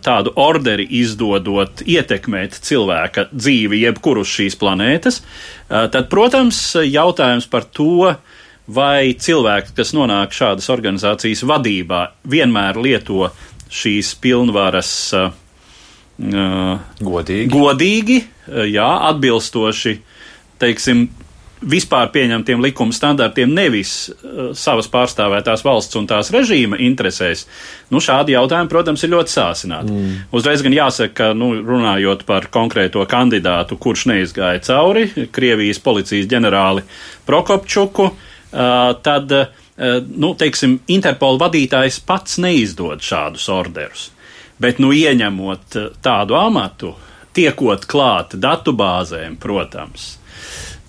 tādu 0.03 0.32
orderi 0.34 0.82
izdodot, 0.98 1.84
ietekmēt 1.86 2.57
cilvēka 2.66 3.28
dzīvi, 3.30 3.84
jebkuru 3.84 4.24
uz 4.24 4.32
šīs 4.34 4.57
planētas, 4.59 5.20
tad, 5.68 6.09
protams, 6.11 6.59
jautājums 6.82 7.46
par 7.46 7.68
to, 7.70 8.16
vai 8.70 9.14
cilvēki, 9.14 9.74
kas 9.76 9.94
nonāk 9.94 10.34
šādas 10.34 10.66
organizācijas 10.70 11.44
vadībā, 11.46 12.03
vienmēr 12.30 12.78
lieto 12.82 13.30
šīs 13.70 14.16
pilnvaras 14.22 14.92
uh, 15.14 15.30
Godīgi. 16.18 17.48
godīgi, 17.51 18.18
jā, 18.74 18.90
atbilstoši, 19.11 19.96
teiksim, 20.61 21.07
vispār 21.61 22.09
pieņemtiem 22.15 22.63
likuma 22.65 22.95
standartiem, 22.95 23.53
nevis 23.53 23.93
uh, 24.09 24.51
savas 24.57 24.89
pārstāvētās 24.91 25.65
valsts 25.67 25.99
un 26.01 26.07
tās 26.09 26.33
režīma 26.33 26.79
interesēs, 26.81 27.45
nu, 27.93 28.01
šādi 28.03 28.35
jautājumi, 28.35 28.71
protams, 28.73 29.05
ir 29.05 29.13
ļoti 29.13 29.35
sāsināti. 29.35 29.93
Mm. 29.93 30.15
Uzreiz 30.37 30.65
gan 30.65 30.77
jāsaka, 30.77 31.15
ka, 31.21 31.31
nu, 31.37 31.53
runājot 31.67 32.25
par 32.29 32.49
konkrēto 32.53 33.05
kandidātu, 33.11 33.77
kurš 33.81 34.07
neizgāja 34.13 34.63
cauri, 34.71 35.09
Krievijas 35.33 35.83
policijas 35.85 36.31
ģenerāli 36.31 36.87
Prokopčuku, 37.29 38.09
uh, 38.09 38.71
tad, 39.05 39.37
uh, 39.37 39.99
nu, 40.09 40.33
teiksim, 40.41 40.79
Interpol 40.93 41.41
vadītājs 41.41 42.01
pats 42.09 42.41
neizdod 42.41 43.05
šādus 43.05 43.51
orderus. 43.53 44.09
Bet, 44.61 44.81
nu, 44.81 44.95
ieņemot 44.97 45.77
uh, 45.77 45.93
tādu 46.05 46.41
amatu, 46.41 46.95
tiekot 47.37 47.85
klāt 47.89 48.35
datubāzēm, 48.41 49.37
protams, 49.41 50.17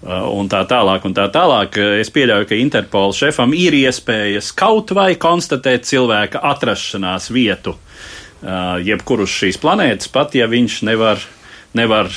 un 0.01 0.49
tā 0.49 0.63
tālāk, 0.69 1.05
un 1.05 1.15
tā 1.17 1.27
tālāk. 1.33 1.77
Es 2.01 2.11
pieļauju, 2.13 2.49
ka 2.49 2.57
Interpola 2.57 3.15
šefam 3.15 3.53
ir 3.57 3.77
iespējas 3.77 4.51
kaut 4.57 4.93
vai 4.97 5.13
konstatēt 5.21 5.85
cilvēka 5.89 6.41
atrašanās 6.51 7.29
vietu, 7.33 7.75
uh, 7.75 8.77
jebkurus 8.81 9.33
šīs 9.41 9.61
planētas, 9.61 10.11
pat 10.13 10.37
ja 10.37 10.49
viņš 10.51 10.81
nevar, 10.89 11.21
nevar 11.77 12.09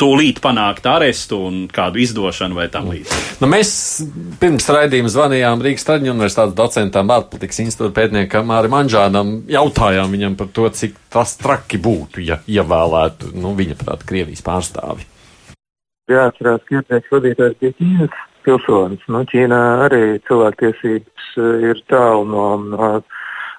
tūlīt 0.00 0.40
panākt 0.42 0.86
arestu 0.90 1.38
un 1.46 1.58
kādu 1.70 2.00
izdošanu 2.02 2.58
vai 2.58 2.66
tam 2.72 2.88
līdzīgi. 2.90 3.38
Nu, 3.42 3.48
mēs 3.50 3.70
pirms 4.40 4.66
raidījuma 4.74 5.12
zvanījām 5.12 5.62
Rīgas 5.64 5.86
Traģiņu 5.86 6.14
universitātes 6.16 6.56
docentam, 6.58 7.12
ārpolitikas 7.14 7.62
institūta 7.62 7.94
pētniekam 8.00 8.50
Mārim 8.50 8.74
Anžānam, 8.80 9.34
jautājām 9.50 10.14
viņam 10.14 10.38
par 10.40 10.50
to, 10.54 10.68
cik 10.74 10.98
tas 11.14 11.36
traki 11.38 11.78
būtu, 11.82 12.24
ja 12.26 12.40
ievēlētu, 12.50 13.34
nu, 13.38 13.54
viņa 13.58 13.78
prāt, 13.80 14.06
Krievijas 14.08 14.42
pārstāvi. 14.46 15.06
Jāatcerās, 16.12 16.60
ka 16.68 16.80
iepriekš 16.82 17.12
vadītājs 17.14 17.54
bija 17.60 17.74
Ķīnas 17.78 18.16
pilsonis. 18.44 19.04
Nu, 19.08 19.22
Ķīnā 19.30 19.60
arī 19.86 20.02
cilvēktiesības 20.28 21.28
eh, 21.40 21.68
ir 21.70 21.78
tālu 21.88 22.26
no, 22.28 22.48
no 22.60 22.88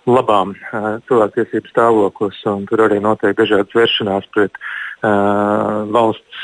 labām 0.06 0.52
uh, 0.54 1.00
cilvēktiesību 1.10 1.72
stāvoklis, 1.72 2.43
un 2.52 2.68
tur 2.70 2.84
arī 2.86 3.00
notiek 3.02 3.34
dažādas 3.39 3.74
vēršanās 3.74 4.28
pret 4.36 4.60
uh, 4.60 5.82
valsts 5.89 6.43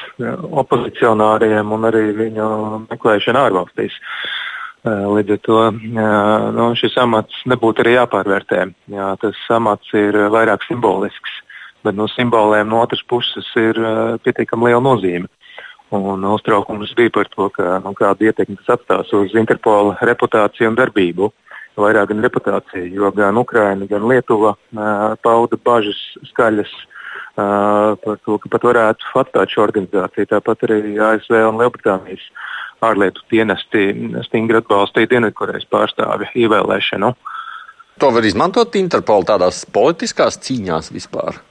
opozicionāriem 0.64 1.70
un 1.76 1.86
arī 1.91 2.08
viņu 2.18 2.47
meklēšanu 2.88 3.43
ārvalstīs. 3.43 3.99
Uh, 4.82 5.06
līdz 5.14 5.36
ar 5.36 5.41
to 5.45 5.60
uh, 5.62 6.47
nu, 6.58 6.72
šis 6.82 6.97
amats 7.04 7.43
nebūtu 7.54 7.86
arī 7.86 7.93
jāpārvērtē. 7.99 8.64
Jā, 8.95 9.12
tas 9.22 9.45
amats 9.54 9.93
ir 9.93 10.18
vairāk 10.34 10.66
simbolisks, 10.66 11.38
bet 11.86 11.93
no 11.93 12.10
simboliem 12.10 12.74
no 12.74 12.82
otras 12.82 13.06
puses 13.06 13.54
ir 13.62 13.78
uh, 13.78 14.18
pietiekami 14.26 14.72
liela 14.72 14.82
nozīme. 14.89 15.30
Un 15.91 16.23
uztraukums 16.23 16.93
bija 16.95 17.11
par 17.11 17.27
to, 17.33 17.49
ka, 17.51 17.79
nu, 17.83 17.91
kādu 17.97 18.29
ietekmi 18.29 18.55
tas 18.61 18.77
atstās 18.77 19.11
uz 19.17 19.33
Interpola 19.35 19.97
reputāciju 19.99 20.71
un 20.71 20.77
darbību. 20.79 21.27
Vairāk 21.81 22.11
gan 22.11 22.23
reputāciju, 22.23 22.87
jo 22.95 23.11
gan 23.15 23.39
Ukraina, 23.39 23.87
gan 23.87 24.07
Lietuva 24.07 24.53
uh, 24.55 25.13
pauda 25.23 25.59
bažas 25.59 25.99
skaļas 26.31 26.71
uh, 26.71 27.99
par 28.03 28.17
to, 28.23 28.37
ka 28.43 28.51
pat 28.55 28.67
varētu 28.69 29.11
atstāt 29.23 29.51
šo 29.51 29.65
organizāciju. 29.67 30.31
Tāpat 30.31 30.65
arī 30.67 30.95
ASV 30.95 31.37
un 31.49 31.59
Lielbritānijas 31.59 32.23
ārlietu 32.83 33.23
dienesti 33.31 33.85
stingri 34.27 34.59
atbalstīja 34.61 35.11
Dienvidkorejas 35.11 35.67
pārstāvju 35.71 36.31
ievēlēšanu. 36.45 37.13
To 38.01 38.15
var 38.15 38.25
izmantot 38.25 38.75
Interpol 38.79 39.27
tādās 39.27 39.65
politiskās 39.67 40.39
cīņās 40.41 40.91
vispār. 40.95 41.43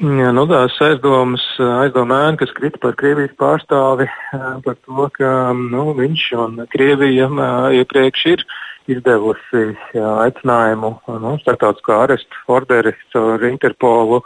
Jā, 0.00 0.30
nu, 0.32 0.46
tās 0.48 0.78
aizdomas, 0.80 1.42
aizdomā 1.60 2.22
ēna, 2.30 2.38
kas 2.40 2.54
krita 2.56 2.78
par 2.80 2.94
Krievijas 2.96 3.34
pārstāvi, 3.36 4.06
par 4.64 4.78
to, 4.86 5.08
ka 5.12 5.32
nu, 5.52 5.90
viņš 5.98 6.22
un 6.40 6.54
Krievija 6.72 7.26
iepriekš 7.76 8.22
ir 8.30 8.44
izdevusi 8.88 9.66
aicinājumu 10.00 10.94
nu, 11.20 11.34
starptautiskā 11.42 11.98
arestu 12.06 12.40
orderi 12.48 12.94
caur 13.12 13.44
Interpolu 13.44 14.22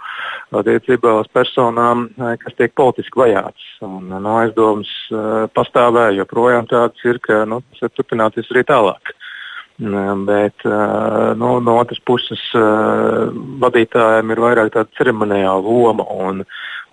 attiecībā 0.54 1.16
uz 1.24 1.32
personām, 1.34 2.06
kas 2.22 2.54
tiek 2.54 2.76
politiski 2.78 3.24
vajāts. 3.24 3.66
Un, 3.82 4.14
nu, 4.14 4.36
aizdomas 4.44 4.94
pastāvēja, 5.58 6.20
joprojām 6.22 6.70
tādas 6.70 7.02
ir, 7.02 7.18
ka 7.18 7.42
nu, 7.50 7.64
tas 7.72 7.88
var 7.88 7.96
turpināties 7.98 8.54
arī 8.54 8.62
tālāk. 8.70 9.16
Bet 9.78 10.62
nu, 11.34 11.48
no 11.58 11.72
otras 11.80 11.98
puses, 12.06 12.42
vadītājiem 12.54 14.30
ir 14.30 14.42
vairāk 14.44 14.70
tāda 14.70 14.86
ceremoniāla 14.94 15.58
loma 15.64 16.06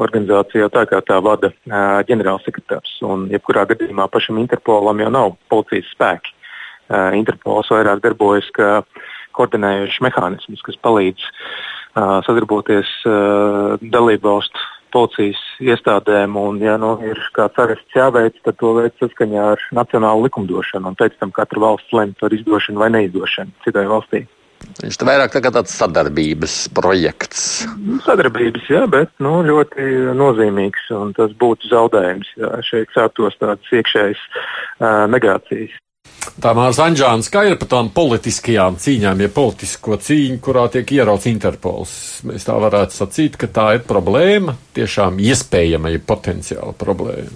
organizācija 0.01 0.63
jau 0.63 0.71
tā 0.73 0.87
kā 0.89 1.01
tā 1.05 1.19
vada 1.21 1.51
ģenerālsekretārs. 2.09 2.95
Un, 3.05 3.27
jebkurā 3.29 3.67
gadījumā 3.69 4.07
pašam 4.09 4.41
Interpolam 4.41 5.03
jau 5.03 5.11
nav 5.13 5.35
policijas 5.53 5.93
spēki. 5.93 6.33
Interpols 7.19 7.69
vairāk 7.69 8.01
darbojas 8.01 8.49
kā 8.57 8.81
koordinējošs 9.37 10.01
mehānisms, 10.01 10.65
kas 10.65 10.81
palīdz 10.81 11.29
sadarboties 12.25 12.89
dalību 13.93 14.25
valstu 14.25 14.69
policijas 14.93 15.39
iestādēm, 15.63 16.35
un, 16.39 16.59
ja 16.63 16.77
nu, 16.81 16.93
ir 17.05 17.19
kāds 17.35 17.59
arests 17.61 17.97
jāveic, 17.97 18.37
tad 18.45 18.59
to 18.61 18.75
veic 18.77 18.99
saskaņā 19.01 19.47
ar 19.55 19.65
nacionālu 19.75 20.27
likumdošanu, 20.27 20.91
un 20.91 20.99
pēc 20.99 21.17
tam 21.21 21.33
katra 21.35 21.63
valsts 21.63 21.95
lemj 21.95 22.17
par 22.21 22.35
izdošanu 22.35 22.83
vai 22.83 22.91
neizdošanu 22.97 23.65
citai 23.65 23.87
valstī. 23.89 24.25
Viņš 24.81 24.97
te 25.01 25.05
vairāk 25.07 25.33
tā 25.33 25.41
tāds 25.49 25.73
sadarbības 25.73 26.55
projekts. 26.77 27.45
Sadarbības, 28.05 28.67
jā, 28.69 28.83
bet 28.89 29.11
nu, 29.23 29.39
ļoti 29.45 29.87
nozīmīgs, 30.17 30.89
un 30.97 31.15
tas 31.17 31.33
būtu 31.37 31.71
zaudējums, 31.71 32.29
ja 32.39 32.53
šeit 32.65 32.93
sāktos 32.95 33.37
tādas 33.41 33.73
iekšējas 33.73 34.21
uh, 34.21 35.07
negācijas. 35.11 35.73
Tā 36.41 36.51
Mārsa 36.57 36.85
Anģāns, 36.89 37.29
kā 37.33 37.43
ir 37.49 37.57
par 37.61 37.69
tām 37.71 37.89
politiskajām 37.93 38.77
cīņām, 38.81 39.23
ja 39.25 39.29
politisko 39.33 39.97
cīņu, 40.01 40.37
kurā 40.43 40.67
tiek 40.73 40.93
ierauts 40.93 41.27
Interpols. 41.29 41.93
Mēs 42.29 42.45
tā 42.47 42.55
varētu 42.61 42.97
sacīt, 42.97 43.37
ka 43.41 43.49
tā 43.49 43.67
ir 43.77 43.85
problēma, 43.89 44.55
tiešām 44.77 45.17
iespējama, 45.21 45.93
ja 45.93 46.01
potenciāla 46.05 46.73
problēma. 46.77 47.33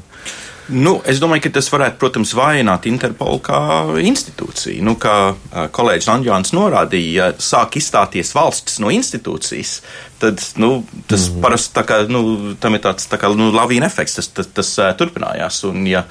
Nu, 0.73 0.95
es 1.05 1.19
domāju, 1.21 1.43
ka 1.45 1.51
tas 1.59 1.67
varētu, 1.69 1.99
protams, 2.01 2.31
vājināt 2.37 2.87
Interpolu 2.89 3.37
kā 3.45 3.59
institūciju. 4.01 4.81
Nu, 4.85 4.95
kā 5.01 5.35
kolēģis 5.75 6.09
Anģēns 6.15 6.55
norādīja, 6.57 7.29
ja 7.29 7.43
sāk 7.43 7.77
izstāties 7.77 8.33
valsts 8.33 8.79
no 8.81 8.89
institūcijas, 8.93 9.77
tad 10.21 10.41
nu, 10.61 10.79
tas 11.09 11.27
mm. 11.29 11.45
parasti 11.45 11.85
kā, 11.85 12.01
nu, 12.09 12.55
tam 12.61 12.77
ir 12.77 12.85
tāds 12.87 13.05
tā 13.11 13.21
kā, 13.21 13.29
nu, 13.37 13.51
lavīna 13.53 13.91
efekts, 13.91 14.17
tas, 14.17 14.31
tas, 14.33 14.49
tas 14.57 14.73
turpinājās. 14.97 15.61
Un, 15.69 15.85
ja 15.89 16.05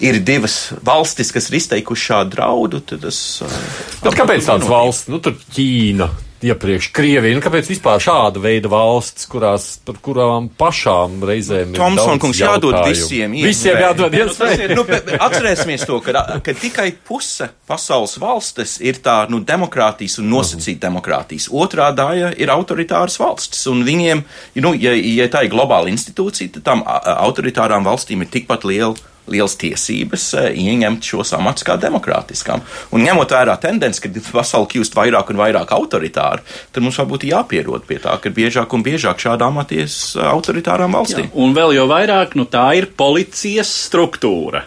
ir 0.00 0.22
divas 0.24 0.72
valstis, 0.84 1.32
kas 1.34 1.50
ir 1.50 1.60
izteikušas 1.60 2.08
šādu 2.08 2.36
draudu, 2.38 2.80
tad 2.88 3.04
tas. 3.04 3.18
Uh, 3.44 4.14
kāpēc 4.16 4.48
tādas 4.48 4.70
valsts, 4.70 5.12
nu, 5.12 5.20
tur 5.24 5.36
Ķīna? 5.54 6.08
Iepriekš 6.44 6.90
Krievija. 6.94 7.36
Nu, 7.36 7.42
kāpēc 7.44 7.68
vispār 7.72 8.02
šāda 8.02 8.40
veida 8.42 8.70
valsts, 8.72 9.26
kurās, 9.30 9.66
par 9.84 9.98
kurām 10.04 10.48
pašām 10.58 11.22
reizēm 11.26 11.72
ir? 11.72 11.78
Tomson 11.78 12.20
kungs 12.22 12.40
jādod 12.42 12.76
visiem. 12.86 13.34
Iespēju. 13.34 13.50
Visiem 13.50 13.80
jādod 13.82 14.16
iespēju. 14.18 14.68
nu, 14.78 14.84
atcerēsimies 15.28 15.86
to, 15.88 16.00
ka, 16.04 16.24
ka 16.44 16.56
tikai 16.60 16.90
puse 17.06 17.48
pasaules 17.68 18.18
valstis 18.22 18.76
ir 18.84 19.00
tā, 19.04 19.22
nu, 19.32 19.40
demokrātijas 19.46 20.18
un 20.22 20.30
nosacīta 20.34 20.76
mm. 20.76 20.84
demokrātijas. 20.88 21.48
Otrā 21.54 21.88
daļa 21.96 22.34
ir 22.40 22.52
autoritāras 22.54 23.18
valstis. 23.22 23.64
Un 23.72 23.84
viņiem, 23.86 24.22
nu, 24.64 24.74
ja, 24.78 24.94
ja 24.94 25.30
tā 25.32 25.46
ir 25.46 25.54
globāla 25.54 25.92
institūcija, 25.92 26.58
tad 26.58 26.68
tām 26.68 26.86
autoritārām 26.86 27.86
valstīm 27.86 28.24
ir 28.24 28.32
tikpat 28.38 28.68
liela 28.68 29.12
liels 29.30 29.56
tiesības 29.60 30.26
eh, 30.38 30.50
ieņemt 30.60 31.06
šos 31.08 31.32
amatus 31.38 31.66
kā 31.66 31.76
demokrātiskām. 31.80 32.62
Un 32.94 33.04
ņemot 33.06 33.32
vērā 33.34 33.56
tendenci, 33.62 34.02
ka 34.04 34.24
pasaule 34.34 34.68
kļūst 34.72 34.96
vairāk 34.98 35.32
un 35.32 35.40
vairāk 35.40 35.72
autoritāra, 35.76 36.44
tad 36.72 36.84
mums 36.84 36.98
varbūt 37.00 37.26
jāpierod 37.30 37.86
pie 37.88 38.00
tā, 38.04 38.16
ka 38.20 38.30
ir 38.30 38.36
biežāk 38.36 38.76
un 38.76 38.84
biežāk 38.84 39.22
šāda 39.24 39.48
amaties 39.48 39.98
eh, 40.18 40.28
autoritārām 40.28 40.96
valstīm. 40.98 41.28
Jā, 41.30 41.34
un 41.40 41.56
vēl 41.56 41.76
jau 41.78 41.88
vairāk, 41.90 42.38
nu 42.38 42.48
tā 42.50 42.68
ir 42.78 42.90
policijas 42.96 43.72
struktūra. 43.88 44.66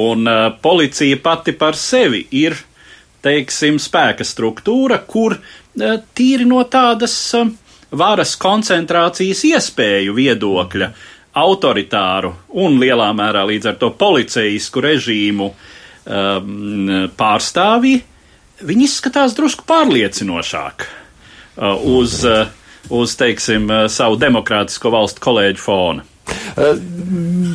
Un 0.00 0.24
uh, 0.24 0.46
policija 0.56 1.18
pati 1.20 1.52
par 1.52 1.76
sevi 1.76 2.22
ir, 2.40 2.54
teiksim, 3.20 3.76
spēka 3.76 4.24
struktūra, 4.24 5.02
kur 5.04 5.34
uh, 5.36 5.98
tīri 6.16 6.46
no 6.48 6.62
tādas 6.64 7.12
uh, 7.36 7.50
varas 7.92 8.32
koncentrācijas 8.40 9.44
iespēju 9.50 10.16
viedokļa 10.16 10.88
uh, 10.88 11.10
autoritāru 11.32 12.32
un 12.60 12.78
lielā 12.80 13.08
mērā 13.16 13.44
līdz 13.48 13.72
ar 13.72 13.78
to 13.80 13.90
policijisku 13.96 14.82
režīmu 14.84 15.48
um, 15.48 16.90
pārstāvji, 17.16 18.02
viņi 18.62 18.88
izskatās 18.88 19.36
drusku 19.36 19.66
pārliecinošāk 19.68 20.86
uh, 20.86 21.74
uz, 21.96 22.20
uh, 22.28 22.52
uz, 22.92 23.16
teiksim, 23.18 23.68
uh, 23.70 23.84
savu 23.92 24.20
demokrātisko 24.20 24.92
valstu 24.92 25.24
kolēģu 25.24 25.62
fona. 25.62 26.08
Uh, 26.52 26.76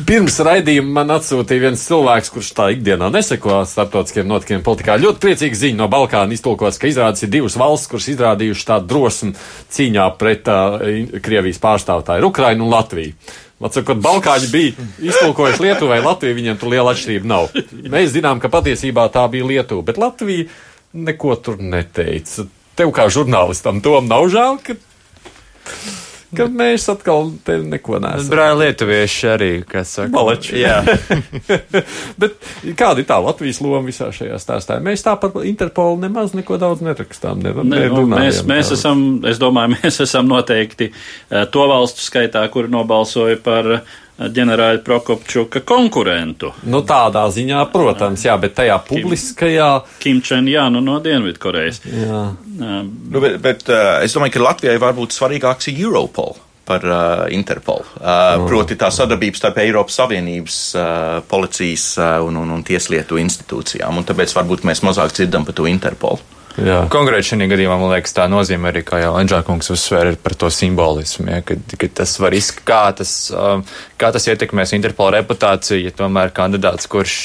pirms 0.06 0.36
raidījuma 0.44 0.98
man 0.98 1.14
atsūtīja 1.14 1.68
viens 1.68 1.82
cilvēks, 1.86 2.32
kurš 2.34 2.50
tā 2.58 2.68
ikdienā 2.74 3.08
neseko 3.14 3.62
starptautiskiem 3.68 4.26
notikumiem 4.28 4.64
politikā. 4.66 4.98
Ļoti 5.00 5.22
priecīga 5.22 5.62
ziņa 5.62 5.78
no 5.78 5.88
Balkāna 5.92 6.34
iztulkots, 6.34 6.80
ka 6.82 6.90
izrādās 6.90 7.22
ir 7.24 7.30
divas 7.32 7.56
valsts, 7.58 7.88
kuras 7.90 8.10
izrādījuši 8.10 8.68
tādu 8.68 8.90
drosmi 8.90 9.36
cīņā 9.76 10.08
pret 10.18 10.50
uh, 10.50 10.80
Krievijas 11.22 11.62
pārstāvtāju- 11.62 12.28
Ukrainu 12.32 12.66
un 12.66 12.74
Latviju. 12.74 13.14
Atsakot, 13.58 13.98
Balkāņi 13.98 14.48
bija 14.52 14.88
iztulkojuši 15.02 15.64
Lietuvai, 15.64 15.98
Latviju 16.04 16.36
viņiem 16.36 16.58
tur 16.60 16.70
liela 16.70 16.92
atšķirība 16.94 17.26
nav. 17.26 17.48
Mēs 17.90 18.12
zinām, 18.14 18.38
ka 18.38 18.50
patiesībā 18.52 19.08
tā 19.14 19.24
bija 19.32 19.48
Lietuva, 19.48 19.82
bet 19.88 19.98
Latvija 19.98 20.46
neko 20.94 21.34
tur 21.42 21.58
neteica. 21.58 22.46
Tev 22.78 22.92
kā 22.94 23.08
žurnālistam 23.10 23.82
tom 23.82 24.06
nav 24.06 24.28
žēl, 24.30 24.60
ka 24.62 24.78
ka 26.36 26.46
mēs 26.52 26.84
atkal 26.92 27.30
te 27.44 27.56
neko 27.62 28.00
neesam. 28.02 28.30
Brāļi 28.32 28.58
lietuvieši 28.62 29.28
arī, 29.32 29.50
kas 29.68 29.94
saka, 29.98 30.12
Maleči. 30.12 30.58
Jā. 30.60 30.80
Bet 32.20 32.36
kāda 32.78 33.02
ir 33.02 33.08
tā 33.08 33.18
Latvijas 33.22 33.62
loma 33.64 33.80
visā 33.86 34.10
šajā 34.14 34.40
stāstā? 34.42 34.80
Mēs 34.84 35.04
tā 35.06 35.14
par 35.20 35.38
Interpolu 35.48 36.00
nemaz 36.02 36.34
neko 36.36 36.58
daudz 36.60 36.84
nerakstām. 36.84 37.40
Ne, 37.44 37.54
ne, 37.62 37.86
nu, 37.92 38.04
mēs, 38.10 38.42
mēs 38.48 38.74
esam, 38.76 39.06
es 39.28 39.40
domāju, 39.40 39.74
mēs 39.78 40.02
esam 40.04 40.28
noteikti 40.30 40.90
eh, 40.90 41.46
to 41.52 41.68
valstu 41.70 42.04
skaitā, 42.04 42.44
kuri 42.52 42.72
nobalsoja 42.72 43.40
par 43.44 43.78
ģenerāļa 44.18 44.82
Prokopčuka 44.86 45.62
konkurentu. 45.66 46.50
Nu, 46.70 46.82
tādā 46.86 47.22
ziņā, 47.30 47.62
protams, 47.72 48.24
jā, 48.26 48.34
bet 48.40 48.56
tajā 48.58 48.80
publiskajā. 48.88 49.68
Kim 50.02 50.22
Čenjānu 50.24 50.82
no 50.84 50.98
Dienvidkorejas. 51.04 51.80
Jā. 51.86 52.24
Um, 52.58 52.90
nu, 53.12 53.22
bet, 53.22 53.38
bet 53.44 53.64
uh, 53.70 54.00
es 54.02 54.16
domāju, 54.16 54.34
ka 54.36 54.44
Latvijai 54.48 54.78
varbūt 54.82 55.14
svarīgāks 55.14 55.70
ir 55.70 55.84
Europol 55.86 56.34
par 56.68 56.84
uh, 56.84 57.26
Interpolu. 57.32 57.86
Uh, 57.96 58.42
mm. 58.42 58.48
Proti 58.50 58.76
tā 58.80 58.90
sadarbības 58.92 59.40
starp 59.40 59.60
Eiropas 59.62 60.00
Savienības 60.02 60.58
uh, 60.76 60.88
policijas 61.30 61.86
uh, 61.96 62.18
un, 62.26 62.42
un, 62.42 62.50
un 62.58 62.66
tieslietu 62.66 63.20
institūcijām, 63.22 64.02
un 64.02 64.08
tāpēc 64.08 64.34
varbūt 64.36 64.66
mēs 64.68 64.84
mazāk 64.84 65.14
dzirdam 65.16 65.46
par 65.48 65.56
to 65.56 65.70
Interpolu. 65.70 66.20
Konkrēti 66.90 67.30
šajā 67.30 67.46
gadījumā, 67.50 67.76
man 67.78 67.92
liekas, 67.92 68.14
tā 68.16 68.24
nozīme 68.30 68.70
arī, 68.70 68.82
kā 68.86 68.98
jau 69.02 69.12
Anģēlkungs 69.20 69.70
uzsvēra, 69.74 70.14
ir 70.14 70.18
par 70.22 70.34
to 70.38 70.50
simbolismu, 70.50 71.28
ja, 71.30 71.42
ka, 71.46 71.54
ka 71.78 71.88
tas 72.00 72.16
var 72.18 72.34
izskatīt, 72.34 72.64
kā, 72.66 72.80
tas, 72.98 73.12
um, 73.30 73.62
kā 74.00 74.10
tas 74.14 74.26
ietekmēs 74.26 74.74
Interpola 74.74 75.20
reputāciju, 75.20 75.80
ja 75.86 75.94
tomēr 75.94 76.32
kandidāts, 76.34 76.90
kurš 76.90 77.16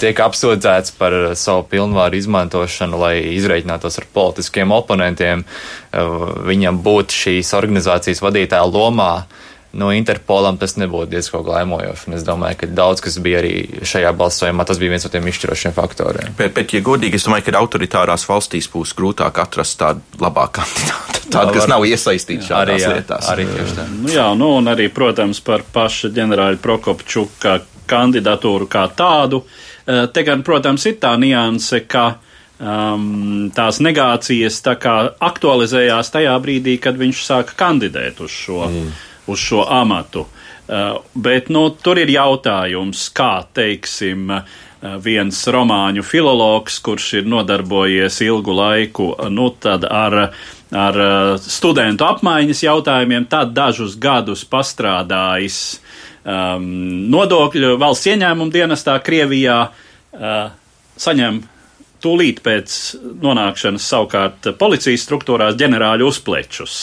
tiek 0.00 0.22
apsūdzēts 0.24 0.96
par 0.98 1.16
savu 1.38 1.66
pilnvaru 1.70 2.18
izmantošanu, 2.18 2.98
lai 2.98 3.14
izreikinātos 3.36 4.00
ar 4.02 4.08
politiskiem 4.16 4.74
oponentiem, 4.74 5.44
uh, 5.46 6.16
viņam 6.48 6.82
būtu 6.82 7.22
šīs 7.22 7.54
organizācijas 7.58 8.24
vadītāja 8.24 8.66
lomā 8.66 9.12
no 9.72 9.90
Interpolam 9.92 10.56
tas 10.58 10.76
nebūtu 10.80 11.10
diezgan 11.12 11.44
glaimojoši. 11.44 12.12
Es 12.16 12.24
domāju, 12.26 12.62
ka 12.62 12.68
daudz 12.72 13.02
kas 13.04 13.18
bija 13.22 13.42
arī 13.42 13.84
šajā 13.86 14.12
balsojumā, 14.16 14.64
tas 14.68 14.80
bija 14.80 14.94
viens 14.94 15.04
no 15.04 15.12
tiem 15.12 15.28
izšķirošiem 15.28 15.74
faktoriem. 15.76 16.36
Bet, 16.38 16.54
bet 16.56 16.72
ja 16.72 16.80
godīgi, 16.84 17.20
es 17.20 17.26
domāju, 17.28 17.48
ka 17.48 17.56
autoritārās 17.60 18.24
valstīs 18.28 18.70
būs 18.72 18.94
grūtāk 18.98 19.40
atrast 19.44 19.78
tādu 19.80 20.22
labāku 20.22 20.60
kandidātu. 20.60 21.24
Tādu, 21.28 21.56
kas 21.58 21.68
nav 21.68 21.84
iesaistīts 21.84 22.48
šādās 22.48 22.86
arī, 22.86 22.94
lietās. 23.00 23.26
Arī 23.28 23.44
tieši 23.50 23.74
tā. 23.76 23.88
Nu, 23.92 24.12
jā, 24.14 24.28
nu, 24.38 24.54
un 24.62 24.72
arī, 24.72 24.88
protams, 24.94 25.42
par 25.44 25.66
pašu 25.74 26.08
ģenerāļu 26.16 26.62
Prokopčuka 26.64 27.58
kandidatūru 27.88 28.68
kā 28.72 28.86
tādu. 28.96 29.42
Eh, 29.84 30.06
te 30.12 30.24
gan, 30.24 30.40
protams, 30.46 30.86
ir 30.88 30.96
tā 31.02 31.12
nianse, 31.20 31.82
ka 31.88 32.06
um, 32.56 33.50
tās 33.52 33.82
negācijas 33.84 34.62
tā 34.64 34.78
kā 34.80 34.96
aktualizējās 35.28 36.14
tajā 36.16 36.32
brīdī, 36.40 36.78
kad 36.80 36.96
viņš 36.96 37.20
sāka 37.26 37.60
kandidēt 37.60 38.24
uz 38.24 38.32
šo. 38.32 38.64
Mm 38.64 39.04
uz 39.28 39.42
šo 39.42 39.64
amatu. 39.68 40.26
Uh, 40.68 40.98
bet 41.14 41.48
nu, 41.48 41.68
tur 41.72 42.00
ir 42.00 42.10
jautājums, 42.12 43.06
kā 43.16 43.46
teiksim, 43.56 44.28
uh, 44.34 44.98
viens 45.04 45.40
romāņu 45.48 46.04
filologs, 46.04 46.76
kurš 46.84 47.06
ir 47.22 47.30
nodarbojies 47.30 48.20
ilgu 48.26 48.56
laiku 48.56 49.10
uh, 49.14 49.30
nu, 49.32 49.48
ar, 49.64 50.18
ar 50.76 51.00
studentu 51.40 52.04
apmaiņas 52.08 52.64
jautājumiem, 52.66 53.28
tad 53.32 53.54
dažus 53.56 53.96
gadus 53.96 54.44
pastrādājis 54.44 55.60
um, 56.28 56.68
nodokļu 57.12 57.78
valsts 57.80 58.12
ieņēmumu 58.12 58.52
dienestā 58.52 58.98
Krievijā, 59.04 59.62
uh, 59.68 60.36
saņem 61.00 61.40
tūlīt 62.02 62.40
pēc 62.44 62.74
nonākšanas 63.22 63.86
savukārt 63.92 64.48
policijas 64.60 65.04
struktūrās 65.06 65.56
ģenerāļu 65.58 66.08
uzplečus. 66.08 66.74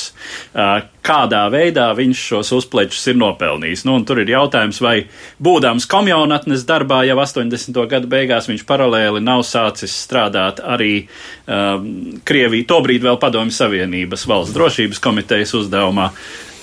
Kādā 1.05 1.43
veidā 1.53 1.89
viņš 1.97 2.23
šos 2.31 2.51
uzplečus 2.57 3.03
ir 3.11 3.19
nopelnījis? 3.21 3.85
Nu, 3.87 3.97
tur 4.07 4.23
ir 4.23 4.31
jautājums, 4.33 4.81
vai 4.81 4.95
būdams 5.43 5.85
komjaunatnes 5.91 6.65
darbā 6.67 7.03
jau 7.07 7.19
80. 7.21 7.77
gadu 7.91 8.09
beigās 8.11 8.49
viņš 8.49 8.65
paralēli 8.67 9.21
nav 9.23 9.45
sācis 9.47 9.93
strādāt 10.05 10.63
arī 10.63 11.05
um, 11.05 12.17
Krieviju, 12.25 12.67
tobrīd 12.69 13.05
vēl 13.05 13.21
Padomju 13.21 13.53
Savienības 13.55 14.25
valsts 14.29 14.55
drošības 14.57 15.01
komitejas 15.03 15.55
uzdevumā. 15.61 16.11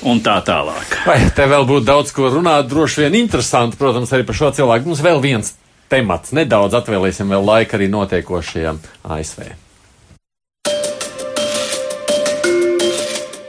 Un 0.02 0.18
tā 0.18 0.40
tālāk. 0.42 0.96
Vai 1.06 1.20
te 1.30 1.44
vēl 1.46 1.62
būtu 1.62 1.86
daudz 1.86 2.10
ko 2.10 2.26
runāt, 2.34 2.66
droši 2.66 3.04
vien 3.04 3.20
interesanti, 3.20 3.78
protams, 3.78 4.10
arī 4.10 4.26
par 4.26 4.34
šo 4.34 4.48
cilvēku. 4.56 4.90
Mums 4.90 5.02
vēl 5.04 5.22
viens 5.22 5.52
temats. 5.92 6.32
Nedaudz 6.36 6.78
atvēlēsim 6.80 7.32
vēl 7.32 7.44
laika 7.44 7.78
arī 7.78 7.90
notiekošajam 7.92 8.80
ASV. 9.04 9.52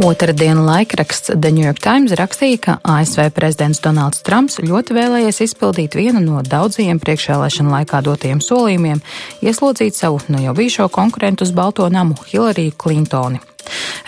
Otradien 0.03 0.65
laikraksts 0.65 1.31
The 1.31 1.51
New 1.51 1.63
York 1.63 1.79
Times 1.79 2.11
rakstīja, 2.19 2.57
ka 2.59 2.73
ASV 2.83 3.29
prezidents 3.31 3.79
Donalds 3.79 4.19
Trumps 4.27 4.59
ļoti 4.59 4.97
vēlējies 4.97 5.39
izpildīt 5.45 5.95
vienu 5.95 6.19
no 6.19 6.41
daudzajiem 6.43 6.99
priekšvēlēšana 6.99 7.71
laikā 7.77 8.03
dotajiem 8.03 8.43
solījumiem- 8.43 8.99
ieslodzīt 9.47 9.95
savu 9.95 10.19
nu 10.27 10.43
jau 10.43 10.53
bijušo 10.53 10.89
konkurentu 10.91 11.47
uz 11.47 11.51
Balto 11.51 11.87
namu 11.87 12.19
Hillariju 12.27 12.75
Klintoni. 12.75 13.39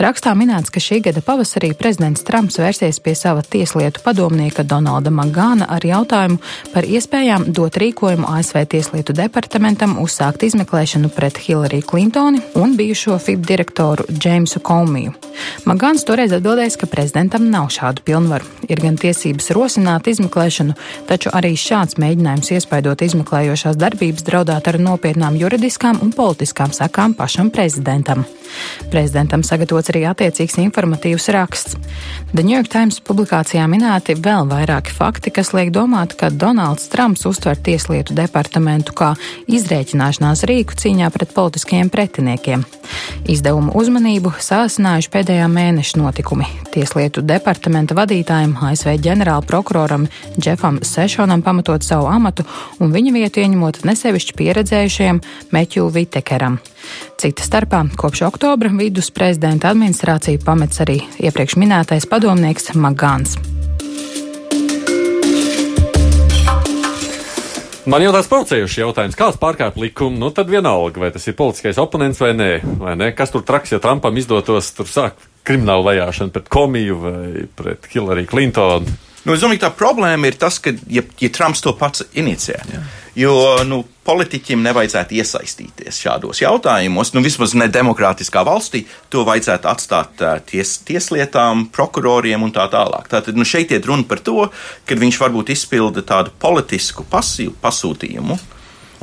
Rakstā 0.01 0.33
minēts, 0.35 0.71
ka 0.73 0.81
šī 0.83 0.99
gada 1.05 1.21
pavasarī 1.25 1.71
prezidents 1.77 2.25
Trumps 2.27 2.59
vērsies 2.59 2.99
pie 3.03 3.15
sava 3.15 3.43
tieslietu 3.43 4.03
padomnieka 4.05 4.65
Donalda 4.67 5.13
Magāna 5.13 5.69
ar 5.71 5.85
jautājumu 5.87 6.39
par 6.73 6.87
iespējām 6.87 7.47
dot 7.55 7.79
rīkojumu 7.81 8.27
ASV 8.35 8.65
tieslietu 8.75 9.15
departamentam 9.15 9.97
uzsākt 10.03 10.43
izmeklēšanu 10.47 11.11
pret 11.15 11.39
Hillary 11.47 11.81
Clintoni 11.85 12.43
un 12.59 12.75
bijušo 12.75 13.19
FIB 13.19 13.45
direktoru 13.47 14.07
Džeimsu 14.11 14.59
Komiju. 14.65 15.15
Magāns 15.65 16.05
toreiz 16.07 16.33
atbildējis, 16.35 16.77
ka 16.81 16.89
prezidentam 16.91 17.49
nav 17.51 17.71
šādu 17.73 18.03
pilnvaru. 18.05 18.45
Ir 18.69 18.81
gan 18.83 18.99
tiesības 19.01 19.51
rosināt 19.55 20.09
izmeklēšanu, 20.11 20.75
taču 21.09 21.33
arī 21.35 21.55
šāds 21.59 21.99
mēģinājums 22.01 22.53
iespaidot 22.55 23.01
izmeklējošās 23.05 23.79
darbības 23.81 24.25
draudāt 24.27 24.69
ar 24.71 24.79
nopietnām 24.81 25.37
juridiskām 25.41 26.01
un 26.05 26.13
politiskām 26.15 26.73
sekām 26.75 27.17
pašam 27.17 27.51
prezidentam. 27.53 28.25
Prezidentam 28.91 29.43
sagatavots 29.45 29.89
arī 29.91 30.05
attiecīgs 30.09 30.57
informatīvs 30.61 31.27
raksts. 31.33 31.75
The 32.33 32.43
New 32.43 32.55
York 32.55 32.69
Times 32.71 33.01
publikācijā 33.03 33.65
minēti 33.69 34.15
vēl 34.19 34.47
vairāki 34.49 34.93
fakti, 34.93 35.33
kas 35.33 35.51
liek 35.55 35.71
domāt, 35.75 36.15
ka 36.19 36.29
Donalds 36.29 36.87
Trumps 36.91 37.25
uztver 37.29 37.57
tieslietu 37.57 38.15
departamentu 38.17 38.95
kā 38.95 39.13
izrēķināšanās 39.51 40.45
rīku 40.49 40.77
cīņā 40.81 41.09
pret 41.13 41.33
politiskajiem 41.35 41.91
pretiniekiem. 41.93 42.65
Izdevumu 43.31 43.73
uzmanību 43.75 44.35
sāsinājuši 44.39 45.11
pēdējā 45.11 45.34
mēneša 45.51 45.99
notikumi. 45.99 46.47
Tieslietu 46.73 47.23
departamenta 47.25 47.95
vadītājiem 47.97 48.55
ASV 48.67 48.95
ģenerāla 49.05 49.45
prokuroram 49.47 50.07
Džefam 50.39 50.81
Sešonam 50.83 51.43
pamatot 51.45 51.83
savu 51.83 52.09
amatu 52.11 52.45
un 52.79 52.93
viņa 52.95 53.15
vietu 53.15 53.43
ieņemot 53.43 53.83
nesevišķi 53.87 54.37
pieredzējušajam 54.41 55.21
Meķu 55.55 55.89
Vitekeram. 55.95 56.59
Cita 57.21 57.45
starpā 57.45 57.83
kopš 57.97 58.25
oktobra 58.29 58.71
vidus 58.75 59.11
prezidenta 59.11 59.73
administrāciju 59.73 60.43
pamets 60.45 60.83
arī 60.85 61.01
iepriekš 61.19 61.59
minētais 61.61 62.09
padomnieks 62.11 62.73
Magāns. 62.75 63.39
Man 67.85 68.01
jau 68.01 68.09
tāds 68.15 68.29
provocējušs 68.31 68.79
jautājums, 68.79 69.17
kāds 69.17 69.37
pārkāpj 69.37 69.83
likumu, 69.83 70.17
nu 70.17 70.31
tad 70.33 70.49
vienalga, 70.49 71.03
vai 71.03 71.11
tas 71.13 71.27
ir 71.29 71.35
politiskais 71.37 71.77
oponents 71.81 72.21
vai 72.23 72.31
nē, 72.33 72.49
vai 72.81 72.95
nē. 72.97 73.11
Kas 73.17 73.33
tur 73.33 73.43
traks, 73.45 73.75
ja 73.75 73.79
Trumpam 73.81 74.17
izdotos 74.17 74.71
tur 74.73 74.89
sākt 74.89 75.27
kriminālu 75.45 75.85
vajāšanu 75.85 76.33
pret 76.33 76.49
komiju 76.49 76.97
vai 77.03 77.45
pret 77.57 77.85
Hillary 77.91 78.25
Clintonu? 78.29 78.89
Nu, 79.25 79.33
es 79.33 79.41
domāju, 79.41 79.61
ka 79.61 79.69
tā 79.69 79.77
problēma 79.77 80.29
ir 80.29 80.37
tas, 80.41 80.57
ka 80.61 80.73
ja, 80.89 81.05
ja 81.21 81.29
Trumps 81.33 81.61
to 81.65 81.75
pats 81.77 82.05
inicijē. 82.17 82.57
Jā. 82.73 82.81
Jo 83.15 83.63
nu, 83.63 83.79
politiķim 84.03 84.59
nevajadzētu 84.65 85.15
iesaistīties 85.15 85.99
šādos 86.03 86.41
jautājumos. 86.43 87.13
Nu, 87.15 87.23
vismaz 87.23 87.53
ne 87.55 87.69
demokrātiskā 87.71 88.43
valstī 88.47 88.83
to 89.13 89.23
vajadzētu 89.27 89.69
atstāt 89.71 90.25
ties, 90.49 90.75
tieslietām, 90.87 91.69
prokuroriem 91.75 92.43
un 92.43 92.51
tā 92.55 92.67
tālāk. 92.71 93.07
Tātad 93.11 93.39
nu, 93.39 93.47
šeit 93.47 93.71
ir 93.71 93.87
runa 93.87 94.03
par 94.09 94.19
to, 94.25 94.49
ka 94.85 94.99
viņš 94.99 95.21
varbūt 95.23 95.53
izpilda 95.55 96.03
tādu 96.03 96.35
politisku 96.43 97.07
pasīvu 97.07 97.55
pasūtījumu 97.63 98.37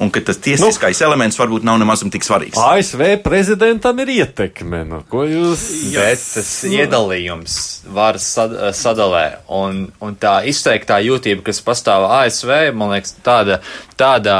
un 0.03 0.11
ka 0.13 0.23
tas 0.27 0.41
tiesiskais 0.43 1.01
nu, 1.01 1.07
elements 1.07 1.39
varbūt 1.39 1.67
nav 1.67 1.79
nemaz 1.81 2.03
tik 2.13 2.27
svarīgs. 2.27 2.59
ASV 2.59 3.05
prezidentam 3.25 4.01
ir 4.03 4.13
ietekme. 4.17 4.83
Nu, 4.89 5.03
ko 5.11 5.25
jūs? 5.29 5.65
Bet 5.95 6.23
tas 6.35 6.51
iedalījums 6.69 7.57
varas 7.95 8.27
sad, 8.37 8.55
sadalē 8.77 9.25
un, 9.55 9.85
un 10.03 10.17
tā 10.21 10.41
izteiktā 10.51 10.99
jūtība, 11.05 11.47
kas 11.49 11.63
pastāv 11.65 12.09
ASV, 12.21 12.73
man 12.77 12.97
liekas, 12.97 13.17
tāda, 13.25 13.61
tāda 13.99 14.39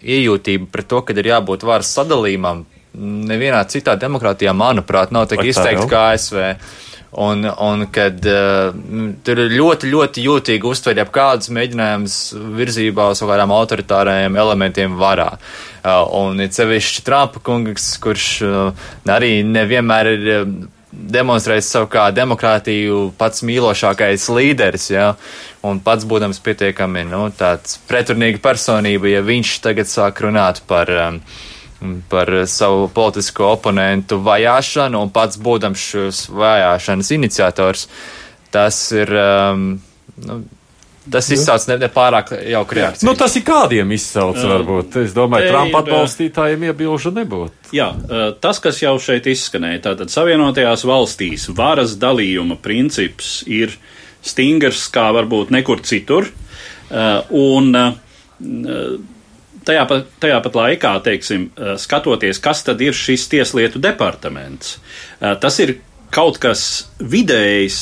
iejūtība 0.00 0.70
pret 0.72 0.88
to, 0.90 1.02
ka 1.04 1.16
ir 1.16 1.32
jābūt 1.34 1.66
varas 1.68 1.92
sadalījumam, 1.96 2.64
nevienā 2.94 3.62
citā 3.72 3.96
demokrātijā, 4.00 4.54
manuprāt, 4.56 5.12
nav 5.14 5.28
tik 5.30 5.44
izteikta 5.52 5.86
kā 5.90 6.06
ASV. 6.12 6.40
Un, 7.12 7.44
un 7.44 7.84
kad 7.92 8.24
uh, 8.24 8.70
tur 9.20 9.40
ir 9.42 9.52
ļoti, 9.52 9.90
ļoti 9.92 10.22
jūtīgi 10.24 10.64
uztver 10.64 10.96
jau 10.96 11.04
kādus 11.12 11.50
mēģinājumus 11.52 12.14
virzībā 12.56 13.10
uz 13.12 13.20
kaut 13.20 13.34
kādām 13.34 13.52
autoritārajiem 13.52 14.38
elementiem 14.40 14.94
varā. 14.96 15.34
Uh, 15.82 16.06
un 16.22 16.40
ir 16.40 16.48
sevišķi 16.56 17.04
Trumpa 17.04 17.42
kungs, 17.44 17.90
kurš 18.00 18.28
uh, 18.48 18.86
arī 19.12 19.42
nevienmēr 19.44 20.14
ir. 20.14 20.30
Uh, 20.38 20.78
demonstrējis 20.92 21.70
savu 21.72 21.86
kā 21.92 22.02
demokrātiju 22.12 23.14
pats 23.16 23.40
mīlošākais 23.48 24.26
līderis, 24.36 24.90
ja, 24.92 25.06
un 25.64 25.80
pats 25.80 26.04
būdams 26.08 26.40
pietiekami, 26.44 27.06
nu, 27.08 27.22
tāds 27.36 27.78
pretrunīga 27.88 28.42
personība, 28.44 29.08
ja 29.08 29.22
viņš 29.24 29.54
tagad 29.64 29.88
sāk 29.88 30.20
runāt 30.26 30.60
par 30.68 30.92
um, 30.92 31.22
par 32.10 32.30
savu 32.50 32.88
politisko 32.94 33.52
oponentu 33.56 34.20
vajāšanu 34.22 35.02
un 35.02 35.12
pats 35.14 35.38
būdams 35.42 35.86
šīs 35.92 36.24
vajāšanas 36.32 37.12
iniciators, 37.18 37.86
tas 38.54 38.82
ir. 38.96 39.12
Um, 39.12 39.70
nu, 40.26 40.42
Tas 41.02 41.26
izsauc 41.34 41.64
nepārāk 41.66 42.28
ne 42.30 42.36
jauku 42.52 42.76
reakciju. 42.78 43.08
Nu, 43.08 43.16
tas 43.18 43.34
ir 43.34 43.42
kādiem 43.42 43.90
izsauc, 43.96 44.36
varbūt. 44.38 45.00
Es 45.02 45.14
domāju, 45.16 45.48
Trumpa 45.50 45.80
atbalstītājiem 45.82 46.68
iebilžu 46.68 47.10
nebūtu. 47.16 47.72
Jā, 47.74 47.88
tas, 48.38 48.60
kas 48.62 48.78
jau 48.84 48.92
šeit 49.02 49.26
izskanēja, 49.32 49.80
tātad 49.88 50.12
Savienotajās 50.14 50.84
valstīs 50.86 51.48
varas 51.58 51.96
dalījuma 51.98 52.54
princips 52.62 53.40
ir 53.50 53.74
stingrs 54.22 54.84
kā 54.94 55.08
varbūt 55.16 55.50
nekur 55.50 55.82
citur. 55.82 56.30
Un 57.34 57.74
tajā 59.66 59.86
pat, 59.88 60.10
tajā 60.22 60.40
pat 60.44 60.58
laikā, 60.58 60.92
teiksim, 61.06 61.48
eh, 61.56 61.74
skatoties, 61.78 62.40
kas 62.42 62.62
tad 62.66 62.80
ir 62.80 62.96
šis 62.96 63.28
tieslietu 63.32 63.80
departaments, 63.82 64.78
eh, 65.20 65.34
tas 65.40 65.58
ir 65.60 65.78
kaut 66.12 66.36
kas 66.38 66.88
vidējs 66.98 67.78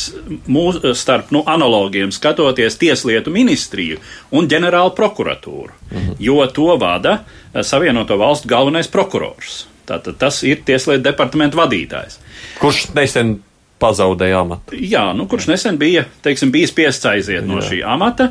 mūs, 0.47 0.79
starp 0.95 1.33
nu, 1.35 1.43
analogiem, 1.51 2.13
skatoties 2.15 2.79
tieslietu 2.79 3.33
ministriju 3.35 3.99
un 4.31 4.47
ģenerālu 4.51 4.95
prokuratūru, 4.95 5.75
mhm. 5.91 6.15
jo 6.19 6.47
to 6.47 6.77
vada 6.79 7.25
eh, 7.55 7.63
Savienoto 7.63 8.19
valstu 8.19 8.49
galvenais 8.49 8.89
prokurors. 8.89 9.67
Tātad 9.91 10.21
tas 10.21 10.43
ir 10.47 10.63
tieslietu 10.63 11.03
departamenta 11.03 11.59
vadītājs. 11.59 12.21
Kurš 12.61 12.93
nesen 12.95 13.41
pazaudēja 13.81 14.43
amatu. 14.45 14.77
Jā, 14.77 15.11
nu, 15.17 15.27
kurš 15.31 15.49
nesen 15.51 15.79
bija, 15.81 16.05
teiksim, 16.25 16.53
bijis 16.55 16.73
spiests 16.75 17.09
aiziet 17.09 17.41
Jā. 17.41 17.49
no 17.49 17.63
šī 17.65 17.81
amata. 17.87 18.31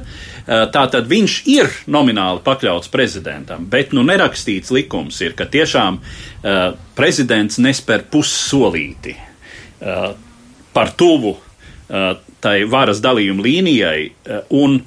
Tātad 0.50 1.06
viņš 1.10 1.36
ir 1.52 1.70
nomināli 1.94 2.42
pakļauts 2.46 2.90
prezidentam, 2.90 3.68
bet 3.70 3.94
nu 3.94 4.02
nerakstīts 4.08 4.74
likums 4.74 5.20
ir, 5.22 5.36
ka 5.38 5.46
tiešām 5.50 6.00
uh, 6.00 6.58
prezidents 6.98 7.60
nespēr 7.62 8.08
pussolīti 8.10 9.14
uh, 9.14 10.08
par 10.74 10.96
tuvu 10.98 11.36
uh, 11.36 12.10
tai 12.40 12.56
varas 12.72 13.02
dalījuma 13.04 13.44
līnijai, 13.44 14.04
un 14.56 14.80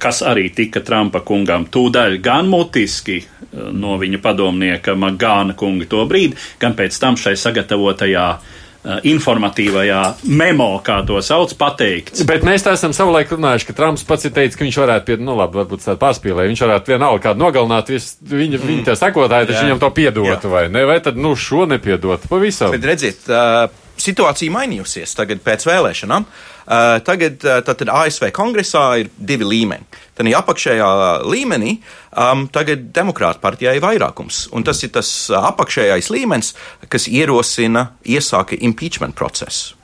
kas 0.00 0.22
arī 0.24 0.46
tika 0.56 0.80
Trumpa 0.80 1.20
kungam 1.20 1.66
tūdaļ 1.68 2.14
gan 2.24 2.48
mutiski 2.48 3.18
no 3.52 3.98
viņa 4.00 4.22
padomnieka 4.24 4.94
Magāna 4.96 5.52
kunga 5.52 5.84
to 5.92 6.00
brīdi, 6.08 6.38
gan 6.56 6.72
pēc 6.78 6.96
tam 7.02 7.18
šai 7.20 7.34
sagatavotajā 7.36 8.24
uh, 8.32 8.54
informatīvajā 8.86 10.02
memo, 10.30 10.68
kā 10.86 11.00
to 11.06 11.18
sauc, 11.24 11.52
pateikts. 11.58 12.24
Bet 12.28 12.46
mēs 12.46 12.66
tā 12.66 12.76
esam 12.76 12.94
savulaik 12.96 13.32
runājuši, 13.34 13.68
ka 13.68 13.76
Trumps 13.78 14.06
pats 14.06 14.28
ir 14.28 14.34
teicis, 14.36 14.58
ka 14.58 14.66
viņš 14.66 14.80
varētu, 14.82 15.06
pie, 15.08 15.18
nu 15.22 15.36
labi, 15.38 15.60
varbūt 15.62 15.84
tādu 15.86 16.00
pārspīlēju, 16.02 16.52
viņš 16.52 16.64
varētu 16.66 16.94
vienalga 16.94 17.24
kādu 17.28 17.42
nogalināt, 17.42 17.90
vis, 17.94 18.12
viņa, 18.22 18.60
mm. 18.60 18.68
viņa 18.70 18.88
tie 18.90 18.98
sekotāji, 19.02 19.50
taču 19.50 19.64
viņam 19.66 19.82
to 19.82 19.92
piedotu, 19.96 20.52
vai 20.52 20.66
ne? 20.72 20.84
Vai 20.88 21.00
tad, 21.04 21.18
nu, 21.18 21.34
šo 21.38 21.66
nepiedot 21.70 22.28
pavisam? 22.30 22.74
Bet 22.74 22.86
redziet, 22.86 23.26
uh, 23.30 23.66
situācija 24.00 24.54
mainījusies 24.54 25.16
tagad 25.18 25.42
pēc 25.46 25.66
vēlēšanām. 25.66 26.26
Uh, 26.26 26.55
tagad 26.66 27.38
tātad 27.66 27.92
ASV 27.92 28.30
kongresā 28.34 28.84
ir 29.02 29.10
divi 29.16 29.46
līmeņi. 29.46 30.02
Tad 30.16 30.30
apakšējā 30.40 30.90
līmenī 31.28 31.76
um, 32.16 32.46
tagad 32.52 32.88
demokrāta 32.96 33.42
partijai 33.42 33.76
ir 33.78 33.84
vairākums. 33.84 34.46
Un 34.56 34.64
tas 34.66 34.82
ir 34.82 34.94
tas 34.96 35.10
apakšējais 35.30 36.10
līmenis, 36.10 36.54
kas 36.88 37.08
ierosina, 37.12 37.90
iesāka 38.02 38.58
impeachment 38.58 39.14
procesu. 39.18 39.76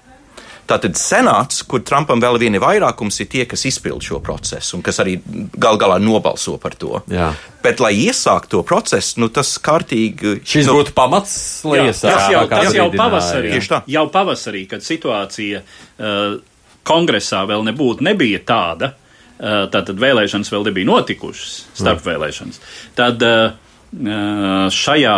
Tātad 0.72 0.94
senāts, 0.96 1.64
kur 1.66 1.82
Trumpam 1.84 2.20
vēl 2.22 2.38
viena 2.40 2.60
vairākums, 2.62 3.18
ir 3.20 3.28
tie, 3.28 3.42
kas 3.50 3.64
izpild 3.68 4.04
šo 4.06 4.20
procesu 4.24 4.76
un 4.78 4.84
kas 4.86 5.00
arī 5.02 5.16
gal 5.60 5.76
galā 5.80 5.98
nobalso 6.00 6.54
par 6.62 6.76
to. 6.78 7.00
Jā. 7.10 7.32
Bet, 7.64 7.82
lai 7.82 7.92
iesāktu 8.06 8.56
to 8.56 8.62
procesu, 8.66 9.18
nu, 9.20 9.28
tas 9.34 9.50
kārtīgi. 9.62 10.38
Šis 10.46 10.70
nu, 10.70 10.78
būtu 10.78 10.94
pamats, 10.96 11.34
lai 11.66 11.88
iesāktu. 11.88 12.14
Tas 12.14 12.30
jau, 12.32 12.44
tas 12.54 12.78
jau 12.78 12.86
pavasarī, 12.94 13.58
jau 13.90 14.06
pavasarī, 14.14 14.64
kad 14.70 14.86
situācija 14.86 15.64
uh, 15.66 16.38
kongresā 16.88 17.44
vēl 17.48 17.64
nebūtu, 17.70 18.04
nebija 18.06 18.40
tāda, 18.46 18.92
tātad 19.38 19.98
vēlēšanas 19.98 20.52
vēl 20.52 20.68
nebija 20.68 20.88
notikušas, 20.88 21.54
starp 21.74 22.02
mm. 22.02 22.06
Tad 22.98 23.24
uh, 23.26 23.54
šajā 24.72 25.16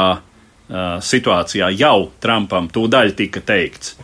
situācijā 1.05 1.67
jau 1.77 1.99
Trumpam 2.25 2.71
tūdaļ 2.73 3.13
tika 3.19 3.43
teikts 3.45 3.99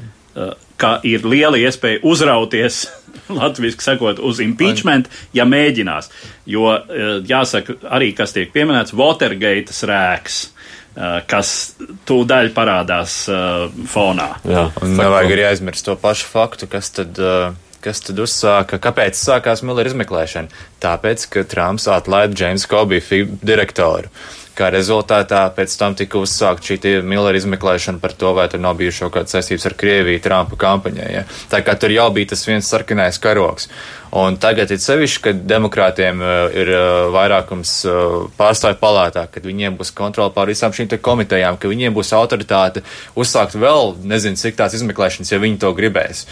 ka 0.80 0.96
ir 1.06 1.26
liela 1.28 1.61
iespēja 1.61 2.00
uzrauties, 2.06 2.84
latviešu 3.40 3.84
sakot, 3.84 4.22
uz 4.24 4.40
impeachment, 4.44 5.11
ja 5.36 5.46
mēģinās. 5.48 6.11
Jo, 6.50 6.72
eh, 6.76 7.12
jāsaka, 7.28 7.80
arī 7.92 8.12
kas 8.16 8.34
tiek 8.36 8.52
pieminēts, 8.54 8.96
Watergate 8.96 9.74
rēks. 9.90 10.42
Kas 11.30 11.51
tūdaļ 12.09 12.53
parādās 12.57 13.22
fonā. 13.93 14.28
Jā, 14.49 14.68
Un 14.82 14.97
nevajag 14.99 15.34
arī 15.36 15.45
aizmirst 15.53 15.86
to 15.86 15.97
pašu 16.01 16.30
faktu, 16.30 16.70
kas 16.70 16.95
tad. 16.97 17.20
Uh, 17.20 17.59
Kas 17.80 18.03
tad 18.05 18.18
uzsāka? 18.20 18.76
Kāpēc 18.76 19.16
sākās 19.16 19.62
Millera 19.64 19.88
izmeklēšana? 19.88 20.53
Tāpēc, 20.84 21.22
ka 21.32 21.45
Trumps 21.49 21.86
atlaida 21.88 22.36
Džeimsu 22.36 22.68
Kobiju 22.68 23.38
direktoru. 23.41 24.11
Kā 24.61 24.68
rezultātā 24.74 25.46
pēc 25.56 25.74
tam 25.80 25.94
tika 25.96 26.20
uzsākt 26.20 26.66
šī 26.68 26.98
Millera 27.06 27.38
izmeklēšana 27.40 28.02
par 28.02 28.12
to, 28.12 28.34
vai 28.36 28.44
tur 28.52 28.61
nav 28.61 28.76
bijušas 28.76 29.06
kaut 29.06 29.14
kādas 29.14 29.36
saistības 29.36 29.64
ar 29.70 29.76
Krieviju 29.80 30.20
Trumpa 30.20 30.58
kampaņai. 30.61 31.08
Ja? 31.14 31.24
Tā 31.48 31.62
kā 31.64 31.78
tur 31.80 31.94
jau 31.94 32.11
bija 32.12 32.34
tas 32.34 32.44
viens 32.44 32.68
sarkanais 32.68 33.16
karoks. 33.22 33.70
Un 34.20 34.36
tagad 34.42 34.72
ir 34.74 34.80
sevišķi, 34.82 35.22
kad 35.22 35.42
demokrātiem 35.48 36.20
uh, 36.20 36.30
ir 36.52 36.72
uh, 36.74 36.84
vairākums 37.14 37.74
uh, 37.86 38.16
pārstāvju 38.36 38.80
palātā, 38.82 39.24
kad 39.30 39.46
viņiem 39.46 39.80
būs 39.80 39.94
kontrola 39.96 40.34
pār 40.34 40.50
visām 40.50 40.74
šīm 40.76 40.90
komitejām, 41.00 41.56
ka 41.56 41.70
viņiem 41.70 41.94
būs 41.94 42.11
autoritāte 42.18 42.82
uzsākt 43.14 43.54
vēl 43.54 43.94
nezinu 44.02 44.36
cik 44.36 44.58
tās 44.58 44.74
izmeklēšanas, 44.76 45.30
ja 45.30 45.38
viņi 45.40 45.62
to 45.62 45.70
gribēs 45.78 46.26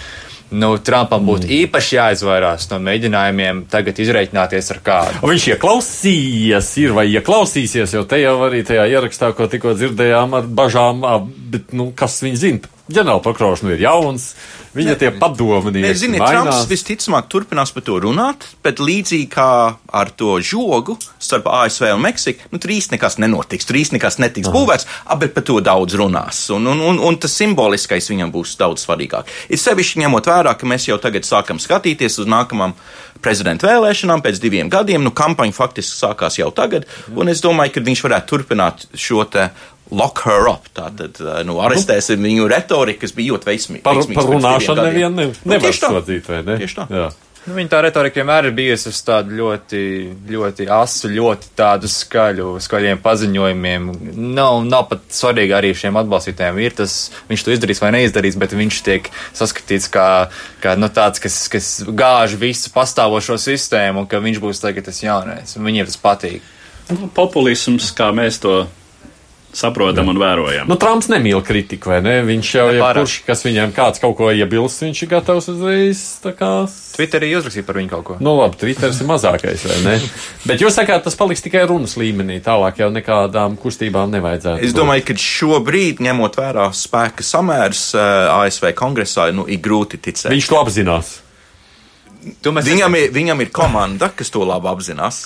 nu, 0.50 0.70
Trumpam 0.84 1.26
būtu 1.28 1.46
mm. 1.48 1.54
īpaši 1.64 1.98
jāizvairās 1.98 2.68
no 2.72 2.80
mēģinājumiem 2.86 3.64
tagad 3.72 4.00
izreikināties 4.00 4.72
ar 4.74 4.80
kādu. 4.84 5.20
Viņš 5.28 5.48
ieklausījies, 5.54 6.72
ir 6.84 6.96
vai 6.96 7.08
ieklausīsies, 7.12 7.94
jo 7.98 8.04
te 8.08 8.22
jau 8.22 8.38
arī 8.46 8.64
tajā 8.66 8.88
ierakstā, 8.94 9.32
ko 9.36 9.48
tikko 9.50 9.76
dzirdējām 9.76 10.36
ar 10.38 10.48
bažām, 10.60 11.04
bet, 11.52 11.72
nu, 11.76 11.90
kas 11.96 12.20
viņi 12.24 12.42
zina? 12.44 12.77
Ģenerālprokurors 12.92 13.62
nu 13.64 13.72
ir 13.74 13.82
jauns, 13.84 14.30
viņa 14.76 14.94
ne, 14.94 14.96
tie 15.00 15.10
padomnieki. 15.20 15.94
Ziniet, 15.98 16.22
Trumps 16.24 16.68
visticamāk 16.70 17.28
turpinās 17.32 17.72
par 17.74 17.84
to 17.86 17.98
runāt, 18.02 18.46
bet 18.64 18.82
līdzīgi 18.82 19.28
kā 19.32 19.48
ar 19.76 20.12
to 20.16 20.38
žogu 20.44 20.96
starp 21.18 21.48
ASV 21.52 21.90
un 21.94 22.04
Meksiku, 22.04 22.48
nu 22.52 22.60
tur 22.62 22.72
īsti 22.76 22.96
nekas 22.96 23.18
nenotiks, 23.22 23.68
tur 23.68 23.80
īsti 23.80 23.98
nekas 23.98 24.18
netiks 24.22 24.50
Aha. 24.50 24.56
būvēts, 24.56 24.88
bet 25.20 25.34
par 25.36 25.46
to 25.48 25.58
daudz 25.64 25.98
runās. 25.98 26.44
Un, 26.54 26.70
un, 26.72 26.80
un, 26.90 27.02
un 27.04 27.20
tas 27.20 27.34
simboliskais 27.40 28.08
viņam 28.12 28.32
būs 28.34 28.56
daudz 28.60 28.86
svarīgāk. 28.86 29.28
Ir 29.52 29.60
sevišķi 29.60 30.04
ņemot 30.04 30.30
vērā, 30.30 30.54
ka 30.58 30.68
mēs 30.68 30.88
jau 30.88 30.98
tagad 31.02 31.28
sākam 31.28 31.60
skatīties 31.62 32.20
uz 32.22 32.30
nākamām 32.30 32.76
prezidenta 33.24 33.66
vēlēšanām 33.68 34.22
pēc 34.24 34.40
diviem 34.42 34.70
gadiem. 34.72 35.02
Nu, 35.04 35.12
kampaņa 35.16 35.56
faktiski 35.56 35.96
sākās 35.96 36.38
jau 36.38 36.50
tagad, 36.54 36.86
un 37.16 37.32
es 37.32 37.42
domāju, 37.44 37.76
ka 37.76 37.84
viņš 37.88 38.04
varētu 38.06 38.30
turpināt 38.30 38.86
šo 38.94 39.24
lock 39.90 40.24
her 40.26 40.50
up. 40.50 40.68
Tātad, 40.76 41.20
nu, 41.48 41.60
arestēsim 41.64 42.20
nu, 42.20 42.28
viņu 42.30 42.50
retoriku, 42.52 43.04
kas 43.06 43.16
bija 43.16 43.34
ļoti 43.34 43.50
veiksmīga. 43.52 43.86
Par, 43.86 44.02
par 44.14 44.28
runāšanu 44.34 44.84
nevienu 44.90 45.14
ne, 45.14 45.30
nu, 45.32 45.54
nevar 45.54 45.74
sodīt, 45.76 46.28
vai 46.28 46.44
ne? 46.44 46.60
Tieši 46.60 46.78
tā. 46.80 46.90
Jā. 46.92 47.08
Nu, 47.48 47.54
viņa 47.56 47.70
tā 47.72 47.78
retorika 47.80 48.18
vienmēr 48.20 48.50
ir 48.50 48.54
bijusi 48.56 48.90
uz 48.90 48.98
tādu 49.06 49.32
ļoti, 49.38 49.78
ļoti 50.28 50.66
asu, 50.74 51.08
ļoti 51.14 51.52
tādu 51.56 51.88
skaļu, 51.88 52.48
skaļiem 52.60 53.00
paziņojumiem. 53.00 53.86
Nav, 54.36 54.58
nav 54.68 54.84
pat 54.90 55.06
svarīgi 55.16 55.54
arī 55.56 55.70
šiem 55.78 55.96
atbalstītājiem. 55.96 56.60
Ir 56.60 56.76
tas, 56.82 56.96
viņš 57.30 57.46
to 57.46 57.54
izdarīs 57.54 57.80
vai 57.80 57.94
neizdarīs, 57.96 58.36
bet 58.40 58.52
viņš 58.58 58.82
tiek 58.84 59.08
saskatīts 59.38 59.88
kā, 59.94 60.08
kā 60.60 60.74
nu, 60.76 60.90
tāds, 60.92 61.22
kas, 61.24 61.40
kas 61.52 61.70
gāž 61.88 62.36
visu 62.40 62.74
pastāvošo 62.74 63.38
sistēmu 63.40 64.04
un 64.04 64.10
ka 64.10 64.20
viņš 64.24 64.42
būs 64.44 64.60
tagad 64.64 64.90
tas 64.90 65.00
jaunais. 65.00 65.56
Viņiem 65.56 65.88
tas 65.88 66.00
patīk. 66.02 66.44
Nu, 66.92 67.08
populisms, 67.16 67.94
kā 67.96 68.10
mēs 68.16 68.42
to 68.44 68.66
saprotam 69.54 70.06
Jā. 70.06 70.12
un 70.12 70.20
vērojam. 70.20 70.68
Nu, 70.68 70.76
Trumps 70.80 71.08
nemīl 71.10 71.40
kritiku, 71.44 71.92
vai 71.92 72.00
ne? 72.04 72.14
Viņš 72.26 72.50
jau 72.52 72.66
ir 72.74 72.82
kurš, 72.82 73.14
kas 73.26 73.44
viņam 73.46 73.72
kāds 73.76 74.02
kaut 74.02 74.16
ko 74.18 74.28
iebilst, 74.34 74.82
viņš 74.84 75.02
ir 75.04 75.10
gatavs 75.12 75.48
uzreiz 75.52 76.02
kā. 76.38 76.50
Twitterī 76.98 77.30
uzrakstīt 77.38 77.66
par 77.68 77.78
viņu 77.80 77.92
kaut 77.92 78.04
ko. 78.04 78.16
Nu, 78.24 78.34
labi, 78.38 78.58
Twitters 78.60 79.00
ir 79.00 79.08
mazākais, 79.08 79.64
vai 79.70 79.78
ne? 79.86 79.96
Bet 80.48 80.64
jūs 80.64 80.76
sakāt, 80.78 81.04
tas 81.06 81.16
paliks 81.18 81.44
tikai 81.44 81.64
runas 81.70 81.96
līmenī, 82.00 82.40
tālāk 82.44 82.82
jau 82.82 82.90
nekādām 82.92 83.56
kustībām 83.60 84.12
nevajadzētu. 84.16 84.66
Es 84.68 84.76
domāju, 84.76 85.06
ka 85.08 85.18
šobrīd, 85.22 86.02
ņemot 86.04 86.38
vērā 86.38 86.68
spēka 86.76 87.26
samērs 87.26 87.88
eh, 87.96 88.32
ASV 88.36 88.72
kongresā, 88.78 89.30
nu, 89.34 89.48
ir 89.48 89.62
grūti 89.64 90.00
ticēt. 90.02 90.32
Viņš 90.34 90.52
to 90.52 90.60
apzinās. 90.60 91.14
Viņam 92.44 92.98
ir, 92.98 93.12
viņam 93.14 93.40
ir 93.40 93.54
komanda, 93.54 94.10
kas 94.12 94.28
to 94.34 94.42
labi 94.44 94.68
apzinās 94.68 95.24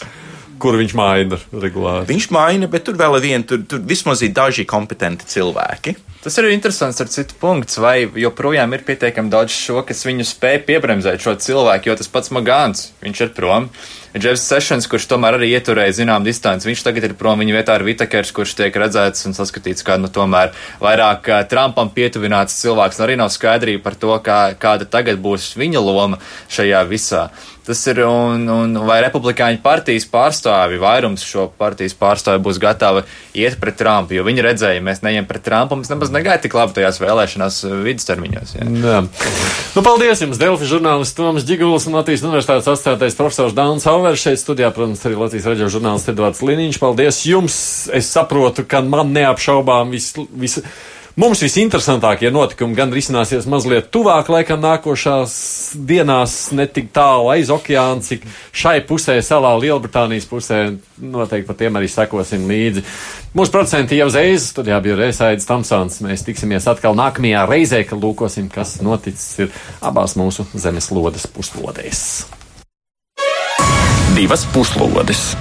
kur 0.62 0.78
viņš 0.78 0.94
maina 0.98 1.38
regulāri. 1.50 2.06
Viņš 2.12 2.30
maina, 2.34 2.70
bet 2.70 2.86
tur 2.86 2.98
vēl 3.00 3.18
ir 3.18 3.26
viena, 3.26 3.46
tur, 3.48 3.64
tur 3.68 3.82
vismaz 3.88 4.22
ir 4.22 4.34
daži 4.36 4.66
kompetenti 4.68 5.26
cilvēki. 5.34 5.96
Tas 6.22 6.36
ir 6.38 6.46
interesants 6.52 7.02
ar 7.02 7.08
citu 7.10 7.34
punktu, 7.40 7.80
vai 7.82 8.04
joprojām 8.06 8.70
ir 8.76 8.84
pietiekami 8.86 9.32
daudz 9.32 9.56
šo, 9.56 9.80
kas 9.82 10.04
viņu 10.06 10.22
spēj 10.28 10.60
piebremzēt 10.68 11.24
šo 11.24 11.34
cilvēku, 11.42 11.90
jo 11.90 11.96
tas 11.98 12.10
pats 12.12 12.30
Magāns, 12.30 12.92
viņš 13.02 13.22
ir 13.24 13.32
prom. 13.34 13.66
Džefs 14.12 14.44
Sessions, 14.44 14.86
kurš 14.92 15.08
tomēr 15.10 15.38
arī 15.38 15.48
ieturēja 15.56 15.96
zinām 15.98 16.22
distanci, 16.22 16.68
viņš 16.68 16.84
tagad 16.84 17.08
ir 17.08 17.16
prom, 17.18 17.40
viņa 17.42 17.56
vietā 17.56 17.74
ir 17.78 17.86
Vitakers, 17.88 18.30
kurš 18.36 18.54
tiek 18.60 18.76
redzēts 18.78 19.26
un 19.26 19.34
saskatīts 19.34 19.82
kā, 19.82 19.96
nu, 19.98 20.12
tomēr 20.12 20.52
vairāk 20.84 21.30
Trumpam 21.50 21.90
pietuvināts 21.96 22.60
cilvēks, 22.60 23.00
un 23.00 23.06
arī 23.08 23.16
nav 23.18 23.32
skaidrība 23.32 23.82
par 23.88 23.96
to, 23.98 24.12
kā, 24.22 24.38
kāda 24.62 24.86
tagad 24.86 25.18
būs 25.24 25.54
viņa 25.58 25.82
loma 25.82 26.20
šajā 26.52 26.84
visā. 26.92 27.30
Tas 27.62 27.78
ir, 27.86 28.00
un, 28.02 28.42
un 28.50 28.78
vai 28.88 28.96
republikāņu 29.04 29.60
partijas 29.62 30.08
pārstāvi, 30.10 30.80
vairums 30.82 31.22
šo 31.22 31.44
partijas 31.58 31.94
pārstāvi 31.94 32.42
būs 32.42 32.58
gatavi 32.62 33.04
iet 33.38 33.54
pret 33.60 33.76
Trumpu, 33.78 34.16
jo 34.16 34.24
viņi 34.26 34.42
redzēja, 34.48 34.82
mēs 34.82 35.04
neejam 35.06 35.28
pret 35.28 35.44
Trumpu, 35.46 35.78
mums 35.78 35.92
nemaz 35.92 36.10
negaida 36.10 36.42
tik 36.42 36.56
labi 36.58 36.74
tajās 36.80 36.98
vēlēšanās 37.02 37.60
eh, 37.68 37.76
vidustermiņos. 37.86 38.54
Jā. 38.58 38.66
Jā. 38.82 38.98
Nu, 39.76 39.84
paldies 39.86 40.24
jums, 40.24 40.40
Delfi 40.42 40.66
žurnālists 40.72 41.14
Toms 41.18 41.46
Džiguls 41.46 41.86
un 41.86 42.00
Latvijas 42.00 42.26
universitātes 42.26 42.66
asociētais 42.66 43.18
profesors 43.18 43.54
Dāns 43.54 43.86
Hauvers 43.86 44.26
šeit 44.26 44.42
studijā, 44.42 44.72
protams, 44.74 45.04
arī 45.06 45.20
Latvijas 45.20 45.46
raidījuma 45.52 45.76
žurnālists 45.76 46.10
Edvards 46.10 46.42
Liniņš. 46.42 46.82
Paldies 46.82 47.22
jums! 47.30 47.60
Es 47.94 48.10
saprotu, 48.10 48.66
ka 48.66 48.82
man 48.82 49.14
neapšaubām 49.14 49.94
viss. 49.94 50.18
Vis, 50.34 50.58
Mums 51.12 51.42
visinteresantākie 51.44 52.30
notikumi 52.32 52.72
gan 52.72 52.92
risināsies 52.94 53.44
mazliet 53.50 53.90
tuvāk, 53.92 54.30
laikam, 54.32 54.62
nākošās 54.64 55.34
dienās, 55.76 56.36
ne 56.56 56.64
tik 56.64 56.88
tālu 56.96 57.28
aiz 57.34 57.52
okeāna, 57.52 58.00
cik 58.00 58.24
šai 58.56 58.78
pusē, 58.88 59.18
salā, 59.20 59.50
Lielbritānijas 59.60 60.28
pusē. 60.30 60.62
Noteikti 61.02 61.50
par 61.50 61.60
tiem 61.60 61.76
arī 61.76 61.92
sekosim 61.92 62.48
līdzi. 62.48 62.86
Mūsu 63.36 63.52
procenti 63.52 64.00
jau 64.00 64.08
zēzes, 64.12 64.48
studijā 64.54 64.80
bija 64.80 64.96
Reisaids 65.02 65.48
Tamsons. 65.48 66.00
Mēs 66.06 66.24
tiksimies 66.24 66.70
atkal 66.72 66.96
nākamajā 66.96 67.44
reizē, 67.50 67.84
kad 67.84 68.00
lūkosim, 68.00 68.48
kas 68.52 68.78
noticis 68.80 69.44
ir 69.44 69.64
abās 69.84 70.16
mūsu 70.16 70.48
zemeslodes 70.56 71.28
puslodēs. 71.36 72.06
Divas 74.16 74.48
puslodes! 74.56 75.32